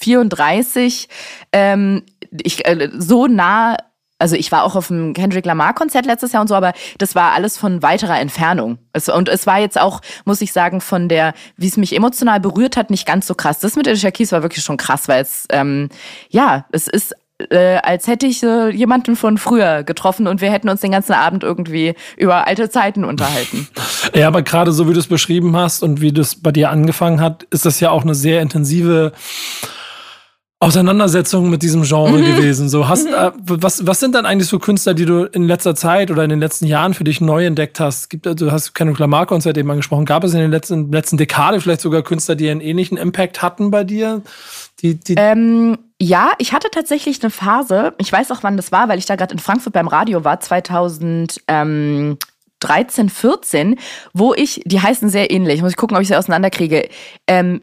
34 0.00 1.08
ähm, 1.52 2.02
ich, 2.30 2.66
äh, 2.66 2.90
so 2.96 3.26
nah 3.26 3.76
also 4.22 4.36
ich 4.36 4.52
war 4.52 4.62
auch 4.62 4.76
auf 4.76 4.86
dem 4.86 5.14
Kendrick 5.14 5.44
Lamar 5.44 5.74
Konzert 5.74 6.06
letztes 6.06 6.30
Jahr 6.30 6.42
und 6.42 6.46
so, 6.46 6.54
aber 6.54 6.74
das 6.98 7.16
war 7.16 7.32
alles 7.32 7.58
von 7.58 7.82
weiterer 7.82 8.20
Entfernung. 8.20 8.78
Es, 8.92 9.08
und 9.08 9.28
es 9.28 9.48
war 9.48 9.58
jetzt 9.58 9.80
auch, 9.80 10.00
muss 10.24 10.40
ich 10.40 10.52
sagen, 10.52 10.80
von 10.80 11.08
der, 11.08 11.34
wie 11.56 11.66
es 11.66 11.76
mich 11.76 11.92
emotional 11.92 12.38
berührt 12.38 12.76
hat, 12.76 12.88
nicht 12.88 13.04
ganz 13.04 13.26
so 13.26 13.34
krass. 13.34 13.58
Das 13.58 13.74
mit 13.74 13.88
Alicia 13.88 14.12
Keys 14.12 14.30
war 14.30 14.44
wirklich 14.44 14.62
schon 14.64 14.76
krass, 14.76 15.08
weil 15.08 15.22
es, 15.22 15.46
ähm, 15.50 15.88
ja, 16.30 16.66
es 16.70 16.86
ist 16.86 17.16
äh, 17.50 17.78
als 17.82 18.06
hätte 18.06 18.26
ich 18.26 18.42
äh, 18.42 18.70
jemanden 18.70 19.16
von 19.16 19.38
früher 19.38 19.82
getroffen 19.82 20.26
und 20.26 20.40
wir 20.40 20.50
hätten 20.50 20.68
uns 20.68 20.80
den 20.80 20.92
ganzen 20.92 21.12
Abend 21.14 21.42
irgendwie 21.42 21.94
über 22.16 22.46
alte 22.46 22.70
Zeiten 22.70 23.04
unterhalten. 23.04 23.68
Ja, 24.14 24.26
aber 24.26 24.42
gerade 24.42 24.72
so 24.72 24.88
wie 24.88 24.92
du 24.92 24.98
es 24.98 25.06
beschrieben 25.06 25.56
hast 25.56 25.82
und 25.82 26.00
wie 26.00 26.12
das 26.12 26.34
bei 26.34 26.50
dir 26.50 26.70
angefangen 26.70 27.20
hat, 27.20 27.44
ist 27.50 27.64
das 27.64 27.80
ja 27.80 27.90
auch 27.90 28.02
eine 28.02 28.14
sehr 28.14 28.42
intensive 28.42 29.12
Auseinandersetzung 30.58 31.50
mit 31.50 31.62
diesem 31.62 31.82
Genre 31.82 32.18
Mhm. 32.18 32.24
gewesen. 32.36 32.68
So 32.68 32.88
hast, 32.88 33.06
äh, 33.06 33.32
was, 33.36 33.84
was 33.84 33.98
sind 33.98 34.14
dann 34.14 34.26
eigentlich 34.26 34.48
so 34.48 34.60
Künstler, 34.60 34.94
die 34.94 35.06
du 35.06 35.24
in 35.24 35.42
letzter 35.42 35.74
Zeit 35.74 36.12
oder 36.12 36.22
in 36.22 36.30
den 36.30 36.38
letzten 36.38 36.66
Jahren 36.66 36.94
für 36.94 37.02
dich 37.02 37.20
neu 37.20 37.44
entdeckt 37.46 37.80
hast? 37.80 38.10
Gibt, 38.10 38.26
du 38.26 38.52
hast 38.52 38.72
Kendrick 38.72 39.00
Lamar 39.00 39.26
Konzert 39.26 39.58
eben 39.58 39.68
angesprochen. 39.72 40.04
Gab 40.04 40.22
es 40.22 40.34
in 40.34 40.38
den 40.40 40.52
letzten, 40.52 40.92
letzten 40.92 41.16
Dekade 41.16 41.60
vielleicht 41.60 41.80
sogar 41.80 42.02
Künstler, 42.02 42.36
die 42.36 42.48
einen 42.48 42.60
ähnlichen 42.60 42.96
Impact 42.96 43.42
hatten 43.42 43.72
bei 43.72 43.82
dir? 43.82 44.22
Die, 44.82 44.98
die, 44.98 45.14
Ähm, 45.16 45.78
ja, 46.00 46.32
ich 46.38 46.52
hatte 46.52 46.68
tatsächlich 46.70 47.22
eine 47.22 47.30
Phase, 47.30 47.94
ich 47.98 48.10
weiß 48.12 48.32
auch, 48.32 48.42
wann 48.42 48.56
das 48.56 48.72
war, 48.72 48.88
weil 48.88 48.98
ich 48.98 49.06
da 49.06 49.14
gerade 49.16 49.32
in 49.32 49.38
Frankfurt 49.38 49.72
beim 49.72 49.86
Radio 49.86 50.24
war, 50.24 50.40
2013, 50.40 52.18
14, 53.08 53.78
wo 54.12 54.34
ich, 54.34 54.62
die 54.64 54.80
heißen 54.80 55.08
sehr 55.08 55.30
ähnlich, 55.30 55.62
muss 55.62 55.70
ich 55.70 55.76
gucken, 55.76 55.96
ob 55.96 56.02
ich 56.02 56.08
sie 56.08 56.16
auseinanderkriege. 56.16 56.88
Ähm, 57.28 57.62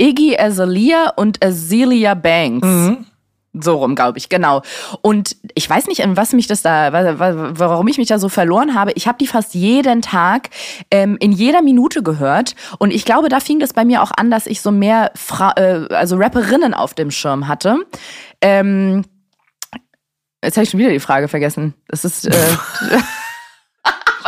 Iggy 0.00 0.36
Azalea 0.38 1.12
und 1.16 1.44
Azealia 1.44 2.14
Banks. 2.14 2.66
Mhm. 2.66 3.06
So 3.52 3.76
rum, 3.78 3.96
glaube 3.96 4.16
ich, 4.18 4.28
genau. 4.28 4.62
Und 5.02 5.34
ich 5.56 5.68
weiß 5.68 5.88
nicht, 5.88 6.02
was 6.16 6.32
mich 6.34 6.46
das 6.46 6.62
da, 6.62 6.92
wa- 6.92 7.18
wa- 7.18 7.50
warum 7.56 7.88
ich 7.88 7.98
mich 7.98 8.06
da 8.06 8.20
so 8.20 8.28
verloren 8.28 8.76
habe. 8.76 8.92
Ich 8.94 9.08
habe 9.08 9.18
die 9.18 9.26
fast 9.26 9.54
jeden 9.54 10.02
Tag 10.02 10.50
ähm, 10.92 11.16
in 11.18 11.32
jeder 11.32 11.60
Minute 11.60 12.04
gehört. 12.04 12.54
Und 12.78 12.92
ich 12.92 13.04
glaube, 13.04 13.28
da 13.28 13.40
fing 13.40 13.58
das 13.58 13.72
bei 13.72 13.84
mir 13.84 14.02
auch 14.02 14.12
an, 14.16 14.30
dass 14.30 14.46
ich 14.46 14.60
so 14.60 14.70
mehr 14.70 15.10
Fra 15.16 15.52
äh, 15.56 15.86
also 15.92 16.14
Rapperinnen 16.16 16.74
auf 16.74 16.94
dem 16.94 17.10
Schirm 17.10 17.48
hatte. 17.48 17.78
Ähm, 18.40 19.04
jetzt 20.44 20.56
habe 20.56 20.62
ich 20.64 20.70
schon 20.70 20.78
wieder 20.78 20.90
die 20.90 21.00
Frage 21.00 21.26
vergessen. 21.26 21.74
Das 21.88 22.04
ist. 22.04 22.26
Äh, 22.26 22.32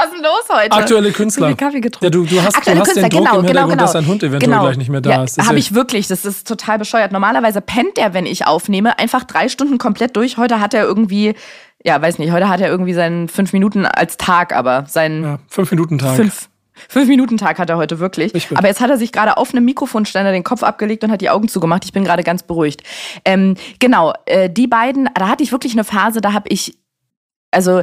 was 0.02 0.12
ist 0.12 0.16
denn 0.16 0.22
los 0.22 0.44
heute? 0.48 0.72
Aktuelle 0.72 1.12
Künstler. 1.12 1.48
viel 1.48 1.56
Kaffee 1.56 1.80
getrunken. 1.80 2.04
Ja, 2.04 2.10
du, 2.10 2.24
du 2.24 2.42
hast, 2.42 2.54
du 2.54 2.58
Aktuelle 2.58 2.80
hast 2.80 2.96
den 2.96 3.02
Künstler, 3.02 3.08
Druck 3.08 3.20
genau, 3.20 3.40
im 3.40 3.46
genau, 3.46 3.48
Hintergrund, 3.48 3.72
genau. 3.72 3.82
dass 3.82 3.92
dein 3.92 4.06
Hund 4.06 4.22
eventuell 4.22 4.50
genau. 4.50 4.62
gleich 4.62 4.76
nicht 4.76 4.90
mehr 4.90 5.00
da 5.00 5.10
ja, 5.10 5.24
ist. 5.24 5.46
Habe 5.46 5.58
ich 5.58 5.74
wirklich, 5.74 6.08
das 6.08 6.24
ist 6.24 6.46
total 6.46 6.78
bescheuert. 6.78 7.12
Normalerweise 7.12 7.60
pennt 7.60 7.98
er, 7.98 8.14
wenn 8.14 8.26
ich 8.26 8.46
aufnehme, 8.46 8.98
einfach 8.98 9.24
drei 9.24 9.48
Stunden 9.48 9.78
komplett 9.78 10.16
durch. 10.16 10.36
Heute 10.36 10.60
hat 10.60 10.74
er 10.74 10.84
irgendwie, 10.84 11.34
ja, 11.84 12.00
weiß 12.00 12.18
nicht, 12.18 12.32
heute 12.32 12.48
hat 12.48 12.60
er 12.60 12.68
irgendwie 12.68 12.94
seinen 12.94 13.28
fünf 13.28 13.52
Minuten 13.52 13.86
als 13.86 14.16
Tag, 14.16 14.54
aber 14.54 14.86
seinen 14.88 15.22
ja, 15.22 15.38
fünf 15.48 15.70
Minuten 15.70 15.98
Tag. 15.98 16.16
fünf. 16.16 16.48
Fünf 16.88 17.06
Minuten 17.06 17.36
Tag 17.36 17.58
hat 17.58 17.68
er 17.68 17.76
heute 17.76 17.98
wirklich. 17.98 18.32
Aber 18.54 18.66
jetzt 18.66 18.80
hat 18.80 18.88
er 18.88 18.96
sich 18.96 19.12
gerade 19.12 19.36
auf 19.36 19.52
einem 19.52 19.64
Mikrofonständer 19.66 20.32
den 20.32 20.42
Kopf 20.42 20.62
abgelegt 20.62 21.04
und 21.04 21.12
hat 21.12 21.20
die 21.20 21.28
Augen 21.28 21.46
zugemacht. 21.46 21.84
Ich 21.84 21.92
bin 21.92 22.02
gerade 22.02 22.22
ganz 22.24 22.42
beruhigt. 22.42 22.82
Ähm, 23.26 23.56
genau, 23.78 24.14
äh, 24.24 24.48
die 24.48 24.66
beiden, 24.66 25.08
da 25.14 25.28
hatte 25.28 25.42
ich 25.42 25.52
wirklich 25.52 25.74
eine 25.74 25.84
Phase, 25.84 26.22
da 26.22 26.32
habe 26.32 26.48
ich, 26.48 26.78
also 27.50 27.82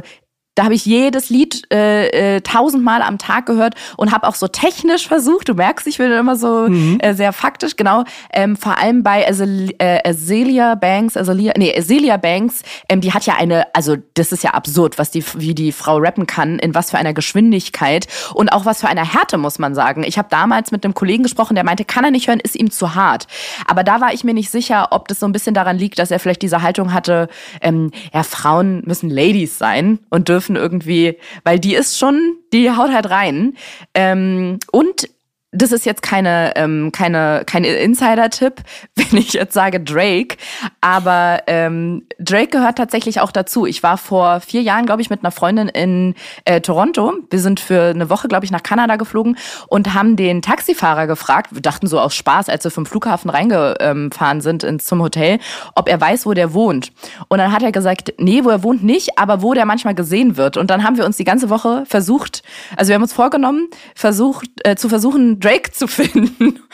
da 0.60 0.64
habe 0.64 0.74
ich 0.74 0.84
jedes 0.84 1.30
Lied 1.30 1.62
äh, 1.72 2.36
äh, 2.36 2.40
tausendmal 2.42 3.00
am 3.00 3.16
Tag 3.16 3.46
gehört 3.46 3.76
und 3.96 4.12
habe 4.12 4.28
auch 4.28 4.34
so 4.34 4.46
technisch 4.46 5.08
versucht. 5.08 5.48
Du 5.48 5.54
merkst, 5.54 5.86
ich 5.86 5.96
bin 5.96 6.12
immer 6.12 6.36
so 6.36 6.66
äh, 6.98 7.14
sehr 7.14 7.32
faktisch, 7.32 7.76
genau. 7.76 8.04
Ähm, 8.30 8.56
vor 8.56 8.76
allem 8.76 9.02
bei 9.02 9.26
Azale- 9.26 9.74
äh, 9.78 10.06
Azealia 10.06 10.74
Banks, 10.74 11.16
Azealia, 11.16 11.54
nee, 11.56 11.74
Azealia 11.74 12.18
Banks, 12.18 12.60
ähm, 12.90 13.00
die 13.00 13.14
hat 13.14 13.24
ja 13.24 13.36
eine, 13.38 13.74
also 13.74 13.96
das 14.12 14.32
ist 14.32 14.44
ja 14.44 14.50
absurd, 14.50 14.98
was 14.98 15.10
die, 15.10 15.24
wie 15.36 15.54
die 15.54 15.72
Frau 15.72 15.96
rappen 15.96 16.26
kann, 16.26 16.58
in 16.58 16.74
was 16.74 16.90
für 16.90 16.98
einer 16.98 17.14
Geschwindigkeit 17.14 18.06
und 18.34 18.52
auch 18.52 18.66
was 18.66 18.82
für 18.82 18.88
einer 18.88 19.10
Härte, 19.10 19.38
muss 19.38 19.58
man 19.58 19.74
sagen. 19.74 20.02
Ich 20.06 20.18
habe 20.18 20.28
damals 20.30 20.72
mit 20.72 20.84
einem 20.84 20.92
Kollegen 20.92 21.22
gesprochen, 21.22 21.54
der 21.54 21.64
meinte, 21.64 21.86
kann 21.86 22.04
er 22.04 22.10
nicht 22.10 22.28
hören, 22.28 22.38
ist 22.38 22.54
ihm 22.54 22.70
zu 22.70 22.94
hart. 22.94 23.28
Aber 23.66 23.82
da 23.82 24.02
war 24.02 24.12
ich 24.12 24.24
mir 24.24 24.34
nicht 24.34 24.50
sicher, 24.50 24.88
ob 24.90 25.08
das 25.08 25.20
so 25.20 25.26
ein 25.26 25.32
bisschen 25.32 25.54
daran 25.54 25.78
liegt, 25.78 25.98
dass 25.98 26.10
er 26.10 26.20
vielleicht 26.20 26.42
diese 26.42 26.60
Haltung 26.60 26.92
hatte, 26.92 27.30
ähm, 27.62 27.92
ja, 28.12 28.24
Frauen 28.24 28.82
müssen 28.84 29.08
Ladies 29.08 29.56
sein 29.56 30.00
und 30.10 30.28
dürfen 30.28 30.49
irgendwie, 30.56 31.18
weil 31.44 31.58
die 31.58 31.74
ist 31.74 31.98
schon, 31.98 32.36
die 32.52 32.70
haut 32.70 32.92
halt 32.92 33.10
rein. 33.10 33.56
Ähm, 33.94 34.58
und 34.72 35.08
das 35.52 35.72
ist 35.72 35.84
jetzt 35.84 36.02
keine, 36.02 36.52
ähm, 36.54 36.92
keine, 36.92 37.42
kein 37.44 37.64
Insider-Tipp, 37.64 38.62
wenn 38.94 39.18
ich 39.18 39.32
jetzt 39.32 39.52
sage 39.52 39.80
Drake, 39.80 40.36
aber 40.80 41.42
ähm, 41.46 42.06
Drake 42.18 42.48
gehört 42.48 42.78
tatsächlich 42.78 43.20
auch 43.20 43.32
dazu. 43.32 43.66
Ich 43.66 43.82
war 43.82 43.98
vor 43.98 44.40
vier 44.40 44.62
Jahren, 44.62 44.86
glaube 44.86 45.02
ich, 45.02 45.10
mit 45.10 45.24
einer 45.24 45.32
Freundin 45.32 45.68
in 45.68 46.14
äh, 46.44 46.60
Toronto. 46.60 47.14
Wir 47.30 47.40
sind 47.40 47.58
für 47.58 47.90
eine 47.90 48.10
Woche, 48.10 48.28
glaube 48.28 48.44
ich, 48.44 48.52
nach 48.52 48.62
Kanada 48.62 48.96
geflogen 48.96 49.36
und 49.66 49.92
haben 49.94 50.16
den 50.16 50.40
Taxifahrer 50.42 51.06
gefragt, 51.06 51.52
wir 51.52 51.62
dachten 51.62 51.88
so 51.88 51.98
aus 51.98 52.14
Spaß, 52.14 52.48
als 52.48 52.62
wir 52.62 52.70
vom 52.70 52.86
Flughafen 52.86 53.30
reingefahren 53.30 54.40
sind 54.40 54.62
ins, 54.62 54.84
zum 54.84 55.02
Hotel, 55.02 55.40
ob 55.74 55.88
er 55.88 56.00
weiß, 56.00 56.26
wo 56.26 56.34
der 56.34 56.54
wohnt. 56.54 56.92
Und 57.28 57.38
dann 57.38 57.52
hat 57.52 57.62
er 57.62 57.72
gesagt, 57.72 58.14
nee, 58.18 58.44
wo 58.44 58.50
er 58.50 58.62
wohnt 58.62 58.84
nicht, 58.84 59.18
aber 59.18 59.42
wo 59.42 59.54
der 59.54 59.66
manchmal 59.66 59.94
gesehen 59.94 60.36
wird. 60.36 60.56
Und 60.56 60.70
dann 60.70 60.84
haben 60.84 60.96
wir 60.96 61.04
uns 61.04 61.16
die 61.16 61.24
ganze 61.24 61.50
Woche 61.50 61.84
versucht, 61.86 62.42
also 62.76 62.90
wir 62.90 62.94
haben 62.94 63.02
uns 63.02 63.12
vorgenommen, 63.12 63.68
versucht, 63.94 64.48
äh, 64.64 64.76
zu 64.76 64.88
versuchen, 64.88 65.39
Drake 65.40 65.72
zu 65.72 65.86
finden. 65.88 66.60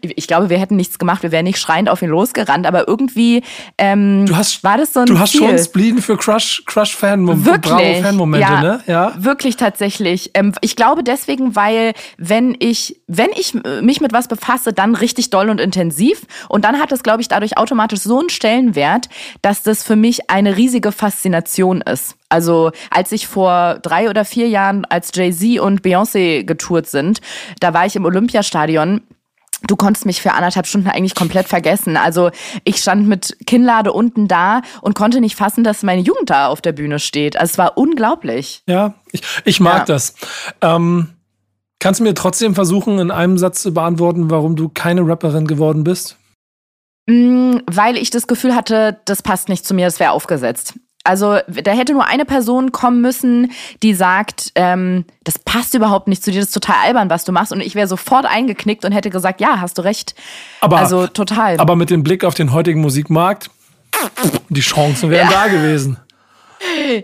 Ich 0.00 0.26
glaube, 0.26 0.50
wir 0.50 0.58
hätten 0.58 0.76
nichts 0.76 0.98
gemacht, 0.98 1.22
wir 1.22 1.32
wären 1.32 1.44
nicht 1.44 1.58
schreiend 1.58 1.88
auf 1.88 2.02
ihn 2.02 2.08
losgerannt, 2.08 2.66
aber 2.66 2.88
irgendwie 2.88 3.42
ähm, 3.78 4.26
Du 4.26 4.36
hast, 4.36 4.62
war 4.64 4.76
das 4.76 4.92
so 4.92 5.00
ein 5.00 5.06
du 5.06 5.18
hast 5.18 5.32
Ziel. 5.32 5.40
schon 5.40 5.58
Spleen 5.58 5.98
für 6.00 6.16
Crush, 6.16 6.62
Crush 6.66 6.96
Fan, 6.96 7.26
Wirklich. 7.44 7.60
Bravo 7.72 8.02
Fan 8.02 8.16
Momente, 8.16 8.46
ja, 8.46 8.60
ne? 8.62 8.80
Ja. 8.86 9.12
Wirklich 9.18 9.56
tatsächlich. 9.56 10.30
Ähm, 10.34 10.52
ich 10.60 10.76
glaube 10.76 11.02
deswegen, 11.04 11.56
weil 11.56 11.92
wenn 12.16 12.56
ich, 12.58 13.00
wenn 13.06 13.30
ich 13.36 13.54
mich 13.82 14.00
mit 14.00 14.12
was 14.12 14.28
befasse, 14.28 14.72
dann 14.72 14.94
richtig 14.94 15.30
doll 15.30 15.50
und 15.50 15.60
intensiv. 15.60 16.22
Und 16.48 16.64
dann 16.64 16.78
hat 16.80 16.92
es, 16.92 17.02
glaube 17.02 17.22
ich, 17.22 17.28
dadurch 17.28 17.56
automatisch 17.56 18.00
so 18.00 18.18
einen 18.20 18.30
Stellenwert, 18.30 19.08
dass 19.42 19.62
das 19.62 19.82
für 19.82 19.96
mich 19.96 20.30
eine 20.30 20.56
riesige 20.56 20.92
Faszination 20.92 21.80
ist. 21.82 22.16
Also 22.30 22.70
als 22.90 23.12
ich 23.12 23.26
vor 23.26 23.78
drei 23.82 24.08
oder 24.08 24.24
vier 24.24 24.48
Jahren 24.48 24.84
als 24.86 25.10
Jay-Z 25.14 25.60
und 25.60 25.82
Beyoncé 25.82 26.44
getourt 26.44 26.86
sind, 26.86 27.20
da 27.60 27.74
war 27.74 27.84
ich 27.84 27.96
im 27.96 28.04
Olympiastadion. 28.06 29.02
Du 29.66 29.76
konntest 29.76 30.06
mich 30.06 30.22
für 30.22 30.32
anderthalb 30.32 30.66
Stunden 30.66 30.88
eigentlich 30.88 31.14
komplett 31.14 31.46
vergessen. 31.46 31.98
Also 31.98 32.30
ich 32.64 32.76
stand 32.78 33.06
mit 33.06 33.36
Kinnlade 33.46 33.92
unten 33.92 34.26
da 34.26 34.62
und 34.80 34.94
konnte 34.94 35.20
nicht 35.20 35.36
fassen, 35.36 35.64
dass 35.64 35.82
meine 35.82 36.00
Jugend 36.00 36.30
da 36.30 36.46
auf 36.48 36.62
der 36.62 36.72
Bühne 36.72 36.98
steht. 36.98 37.36
Also 37.36 37.50
es 37.52 37.58
war 37.58 37.76
unglaublich. 37.76 38.62
Ja, 38.66 38.94
ich, 39.12 39.20
ich 39.44 39.60
mag 39.60 39.80
Ja. 39.80 39.84
das. 39.84 40.14
Ähm, 40.62 41.08
kannst 41.78 42.00
du 42.00 42.04
mir 42.04 42.14
trotzdem 42.14 42.54
versuchen, 42.54 42.98
in 43.00 43.10
einem 43.10 43.36
Satz 43.36 43.60
zu 43.60 43.74
beantworten, 43.74 44.30
warum 44.30 44.56
du 44.56 44.70
keine 44.70 45.06
Rapperin 45.06 45.46
geworden 45.46 45.84
bist? 45.84 46.16
Mm, 47.06 47.56
Weil 47.66 47.98
ich 47.98 48.08
das 48.10 48.26
Gefühl 48.26 48.54
hatte, 48.54 49.00
das 49.04 49.20
passt 49.22 49.48
nicht 49.50 49.66
zu 49.66 49.74
mir, 49.74 49.84
das 49.86 50.00
wäre 50.00 50.12
aufgesetzt. 50.12 50.74
Also 51.10 51.38
da 51.62 51.72
hätte 51.72 51.92
nur 51.92 52.06
eine 52.06 52.24
Person 52.24 52.70
kommen 52.72 53.00
müssen, 53.00 53.50
die 53.82 53.94
sagt, 53.94 54.52
ähm, 54.54 55.04
das 55.24 55.38
passt 55.38 55.74
überhaupt 55.74 56.06
nicht 56.08 56.22
zu 56.24 56.30
dir, 56.30 56.38
das 56.38 56.48
ist 56.50 56.54
total 56.54 56.76
albern, 56.84 57.10
was 57.10 57.24
du 57.24 57.32
machst. 57.32 57.52
Und 57.52 57.60
ich 57.60 57.74
wäre 57.74 57.88
sofort 57.88 58.26
eingeknickt 58.26 58.84
und 58.84 58.92
hätte 58.92 59.10
gesagt, 59.10 59.40
ja, 59.40 59.60
hast 59.60 59.76
du 59.78 59.82
recht. 59.82 60.14
Aber, 60.60 60.78
also 60.78 61.08
total. 61.08 61.58
aber 61.58 61.74
mit 61.74 61.90
dem 61.90 62.04
Blick 62.04 62.24
auf 62.24 62.34
den 62.34 62.52
heutigen 62.52 62.80
Musikmarkt, 62.80 63.50
die 64.48 64.60
Chancen 64.60 65.10
wären 65.10 65.28
Ja. 65.30 65.46
da 65.46 65.48
gewesen. 65.48 65.98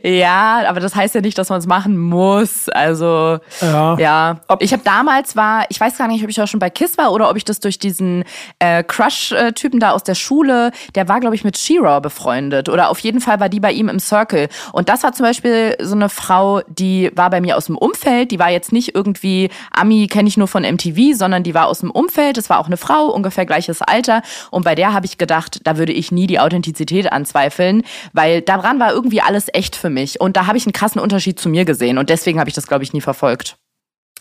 Ja, 0.02 0.62
aber 0.68 0.80
das 0.80 0.94
heißt 0.94 1.14
ja 1.14 1.20
nicht, 1.20 1.38
dass 1.38 1.48
man 1.48 1.58
es 1.58 1.66
machen 1.66 1.98
muss. 1.98 2.68
Also 2.68 3.38
Ja. 3.60 3.96
ja. 3.98 4.40
Ich 4.60 4.72
habe 4.72 4.82
damals 4.84 5.36
war, 5.36 5.64
ich 5.68 5.80
weiß 5.80 5.96
gar 5.98 6.08
nicht, 6.08 6.22
ob 6.22 6.30
ich 6.30 6.40
auch 6.40 6.46
schon 6.46 6.60
bei 6.60 6.70
Kiss 6.70 6.98
war 6.98 7.12
oder 7.12 7.30
ob 7.30 7.36
ich 7.36 7.44
das 7.44 7.60
durch 7.60 7.78
diesen 7.78 8.24
äh, 8.58 8.82
Crush-Typen 8.82 9.80
da 9.80 9.92
aus 9.92 10.02
der 10.02 10.14
Schule, 10.14 10.70
der 10.94 11.08
war, 11.08 11.20
glaube 11.20 11.34
ich, 11.34 11.44
mit 11.44 11.56
She-Raw 11.56 12.00
befreundet. 12.00 12.68
Oder 12.68 12.90
auf 12.90 12.98
jeden 13.00 13.20
Fall 13.20 13.40
war 13.40 13.48
die 13.48 13.60
bei 13.60 13.72
ihm 13.72 13.88
im 13.88 13.98
Circle. 13.98 14.48
Und 14.72 14.88
das 14.88 15.02
war 15.02 15.12
zum 15.12 15.24
Beispiel 15.24 15.76
so 15.80 15.94
eine 15.94 16.08
Frau, 16.08 16.60
die 16.68 17.10
war 17.14 17.30
bei 17.30 17.40
mir 17.40 17.56
aus 17.56 17.66
dem 17.66 17.78
Umfeld, 17.78 18.30
die 18.30 18.38
war 18.38 18.50
jetzt 18.50 18.72
nicht 18.72 18.94
irgendwie 18.94 19.50
Ami, 19.70 20.06
kenne 20.06 20.28
ich 20.28 20.36
nur 20.36 20.48
von 20.48 20.62
MTV, 20.62 21.14
sondern 21.16 21.42
die 21.42 21.54
war 21.54 21.66
aus 21.66 21.80
dem 21.80 21.90
Umfeld. 21.90 22.36
Das 22.36 22.50
war 22.50 22.58
auch 22.58 22.66
eine 22.66 22.76
Frau, 22.76 23.06
ungefähr 23.06 23.46
gleiches 23.46 23.82
Alter. 23.82 24.22
Und 24.50 24.64
bei 24.64 24.74
der 24.74 24.92
habe 24.92 25.06
ich 25.06 25.18
gedacht, 25.18 25.60
da 25.64 25.78
würde 25.78 25.92
ich 25.92 26.12
nie 26.12 26.26
die 26.26 26.40
Authentizität 26.40 27.12
anzweifeln, 27.12 27.82
weil 28.12 28.42
daran 28.42 28.78
war 28.80 28.92
irgendwie 28.92 29.20
alles 29.20 29.45
echt 29.54 29.76
für 29.76 29.90
mich. 29.90 30.20
Und 30.20 30.36
da 30.36 30.46
habe 30.46 30.58
ich 30.58 30.66
einen 30.66 30.72
krassen 30.72 31.00
Unterschied 31.00 31.38
zu 31.38 31.48
mir 31.48 31.64
gesehen. 31.64 31.98
Und 31.98 32.10
deswegen 32.10 32.38
habe 32.38 32.48
ich 32.48 32.54
das, 32.54 32.66
glaube 32.66 32.84
ich, 32.84 32.92
nie 32.92 33.00
verfolgt. 33.00 33.56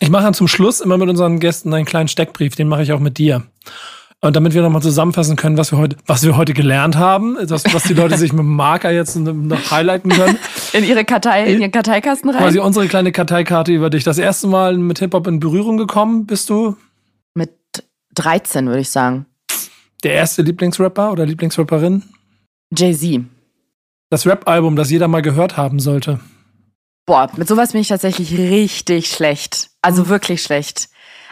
Ich 0.00 0.10
mache 0.10 0.24
dann 0.24 0.34
zum 0.34 0.48
Schluss 0.48 0.80
immer 0.80 0.98
mit 0.98 1.08
unseren 1.08 1.40
Gästen 1.40 1.72
einen 1.72 1.86
kleinen 1.86 2.08
Steckbrief, 2.08 2.54
den 2.54 2.68
mache 2.68 2.82
ich 2.82 2.92
auch 2.92 3.00
mit 3.00 3.16
dir. 3.18 3.44
Und 4.20 4.34
damit 4.34 4.54
wir 4.54 4.62
nochmal 4.62 4.82
zusammenfassen 4.82 5.36
können, 5.36 5.56
was 5.58 5.72
wir 5.72 5.78
heute, 5.78 5.96
was 6.06 6.22
wir 6.22 6.36
heute 6.36 6.54
gelernt 6.54 6.96
haben, 6.96 7.36
das, 7.46 7.64
was 7.72 7.82
die 7.84 7.92
Leute 7.94 8.16
sich 8.16 8.32
mit 8.32 8.40
dem 8.40 8.54
Marker 8.56 8.90
jetzt 8.90 9.14
noch 9.16 9.70
highlighten 9.70 10.10
können. 10.10 10.38
In 10.72 10.84
ihre 10.84 11.04
Kartei, 11.04 11.44
in 11.52 11.60
ihren 11.60 11.70
Karteikasten 11.70 12.30
rein? 12.30 12.38
Quasi 12.42 12.58
unsere 12.58 12.88
kleine 12.88 13.12
Karteikarte 13.12 13.72
über 13.72 13.88
dich. 13.90 14.04
Das 14.04 14.18
erste 14.18 14.46
Mal 14.46 14.76
mit 14.78 14.98
Hip-Hop 14.98 15.26
in 15.26 15.38
Berührung 15.38 15.76
gekommen 15.76 16.26
bist 16.26 16.48
du 16.50 16.76
Mit 17.34 17.52
13, 18.14 18.66
würde 18.66 18.80
ich 18.80 18.90
sagen. 18.90 19.26
der 20.02 20.12
erste 20.14 20.42
Lieblingsrapper 20.42 21.12
oder 21.12 21.24
Lieblingsrapperin? 21.26 22.02
Jay-Z. 22.76 23.22
Das 24.10 24.26
Rap-Album, 24.26 24.76
das 24.76 24.90
jeder 24.90 25.08
mal 25.08 25.22
gehört 25.22 25.56
haben 25.56 25.80
sollte. 25.80 26.20
Boah, 27.06 27.30
mit 27.36 27.48
sowas 27.48 27.72
bin 27.72 27.80
ich 27.80 27.88
tatsächlich 27.88 28.36
richtig 28.38 29.08
schlecht. 29.08 29.68
Also 29.82 30.08
wirklich 30.08 30.42
schlecht. 30.42 30.88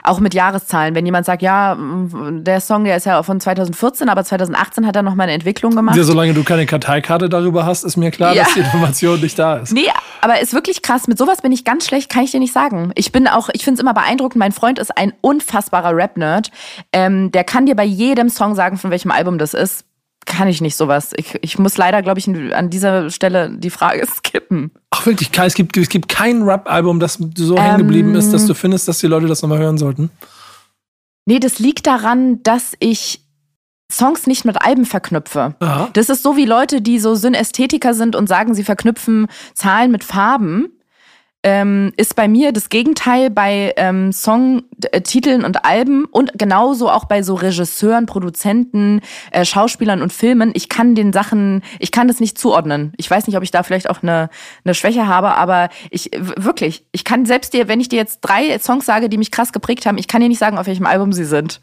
Auch 0.06 0.20
mit 0.20 0.34
Jahreszahlen. 0.34 0.94
Wenn 0.94 1.06
jemand 1.06 1.24
sagt, 1.24 1.40
ja, 1.40 1.76
der 1.78 2.60
Song, 2.60 2.84
der 2.84 2.96
ist 2.98 3.06
ja 3.06 3.22
von 3.22 3.40
2014, 3.40 4.08
aber 4.10 4.22
2018 4.22 4.86
hat 4.86 4.94
er 4.96 5.02
noch 5.02 5.14
mal 5.14 5.22
eine 5.24 5.32
Entwicklung 5.32 5.74
gemacht. 5.74 5.96
Ja, 5.96 6.04
solange 6.04 6.34
du 6.34 6.44
keine 6.44 6.66
Karteikarte 6.66 7.28
darüber 7.30 7.64
hast, 7.64 7.84
ist 7.84 7.96
mir 7.96 8.10
klar, 8.10 8.34
Ja. 8.34 8.44
dass 8.44 8.52
die 8.54 8.60
Information 8.60 9.18
nicht 9.20 9.38
da 9.38 9.56
ist. 9.56 9.72
Nee, 9.72 9.86
aber 10.20 10.40
ist 10.40 10.52
wirklich 10.52 10.82
krass. 10.82 11.08
Mit 11.08 11.16
sowas 11.16 11.40
bin 11.42 11.52
ich 11.52 11.64
ganz 11.64 11.86
schlecht, 11.86 12.10
kann 12.10 12.22
ich 12.24 12.32
dir 12.32 12.40
nicht 12.40 12.52
sagen. 12.52 12.92
Ich 12.96 13.12
bin 13.12 13.26
auch, 13.28 13.48
ich 13.54 13.64
finde 13.64 13.78
es 13.78 13.80
immer 13.82 13.94
beeindruckend. 13.94 14.38
Mein 14.38 14.52
Freund 14.52 14.78
ist 14.78 14.96
ein 14.96 15.14
unfassbarer 15.22 15.96
Rap-Nerd. 15.96 16.50
Ähm, 16.92 17.32
der 17.32 17.44
kann 17.44 17.64
dir 17.66 17.74
bei 17.74 17.84
jedem 17.84 18.28
Song 18.28 18.54
sagen, 18.54 18.76
von 18.76 18.90
welchem 18.90 19.10
Album 19.10 19.38
das 19.38 19.54
ist. 19.54 19.86
Kann 20.24 20.48
ich 20.48 20.60
nicht 20.60 20.76
sowas. 20.76 21.10
Ich, 21.16 21.38
ich 21.42 21.58
muss 21.58 21.76
leider, 21.76 22.02
glaube 22.02 22.18
ich, 22.18 22.28
an 22.28 22.70
dieser 22.70 23.10
Stelle 23.10 23.50
die 23.56 23.70
Frage 23.70 24.06
skippen. 24.16 24.70
Ach 24.90 25.04
wirklich, 25.06 25.30
es 25.36 25.54
gibt, 25.54 25.76
es 25.76 25.88
gibt 25.88 26.08
kein 26.08 26.42
Rap-Album, 26.42 27.00
das 27.00 27.18
so 27.36 27.58
hängen 27.58 27.78
geblieben 27.78 28.14
ist, 28.14 28.32
dass 28.32 28.46
du 28.46 28.54
findest, 28.54 28.88
dass 28.88 28.98
die 28.98 29.06
Leute 29.06 29.26
das 29.26 29.42
nochmal 29.42 29.58
hören 29.58 29.78
sollten. 29.78 30.10
Nee, 31.26 31.40
das 31.40 31.58
liegt 31.58 31.86
daran, 31.86 32.42
dass 32.42 32.74
ich 32.80 33.20
Songs 33.90 34.26
nicht 34.26 34.44
mit 34.44 34.60
Alben 34.60 34.84
verknüpfe. 34.86 35.54
Aha. 35.60 35.88
Das 35.92 36.08
ist 36.08 36.22
so 36.22 36.36
wie 36.36 36.46
Leute, 36.46 36.80
die 36.80 36.98
so 36.98 37.14
Synästhetiker 37.14 37.94
sind 37.94 38.16
und 38.16 38.28
sagen, 38.28 38.54
sie 38.54 38.64
verknüpfen 38.64 39.26
Zahlen 39.54 39.90
mit 39.90 40.04
Farben. 40.04 40.68
Ähm, 41.46 41.92
ist 41.98 42.16
bei 42.16 42.26
mir 42.26 42.52
das 42.52 42.70
Gegenteil 42.70 43.28
bei 43.28 43.74
ähm, 43.76 44.12
Songtiteln 44.12 45.44
und 45.44 45.66
Alben 45.66 46.06
und 46.06 46.38
genauso 46.38 46.90
auch 46.90 47.04
bei 47.04 47.22
so 47.22 47.34
Regisseuren, 47.34 48.06
Produzenten, 48.06 49.02
äh, 49.30 49.44
Schauspielern 49.44 50.00
und 50.00 50.10
Filmen. 50.10 50.52
Ich 50.54 50.70
kann 50.70 50.94
den 50.94 51.12
Sachen, 51.12 51.62
ich 51.78 51.92
kann 51.92 52.08
das 52.08 52.18
nicht 52.18 52.38
zuordnen. 52.38 52.94
Ich 52.96 53.10
weiß 53.10 53.26
nicht, 53.26 53.36
ob 53.36 53.42
ich 53.42 53.50
da 53.50 53.62
vielleicht 53.62 53.90
auch 53.90 54.02
eine, 54.02 54.30
eine 54.64 54.74
Schwäche 54.74 55.06
habe, 55.06 55.34
aber 55.34 55.68
ich 55.90 56.10
wirklich, 56.14 56.86
ich 56.92 57.04
kann 57.04 57.26
selbst 57.26 57.52
dir, 57.52 57.68
wenn 57.68 57.78
ich 57.78 57.90
dir 57.90 57.96
jetzt 57.96 58.20
drei 58.22 58.58
Songs 58.58 58.86
sage, 58.86 59.10
die 59.10 59.18
mich 59.18 59.30
krass 59.30 59.52
geprägt 59.52 59.84
haben, 59.84 59.98
ich 59.98 60.08
kann 60.08 60.22
dir 60.22 60.28
nicht 60.28 60.38
sagen, 60.38 60.56
auf 60.56 60.66
welchem 60.66 60.86
Album 60.86 61.12
sie 61.12 61.26
sind. 61.26 61.60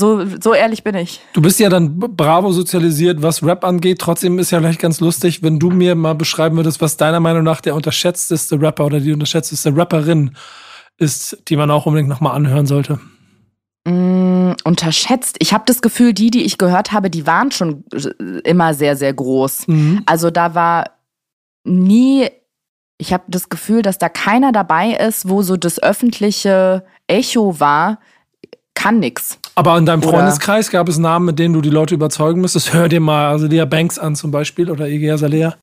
So, 0.00 0.24
so 0.40 0.54
ehrlich 0.54 0.82
bin 0.82 0.94
ich. 0.94 1.20
Du 1.34 1.42
bist 1.42 1.60
ja 1.60 1.68
dann 1.68 1.98
bravo 1.98 2.52
sozialisiert, 2.52 3.20
was 3.20 3.42
Rap 3.42 3.64
angeht. 3.64 3.98
Trotzdem 3.98 4.38
ist 4.38 4.50
ja 4.50 4.58
vielleicht 4.58 4.80
ganz 4.80 5.00
lustig, 5.00 5.42
wenn 5.42 5.58
du 5.58 5.68
mir 5.68 5.94
mal 5.94 6.14
beschreiben 6.14 6.56
würdest, 6.56 6.80
was 6.80 6.96
deiner 6.96 7.20
Meinung 7.20 7.44
nach 7.44 7.60
der 7.60 7.74
unterschätzteste 7.74 8.60
Rapper 8.60 8.86
oder 8.86 9.00
die 9.00 9.12
unterschätzteste 9.12 9.76
Rapperin 9.76 10.34
ist, 10.96 11.42
die 11.48 11.56
man 11.56 11.70
auch 11.70 11.84
unbedingt 11.84 12.08
nochmal 12.08 12.34
anhören 12.34 12.64
sollte. 12.64 12.98
Mm, 13.84 14.52
unterschätzt. 14.64 15.36
Ich 15.38 15.52
habe 15.52 15.64
das 15.66 15.82
Gefühl, 15.82 16.14
die, 16.14 16.30
die 16.30 16.44
ich 16.44 16.56
gehört 16.56 16.92
habe, 16.92 17.10
die 17.10 17.26
waren 17.26 17.50
schon 17.50 17.84
äh, 17.92 18.40
immer 18.44 18.72
sehr, 18.72 18.96
sehr 18.96 19.12
groß. 19.12 19.68
Mhm. 19.68 20.02
Also 20.06 20.30
da 20.30 20.54
war 20.54 20.92
nie, 21.64 22.26
ich 22.96 23.12
habe 23.12 23.24
das 23.28 23.50
Gefühl, 23.50 23.82
dass 23.82 23.98
da 23.98 24.08
keiner 24.08 24.50
dabei 24.50 24.92
ist, 24.92 25.28
wo 25.28 25.42
so 25.42 25.58
das 25.58 25.82
öffentliche 25.82 26.84
Echo 27.06 27.60
war, 27.60 27.98
kann 28.74 28.98
nix. 28.98 29.38
Aber 29.60 29.76
in 29.76 29.84
deinem 29.84 30.02
Freundeskreis 30.02 30.70
gab 30.70 30.88
es 30.88 30.96
Namen, 30.96 31.26
mit 31.26 31.38
denen 31.38 31.52
du 31.52 31.60
die 31.60 31.68
Leute 31.68 31.94
überzeugen 31.94 32.40
müsstest. 32.40 32.72
Hör 32.72 32.88
dir 32.88 33.00
mal 33.00 33.28
also 33.28 33.46
Lea 33.46 33.66
Banks 33.66 33.98
an 33.98 34.16
zum 34.16 34.30
Beispiel 34.30 34.70
oder 34.70 34.88
Iggy 34.88 35.10
Azalea. 35.10 35.54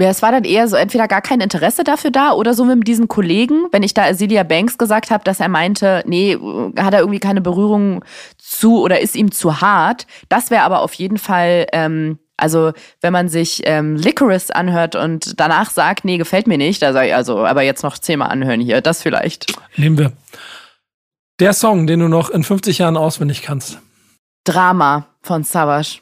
Ja, 0.00 0.10
es 0.10 0.22
war 0.22 0.30
dann 0.30 0.44
eher 0.44 0.68
so 0.68 0.76
entweder 0.76 1.08
gar 1.08 1.22
kein 1.22 1.40
Interesse 1.40 1.82
dafür 1.82 2.12
da 2.12 2.34
oder 2.34 2.54
so 2.54 2.64
mit 2.64 2.86
diesem 2.86 3.08
Kollegen, 3.08 3.64
wenn 3.72 3.82
ich 3.82 3.94
da 3.94 4.04
Azealia 4.04 4.44
Banks 4.44 4.78
gesagt 4.78 5.10
habe, 5.10 5.24
dass 5.24 5.40
er 5.40 5.48
meinte, 5.48 6.04
nee, 6.06 6.38
hat 6.78 6.94
er 6.94 7.00
irgendwie 7.00 7.18
keine 7.18 7.40
Berührung 7.40 8.04
zu 8.38 8.80
oder 8.80 9.00
ist 9.00 9.16
ihm 9.16 9.32
zu 9.32 9.60
hart. 9.60 10.06
Das 10.28 10.52
wäre 10.52 10.62
aber 10.62 10.80
auf 10.80 10.94
jeden 10.94 11.18
Fall, 11.18 11.66
ähm, 11.72 12.20
also 12.36 12.70
wenn 13.00 13.12
man 13.12 13.28
sich 13.28 13.62
ähm, 13.64 13.96
Licorice 13.96 14.54
anhört 14.54 14.94
und 14.94 15.40
danach 15.40 15.70
sagt, 15.70 16.04
nee, 16.04 16.16
gefällt 16.16 16.46
mir 16.46 16.58
nicht, 16.58 16.80
da 16.80 16.92
sage 16.92 17.08
ich 17.08 17.14
also, 17.16 17.44
aber 17.44 17.62
jetzt 17.62 17.82
noch 17.82 17.98
zehnmal 17.98 18.30
anhören 18.30 18.60
hier, 18.60 18.80
das 18.82 19.02
vielleicht. 19.02 19.52
Nehmen 19.76 19.98
wir. 19.98 20.12
Der 21.42 21.54
Song, 21.54 21.88
den 21.88 21.98
du 21.98 22.06
noch 22.06 22.30
in 22.30 22.44
50 22.44 22.78
Jahren 22.78 22.96
auswendig 22.96 23.42
kannst. 23.42 23.80
Drama 24.44 25.08
von 25.22 25.42
Savage. 25.42 25.98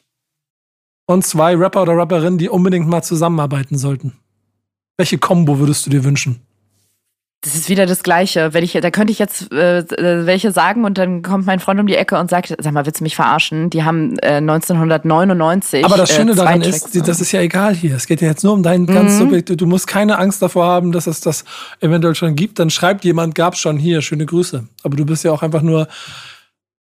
Und 1.06 1.24
zwei 1.24 1.56
Rapper 1.56 1.80
oder 1.80 1.96
Rapperinnen, 1.96 2.36
die 2.36 2.50
unbedingt 2.50 2.86
mal 2.86 3.00
zusammenarbeiten 3.00 3.78
sollten. 3.78 4.18
Welche 4.98 5.16
Combo 5.16 5.58
würdest 5.58 5.86
du 5.86 5.90
dir 5.90 6.04
wünschen? 6.04 6.42
Das 7.42 7.54
ist 7.54 7.70
wieder 7.70 7.86
das 7.86 8.02
Gleiche. 8.02 8.52
Wenn 8.52 8.62
ich, 8.62 8.72
da 8.72 8.90
könnte 8.90 9.12
ich 9.12 9.18
jetzt 9.18 9.50
äh, 9.50 9.78
äh, 9.78 10.26
welche 10.26 10.52
sagen 10.52 10.84
und 10.84 10.98
dann 10.98 11.22
kommt 11.22 11.46
mein 11.46 11.58
Freund 11.58 11.80
um 11.80 11.86
die 11.86 11.94
Ecke 11.96 12.18
und 12.18 12.28
sagt, 12.28 12.54
sag 12.58 12.72
mal, 12.72 12.84
willst 12.84 13.00
du 13.00 13.04
mich 13.04 13.16
verarschen? 13.16 13.70
Die 13.70 13.82
haben 13.82 14.18
äh, 14.18 14.34
1999. 14.36 15.82
Aber 15.86 15.96
das 15.96 16.14
Schöne 16.14 16.32
äh, 16.32 16.34
zwei 16.34 16.44
daran 16.44 16.60
Tracks 16.60 16.94
ist, 16.94 17.08
das 17.08 17.20
ist 17.22 17.32
ja 17.32 17.40
egal 17.40 17.74
hier. 17.74 17.96
Es 17.96 18.06
geht 18.06 18.20
ja 18.20 18.28
jetzt 18.28 18.44
nur 18.44 18.52
um 18.52 18.62
deinen 18.62 18.82
Mhm. 18.82 18.92
ganz 18.92 19.16
Subjekt. 19.16 19.58
Du 19.58 19.66
musst 19.66 19.86
keine 19.86 20.18
Angst 20.18 20.42
davor 20.42 20.66
haben, 20.66 20.92
dass 20.92 21.06
es 21.06 21.22
das 21.22 21.44
eventuell 21.80 22.14
schon 22.14 22.36
gibt. 22.36 22.58
Dann 22.58 22.68
schreibt 22.68 23.04
jemand, 23.06 23.34
gab's 23.34 23.58
schon 23.58 23.78
hier, 23.78 24.02
schöne 24.02 24.26
Grüße. 24.26 24.66
Aber 24.82 24.96
du 24.96 25.06
bist 25.06 25.24
ja 25.24 25.32
auch 25.32 25.42
einfach 25.42 25.62
nur 25.62 25.88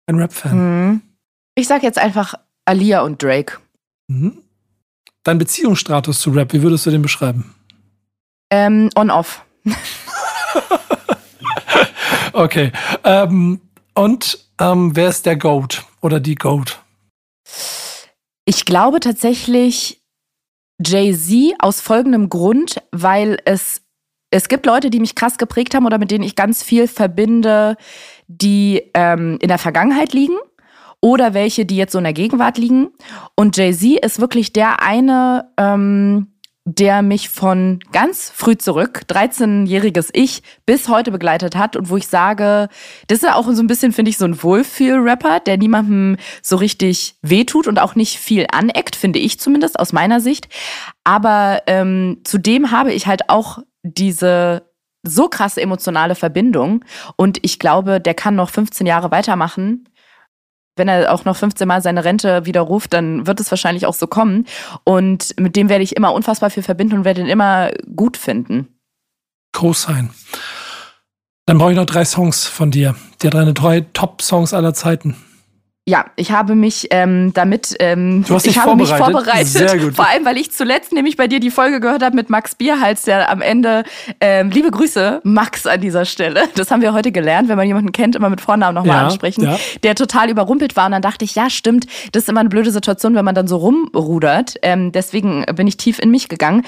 ein 0.06 0.16
Rap-Fan. 0.16 0.88
Mhm. 0.88 1.02
Ich 1.56 1.68
sag 1.68 1.84
jetzt 1.84 2.00
einfach 2.00 2.36
Alia 2.64 3.02
und 3.02 3.22
Drake. 3.22 3.58
Mhm. 4.08 4.38
Dein 5.24 5.40
Beziehungsstatus 5.40 6.22
zu 6.22 6.30
Rap, 6.32 6.54
wie 6.54 6.62
würdest 6.62 6.86
du 6.86 6.92
den 6.92 7.02
beschreiben? 7.02 7.54
Ähm, 8.50 8.90
On-Off. 8.96 9.44
Okay. 12.38 12.72
Ähm, 13.04 13.60
und 13.96 14.38
ähm, 14.62 14.96
wer 14.96 15.10
ist 15.10 15.26
der 15.26 15.38
Goat 15.38 15.84
oder 16.02 16.20
die 16.20 16.36
Goat? 16.36 16.80
Ich 18.46 18.64
glaube 18.64 19.00
tatsächlich 19.00 20.04
Jay-Z 20.80 21.56
aus 21.58 21.82
folgendem 21.82 22.30
Grund, 22.30 22.80
weil 22.92 23.40
es, 23.46 23.82
es 24.30 24.50
gibt 24.50 24.68
Leute, 24.68 24.92
die 24.92 25.00
mich 25.00 25.16
krass 25.16 25.40
geprägt 25.40 25.74
haben 25.74 25.88
oder 25.88 25.98
mit 25.98 26.12
denen 26.12 26.24
ich 26.24 26.36
ganz 26.36 26.62
viel 26.62 26.88
verbinde, 26.88 27.76
die 28.28 28.84
ähm, 28.94 29.40
in 29.42 29.48
der 29.48 29.58
Vergangenheit 29.58 30.14
liegen 30.14 30.38
oder 31.02 31.34
welche, 31.34 31.66
die 31.66 31.78
jetzt 31.78 31.94
so 31.94 31.98
in 31.98 32.04
der 32.04 32.14
Gegenwart 32.14 32.60
liegen. 32.60 32.90
Und 33.36 33.58
Jay-Z 33.58 34.06
ist 34.06 34.22
wirklich 34.22 34.54
der 34.54 34.84
eine, 34.84 35.50
ähm, 35.58 36.37
der 36.70 37.02
mich 37.02 37.30
von 37.30 37.80
ganz 37.94 38.30
früh 38.30 38.58
zurück, 38.58 39.04
13-jähriges 39.08 40.10
Ich, 40.12 40.44
bis 40.66 40.90
heute 40.90 41.12
begleitet 41.12 41.56
hat 41.56 41.78
und 41.78 41.90
wo 41.90 41.96
ich 41.96 42.10
sage, 42.10 42.68
das 43.08 43.24
ist 43.24 43.34
auch 43.34 43.50
so 43.50 43.64
ein 43.64 43.68
bisschen, 43.68 43.94
finde 43.94 44.10
ich, 44.10 44.18
so 44.18 44.26
ein 44.26 44.44
Wohlfühl-Rapper, 44.44 45.40
der 45.40 45.58
niemandem 45.58 46.18
so 46.42 46.58
richtig 46.58 47.16
wehtut 47.22 47.68
und 47.68 47.80
auch 47.80 47.96
nicht 47.96 48.20
viel 48.20 48.48
aneckt, 48.52 48.98
finde 48.98 49.20
ich 49.20 49.40
zumindest 49.40 49.80
aus 49.80 49.94
meiner 49.94 50.20
Sicht. 50.20 50.50
Aber 51.06 51.62
ähm, 51.68 52.20
zudem 52.26 52.70
habe 52.70 52.92
ich 52.92 53.08
halt 53.08 53.30
auch 53.30 53.60
diese 53.84 54.64
so 55.04 55.30
krasse 55.30 55.62
emotionale 55.62 56.16
Verbindung 56.16 56.84
und 57.16 57.40
ich 57.44 57.60
glaube, 57.60 58.02
der 58.02 58.14
kann 58.14 58.36
noch 58.36 58.50
15 58.50 58.86
Jahre 58.86 59.10
weitermachen 59.10 59.88
wenn 60.78 60.88
er 60.88 61.14
auch 61.14 61.26
noch 61.26 61.36
15 61.36 61.68
Mal 61.68 61.82
seine 61.82 62.04
Rente 62.04 62.46
widerruft, 62.46 62.94
dann 62.94 63.28
wird 63.28 63.40
es 63.40 63.52
wahrscheinlich 63.52 63.86
auch 63.86 63.94
so 63.94 64.08
kommen. 64.08 64.46
Und 64.84 65.40
mit 65.40 65.56
dem 65.56 65.70
werde 65.70 65.84
ich 65.84 65.96
immer 65.96 66.14
unfassbar 66.14 66.50
viel 66.50 66.64
verbinden 66.64 67.00
und 67.00 67.06
werde 67.06 67.22
ihn 67.22 67.28
immer 67.28 67.72
gut 67.96 68.18
finden. 68.18 68.68
Cosine. 69.54 70.10
Dann 71.46 71.58
brauche 71.58 71.72
ich 71.72 71.78
noch 71.78 71.86
drei 71.86 72.06
Songs 72.06 72.46
von 72.46 72.72
dir. 72.72 72.96
Die 73.22 73.30
drei 73.30 73.82
Top-Songs 73.94 74.54
aller 74.54 74.74
Zeiten. 74.74 75.16
Ja, 75.90 76.08
ich 76.18 76.34
habe 76.34 76.56
mich 76.56 76.88
ähm, 76.92 77.32
damit, 77.34 77.74
ähm, 77.80 78.26
du 78.28 78.36
hast 78.36 78.46
dich 78.46 78.52
ich 78.52 78.58
habe 78.58 78.72
vorbereitet. 78.72 79.08
mich 79.08 79.16
vorbereitet. 79.16 79.48
Sehr 79.48 79.78
gut. 79.78 79.96
Vor 79.96 80.06
allem, 80.06 80.26
weil 80.26 80.36
ich 80.36 80.52
zuletzt 80.52 80.92
nämlich 80.92 81.16
bei 81.16 81.28
dir 81.28 81.40
die 81.40 81.50
Folge 81.50 81.80
gehört 81.80 82.04
habe 82.04 82.14
mit 82.14 82.30
Max 82.30 82.56
Bierhals, 82.56 83.04
der 83.04 83.32
am 83.32 83.42
Ende, 83.42 83.86
ähm, 84.20 84.50
liebe 84.50 84.70
Grüße, 84.70 85.22
Max 85.24 85.66
an 85.66 85.80
dieser 85.80 86.04
Stelle. 86.04 86.44
Das 86.56 86.72
haben 86.72 86.82
wir 86.82 86.92
heute 86.92 87.14
gelernt, 87.14 87.48
wenn 87.48 87.56
man 87.56 87.66
jemanden 87.68 87.94
kennt, 87.94 88.18
immer 88.18 88.30
mit 88.30 88.42
Vornamen 88.42 88.76
nochmal 88.76 88.98
Ja, 88.98 89.06
ansprechen, 89.06 89.44
ja. 89.46 89.58
der 89.84 89.96
total 89.96 90.30
überrumpelt 90.30 90.76
war. 90.76 90.88
Und 90.88 90.92
dann 90.92 91.02
dachte 91.02 91.24
ich, 91.24 91.36
ja, 91.36 91.50
stimmt, 91.50 91.86
das 92.12 92.24
ist 92.24 92.30
immer 92.30 92.42
eine 92.42 92.50
blöde 92.50 92.72
Situation, 92.72 93.16
wenn 93.16 93.24
man 93.24 93.34
dann 93.34 93.48
so 93.48 93.56
rumrudert. 93.56 94.56
Ähm, 94.64 94.92
deswegen 94.92 95.46
bin 95.56 95.68
ich 95.68 95.78
tief 95.78 96.00
in 96.00 96.12
mich 96.12 96.28
gegangen. 96.28 96.66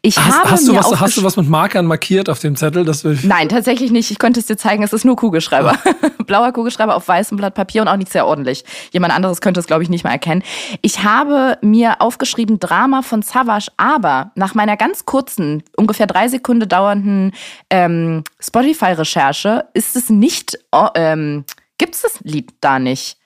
Ich 0.00 0.16
Hast, 0.16 0.38
habe 0.38 0.50
hast, 0.50 0.66
du 0.66 0.74
was, 0.74 0.98
hast 0.98 1.18
du 1.18 1.24
was 1.24 1.36
mit 1.36 1.46
Markern 1.46 1.84
markiert 1.84 2.30
auf 2.30 2.38
dem 2.38 2.56
Zettel? 2.56 2.86
Das 2.86 3.04
will 3.04 3.18
Nein, 3.22 3.50
tatsächlich 3.50 3.90
nicht. 3.90 4.10
Ich 4.10 4.18
könnte 4.18 4.40
es 4.40 4.46
dir 4.46 4.56
zeigen, 4.56 4.82
es 4.82 4.94
ist 4.94 5.04
nur 5.04 5.16
Kugelschreiber. 5.16 5.74
Blauer 6.26 6.52
Kugelschreiber 6.52 6.96
auf 6.96 7.06
weißem 7.06 7.36
Blatt 7.36 7.52
Papier 7.54 7.82
und 7.82 7.88
auch 7.88 7.96
nicht 7.96 8.10
sehr 8.10 8.26
ordentlich. 8.26 8.61
Jemand 8.92 9.14
anderes 9.14 9.40
könnte 9.40 9.60
es, 9.60 9.66
glaube 9.66 9.82
ich, 9.82 9.88
nicht 9.88 10.04
mal 10.04 10.10
erkennen. 10.10 10.42
Ich 10.80 11.04
habe 11.04 11.58
mir 11.62 12.00
aufgeschrieben 12.00 12.58
Drama 12.60 13.02
von 13.02 13.22
Savage, 13.22 13.68
aber 13.76 14.32
nach 14.34 14.54
meiner 14.54 14.76
ganz 14.76 15.04
kurzen, 15.04 15.62
ungefähr 15.76 16.06
drei 16.06 16.28
Sekunden 16.28 16.68
dauernden 16.68 17.32
ähm, 17.70 18.24
Spotify-Recherche 18.40 19.66
ist 19.74 19.96
es 19.96 20.10
nicht, 20.10 20.58
oh, 20.72 20.88
ähm, 20.94 21.44
gibt 21.78 21.94
es 21.94 22.02
das 22.02 22.20
Lied 22.22 22.52
da 22.60 22.78
nicht. 22.78 23.16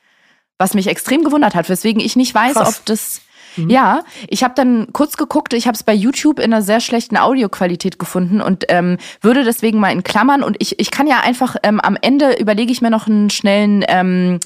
Was 0.58 0.74
mich 0.74 0.86
extrem 0.86 1.22
gewundert 1.22 1.54
hat, 1.54 1.68
weswegen 1.68 2.00
ich 2.00 2.16
nicht 2.16 2.34
weiß, 2.34 2.54
Krass. 2.54 2.78
ob 2.78 2.86
das. 2.86 3.20
Ja, 3.56 4.04
ich 4.28 4.44
habe 4.44 4.54
dann 4.54 4.88
kurz 4.92 5.16
geguckt, 5.16 5.52
ich 5.52 5.66
habe 5.66 5.74
es 5.74 5.82
bei 5.82 5.94
YouTube 5.94 6.38
in 6.38 6.52
einer 6.52 6.62
sehr 6.62 6.80
schlechten 6.80 7.16
Audioqualität 7.16 7.98
gefunden 7.98 8.40
und 8.40 8.64
ähm, 8.68 8.98
würde 9.20 9.44
deswegen 9.44 9.80
mal 9.80 9.92
in 9.92 10.02
Klammern 10.02 10.42
und 10.42 10.56
ich, 10.58 10.78
ich 10.78 10.90
kann 10.90 11.06
ja 11.06 11.20
einfach 11.20 11.56
ähm, 11.62 11.80
am 11.80 11.96
Ende 12.00 12.38
überlege 12.38 12.72
ich 12.72 12.82
mir 12.82 12.90
noch 12.90 13.06
einen 13.06 13.30
schnellen, 13.30 13.84
ähm, 13.88 14.40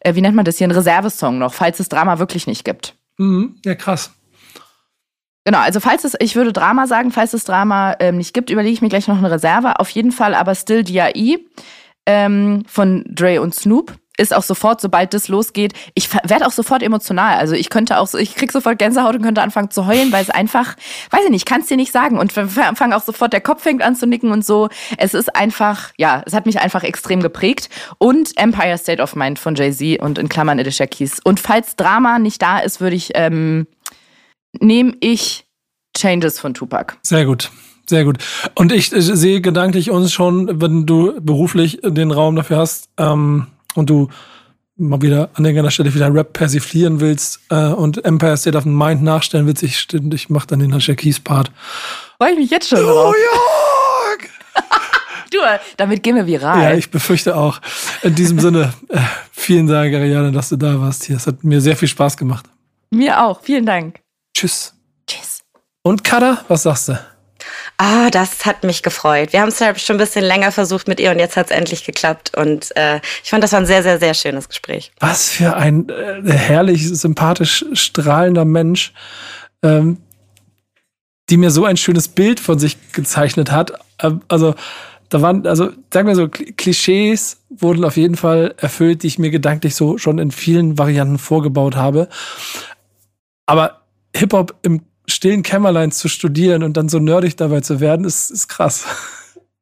äh, 0.00 0.14
wie 0.14 0.20
nennt 0.20 0.36
man 0.36 0.44
das 0.44 0.58
hier, 0.58 0.66
einen 0.66 0.76
Reservesong 0.76 1.38
noch, 1.38 1.54
falls 1.54 1.80
es 1.80 1.88
Drama 1.88 2.18
wirklich 2.18 2.46
nicht 2.46 2.64
gibt. 2.64 2.94
Mhm, 3.18 3.56
ja, 3.64 3.74
krass. 3.74 4.12
Genau, 5.44 5.58
also 5.58 5.80
falls 5.80 6.04
es, 6.04 6.14
ich 6.20 6.36
würde 6.36 6.52
Drama 6.52 6.86
sagen, 6.86 7.10
falls 7.10 7.32
es 7.32 7.44
Drama 7.44 7.96
ähm, 8.00 8.18
nicht 8.18 8.34
gibt, 8.34 8.50
überlege 8.50 8.74
ich 8.74 8.82
mir 8.82 8.88
gleich 8.88 9.08
noch 9.08 9.18
eine 9.18 9.30
Reserve. 9.30 9.80
Auf 9.80 9.88
jeden 9.90 10.12
Fall 10.12 10.34
aber 10.34 10.54
Still 10.54 10.84
D.I.E. 10.84 11.38
Ähm, 12.06 12.62
von 12.66 13.04
Dre 13.08 13.40
und 13.40 13.54
Snoop 13.54 13.94
ist 14.18 14.34
auch 14.34 14.42
sofort, 14.42 14.80
sobald 14.80 15.14
das 15.14 15.28
losgeht, 15.28 15.72
ich 15.94 16.12
werde 16.12 16.46
auch 16.46 16.52
sofort 16.52 16.82
emotional. 16.82 17.38
Also 17.38 17.54
ich 17.54 17.70
könnte 17.70 17.98
auch 17.98 18.06
so, 18.06 18.18
ich 18.18 18.34
krieg 18.34 18.52
sofort 18.52 18.78
Gänsehaut 18.78 19.14
und 19.14 19.22
könnte 19.22 19.40
anfangen 19.42 19.70
zu 19.70 19.86
heulen, 19.86 20.12
weil 20.12 20.22
es 20.22 20.30
einfach, 20.30 20.76
weiß 21.10 21.22
ich 21.24 21.30
nicht, 21.30 21.46
kann 21.46 21.62
es 21.62 21.68
dir 21.68 21.76
nicht 21.76 21.92
sagen. 21.92 22.18
Und 22.18 22.32
fange 22.32 22.96
auch 22.96 23.02
sofort, 23.02 23.32
der 23.32 23.40
Kopf 23.40 23.62
fängt 23.62 23.82
an 23.82 23.96
zu 23.96 24.06
nicken 24.06 24.30
und 24.30 24.44
so. 24.44 24.68
Es 24.98 25.14
ist 25.14 25.34
einfach, 25.34 25.92
ja, 25.96 26.22
es 26.26 26.34
hat 26.34 26.46
mich 26.46 26.60
einfach 26.60 26.82
extrem 26.82 27.20
geprägt. 27.20 27.70
Und 27.98 28.36
Empire 28.36 28.76
State 28.76 29.02
of 29.02 29.16
Mind 29.16 29.38
von 29.38 29.54
Jay-Z 29.54 30.00
und 30.00 30.18
in 30.18 30.28
Klammern 30.28 30.58
Alicia 30.58 30.86
Keys. 30.86 31.20
Und 31.24 31.40
falls 31.40 31.76
Drama 31.76 32.18
nicht 32.18 32.42
da 32.42 32.58
ist, 32.58 32.80
würde 32.80 32.96
ich, 32.96 33.12
ähm, 33.14 33.66
nehme 34.58 34.94
ich 35.00 35.46
Changes 35.96 36.38
von 36.38 36.54
Tupac. 36.54 36.96
Sehr 37.02 37.24
gut. 37.24 37.50
Sehr 37.88 38.04
gut. 38.04 38.18
Und 38.54 38.70
ich 38.70 38.92
äh, 38.92 39.00
sehe 39.00 39.40
gedanklich 39.40 39.90
uns 39.90 40.12
schon, 40.12 40.60
wenn 40.60 40.86
du 40.86 41.20
beruflich 41.20 41.80
den 41.82 42.12
Raum 42.12 42.36
dafür 42.36 42.58
hast 42.58 42.88
ähm, 42.98 43.48
und 43.74 43.90
du 43.90 44.08
mal 44.76 45.02
wieder 45.02 45.30
an 45.34 45.44
irgendeiner 45.44 45.70
Stelle 45.70 45.94
wieder 45.94 46.12
Rap 46.12 46.32
persiflieren 46.32 47.00
willst 47.00 47.40
äh, 47.50 47.66
und 47.66 48.04
Empire 48.04 48.36
State 48.36 48.56
of 48.56 48.64
Mind 48.64 49.02
nachstellen 49.02 49.46
willst, 49.46 49.62
ich, 49.62 49.86
ich 49.92 50.30
mach 50.30 50.46
dann 50.46 50.60
den 50.60 50.72
Alicia 50.72 50.94
Keys 50.94 51.20
Part. 51.20 51.50
Freue 52.16 52.32
ich 52.32 52.38
mich 52.38 52.50
jetzt 52.50 52.68
schon 52.68 52.80
New 52.80 52.86
drauf. 52.86 53.14
York! 53.14 54.30
Du, 55.32 55.38
damit 55.76 56.02
gehen 56.02 56.16
wir 56.16 56.26
viral. 56.26 56.60
Ja, 56.60 56.74
ich 56.74 56.90
befürchte 56.90 57.36
auch. 57.36 57.60
In 58.02 58.16
diesem 58.16 58.40
Sinne, 58.40 58.74
äh, 58.88 58.98
vielen 59.30 59.68
Dank, 59.68 59.94
Ariane, 59.94 60.32
dass 60.32 60.48
du 60.48 60.56
da 60.56 60.80
warst 60.80 61.04
hier. 61.04 61.16
Es 61.16 61.28
hat 61.28 61.44
mir 61.44 61.60
sehr 61.60 61.76
viel 61.76 61.86
Spaß 61.86 62.16
gemacht. 62.16 62.46
Mir 62.90 63.22
auch. 63.22 63.40
Vielen 63.40 63.64
Dank. 63.64 64.00
Tschüss. 64.34 64.74
Tschüss. 65.06 65.42
Und 65.82 66.02
Kada, 66.02 66.44
was 66.48 66.64
sagst 66.64 66.88
du? 66.88 66.98
Ah, 67.78 68.10
das 68.10 68.44
hat 68.44 68.62
mich 68.64 68.82
gefreut. 68.82 69.32
Wir 69.32 69.40
haben 69.40 69.48
es 69.48 69.58
ja 69.58 69.74
schon 69.74 69.96
ein 69.96 70.00
bisschen 70.00 70.24
länger 70.24 70.52
versucht 70.52 70.86
mit 70.88 71.00
ihr 71.00 71.10
und 71.10 71.18
jetzt 71.18 71.36
hat 71.36 71.46
es 71.50 71.56
endlich 71.56 71.84
geklappt. 71.84 72.36
Und 72.36 72.76
äh, 72.76 73.00
ich 73.22 73.30
fand, 73.30 73.42
das 73.42 73.52
war 73.52 73.60
ein 73.60 73.66
sehr, 73.66 73.82
sehr, 73.82 73.98
sehr 73.98 74.14
schönes 74.14 74.48
Gespräch. 74.48 74.92
Was 75.00 75.30
für 75.30 75.56
ein 75.56 75.88
äh, 75.88 76.30
herrlich, 76.30 76.88
sympathisch 76.88 77.64
strahlender 77.72 78.44
Mensch, 78.44 78.92
ähm, 79.62 79.98
die 81.30 81.36
mir 81.36 81.50
so 81.50 81.64
ein 81.64 81.76
schönes 81.76 82.08
Bild 82.08 82.40
von 82.40 82.58
sich 82.58 82.92
gezeichnet 82.92 83.50
hat. 83.50 83.72
Ähm, 84.02 84.20
also, 84.28 84.54
da 85.08 85.22
waren, 85.22 85.46
also, 85.46 85.70
sagen 85.92 86.06
wir 86.06 86.14
so, 86.14 86.24
Kl- 86.24 86.54
Klischees 86.56 87.38
wurden 87.48 87.84
auf 87.84 87.96
jeden 87.96 88.16
Fall 88.16 88.54
erfüllt, 88.58 89.02
die 89.02 89.06
ich 89.06 89.18
mir 89.18 89.30
gedanklich 89.30 89.74
so 89.74 89.98
schon 89.98 90.18
in 90.18 90.30
vielen 90.30 90.78
Varianten 90.78 91.18
vorgebaut 91.18 91.76
habe. 91.76 92.08
Aber 93.46 93.80
Hip-Hop 94.14 94.54
im 94.62 94.82
stillen 95.06 95.42
Kämmerlein 95.42 95.92
zu 95.92 96.08
studieren 96.08 96.62
und 96.62 96.76
dann 96.76 96.88
so 96.88 96.98
nerdig 96.98 97.36
dabei 97.36 97.60
zu 97.60 97.80
werden, 97.80 98.04
ist, 98.04 98.30
ist 98.30 98.48
krass. 98.48 98.84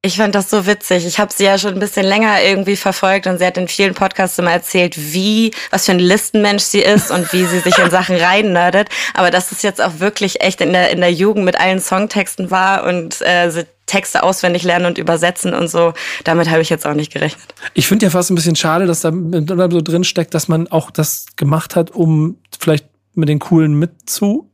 Ich 0.00 0.16
fand 0.16 0.36
das 0.36 0.48
so 0.48 0.64
witzig. 0.64 1.04
Ich 1.06 1.18
habe 1.18 1.32
sie 1.34 1.44
ja 1.44 1.58
schon 1.58 1.74
ein 1.74 1.80
bisschen 1.80 2.06
länger 2.06 2.40
irgendwie 2.40 2.76
verfolgt 2.76 3.26
und 3.26 3.38
sie 3.38 3.46
hat 3.46 3.58
in 3.58 3.66
vielen 3.66 3.94
Podcasts 3.94 4.38
immer 4.38 4.52
erzählt, 4.52 4.96
wie, 5.12 5.50
was 5.70 5.86
für 5.86 5.92
ein 5.92 5.98
Listenmensch 5.98 6.62
sie 6.62 6.78
ist 6.78 7.10
und 7.10 7.32
wie 7.32 7.44
sie 7.44 7.58
sich 7.58 7.76
in 7.78 7.90
Sachen 7.90 8.14
reinnördet. 8.20 8.90
Aber 9.14 9.32
dass 9.32 9.50
es 9.50 9.62
jetzt 9.62 9.82
auch 9.82 9.98
wirklich 9.98 10.40
echt 10.40 10.60
in 10.60 10.72
der, 10.72 10.90
in 10.90 11.00
der 11.00 11.12
Jugend 11.12 11.44
mit 11.44 11.58
allen 11.58 11.80
Songtexten 11.80 12.52
war 12.52 12.84
und 12.84 13.20
äh, 13.22 13.50
sie 13.50 13.66
Texte 13.86 14.22
auswendig 14.22 14.62
lernen 14.62 14.86
und 14.86 14.98
übersetzen 14.98 15.52
und 15.52 15.66
so, 15.66 15.94
damit 16.22 16.48
habe 16.48 16.62
ich 16.62 16.68
jetzt 16.68 16.86
auch 16.86 16.94
nicht 16.94 17.12
gerechnet. 17.12 17.54
Ich 17.74 17.88
finde 17.88 18.06
ja 18.06 18.10
fast 18.10 18.30
ein 18.30 18.36
bisschen 18.36 18.54
schade, 18.54 18.86
dass 18.86 19.00
da 19.00 19.10
so 19.10 19.80
drin 19.80 20.04
steckt, 20.04 20.34
dass 20.34 20.46
man 20.46 20.68
auch 20.68 20.92
das 20.92 21.26
gemacht 21.36 21.74
hat, 21.74 21.90
um 21.90 22.38
vielleicht 22.60 22.86
mit 23.14 23.28
den 23.28 23.40
Coolen 23.40 23.74
mitzu 23.74 24.47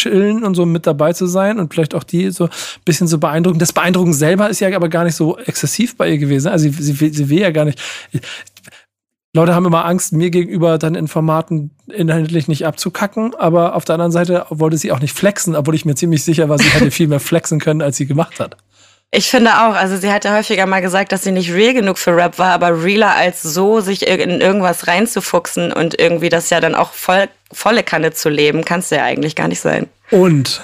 chillen 0.00 0.44
und 0.44 0.54
so 0.54 0.66
mit 0.66 0.86
dabei 0.86 1.12
zu 1.12 1.26
sein 1.26 1.58
und 1.58 1.72
vielleicht 1.72 1.94
auch 1.94 2.04
die 2.04 2.30
so 2.30 2.44
ein 2.44 2.50
bisschen 2.84 3.08
zu 3.08 3.20
beeindrucken. 3.20 3.58
Das 3.58 3.72
Beeindrucken 3.72 4.12
selber 4.12 4.48
ist 4.48 4.60
ja 4.60 4.74
aber 4.74 4.88
gar 4.88 5.04
nicht 5.04 5.16
so 5.16 5.38
exzessiv 5.38 5.96
bei 5.96 6.10
ihr 6.10 6.18
gewesen. 6.18 6.48
Also 6.48 6.68
sie, 6.70 6.82
sie, 6.82 7.10
sie 7.10 7.28
will 7.28 7.40
ja 7.40 7.50
gar 7.50 7.64
nicht. 7.64 7.80
Leute 9.32 9.54
haben 9.54 9.64
immer 9.64 9.84
Angst, 9.84 10.12
mir 10.12 10.30
gegenüber 10.30 10.76
dann 10.76 10.96
in 10.96 11.06
Formaten 11.06 11.70
inhaltlich 11.86 12.48
nicht 12.48 12.66
abzukacken, 12.66 13.34
aber 13.36 13.76
auf 13.76 13.84
der 13.84 13.94
anderen 13.94 14.10
Seite 14.10 14.46
wollte 14.50 14.76
sie 14.76 14.90
auch 14.90 14.98
nicht 14.98 15.16
flexen, 15.16 15.54
obwohl 15.54 15.76
ich 15.76 15.84
mir 15.84 15.94
ziemlich 15.94 16.24
sicher 16.24 16.48
war, 16.48 16.58
sie 16.58 16.68
hätte 16.68 16.90
viel 16.90 17.06
mehr 17.06 17.20
flexen 17.20 17.60
können, 17.60 17.80
als 17.80 17.96
sie 17.96 18.06
gemacht 18.06 18.40
hat. 18.40 18.56
Ich 19.12 19.28
finde 19.28 19.50
auch, 19.50 19.74
also 19.74 19.96
sie 19.96 20.12
hat 20.12 20.24
ja 20.24 20.36
häufiger 20.36 20.66
mal 20.66 20.80
gesagt, 20.80 21.10
dass 21.10 21.24
sie 21.24 21.32
nicht 21.32 21.52
real 21.52 21.74
genug 21.74 21.98
für 21.98 22.14
Rap 22.14 22.38
war, 22.38 22.52
aber 22.52 22.84
realer 22.84 23.16
als 23.16 23.42
so, 23.42 23.80
sich 23.80 24.06
in 24.06 24.40
irgendwas 24.40 24.86
reinzufuchsen 24.86 25.72
und 25.72 25.98
irgendwie 25.98 26.28
das 26.28 26.50
ja 26.50 26.60
dann 26.60 26.76
auch 26.76 26.92
voll, 26.92 27.28
volle 27.50 27.82
Kanne 27.82 28.12
zu 28.12 28.28
leben, 28.28 28.64
kannst 28.64 28.92
du 28.92 28.96
ja 28.96 29.04
eigentlich 29.04 29.34
gar 29.34 29.48
nicht 29.48 29.60
sein. 29.60 29.88
Und 30.12 30.62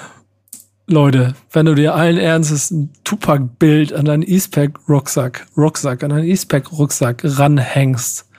Leute, 0.89 1.35
wenn 1.51 1.65
du 1.65 1.75
dir 1.75 1.93
allen 1.95 2.17
Ernstes 2.17 2.71
ein 2.71 2.93
Tupac-Bild 3.03 3.91
an 3.91 4.05
deinen 4.05 4.23
Eastpack-Rucksack, 4.23 5.45
Rucksack, 5.57 6.01
an 6.01 6.11
deinen 6.11 6.23
Eastpack-Rucksack 6.23 7.23
ranhängst, 7.25 8.29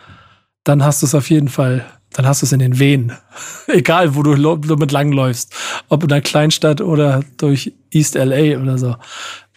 dann 0.65 0.83
hast 0.83 1.03
du 1.03 1.07
es 1.07 1.15
auf 1.15 1.29
jeden 1.29 1.49
Fall, 1.49 1.85
dann 2.15 2.27
hast 2.27 2.41
du 2.41 2.47
es 2.47 2.53
in 2.53 2.61
den 2.61 2.79
Venen. 2.79 3.13
Egal, 3.67 4.15
wo 4.15 4.23
du 4.23 4.57
damit 4.57 4.91
langläufst. 4.91 5.55
Ob 5.91 6.03
in 6.05 6.09
der 6.09 6.23
Kleinstadt 6.23 6.81
oder 6.81 7.21
durch 7.37 7.75
East 7.91 8.15
LA 8.15 8.59
oder 8.59 8.79
so. 8.79 8.97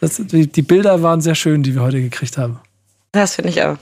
Das, 0.01 0.17
die, 0.17 0.47
die 0.47 0.61
Bilder 0.63 1.03
waren 1.03 1.21
sehr 1.21 1.35
schön, 1.35 1.63
die 1.63 1.75
wir 1.75 1.81
heute 1.83 2.01
gekriegt 2.01 2.37
haben. 2.37 2.59
Das 3.11 3.35
finde 3.35 3.51
ich 3.51 3.61
auch. 3.61 3.77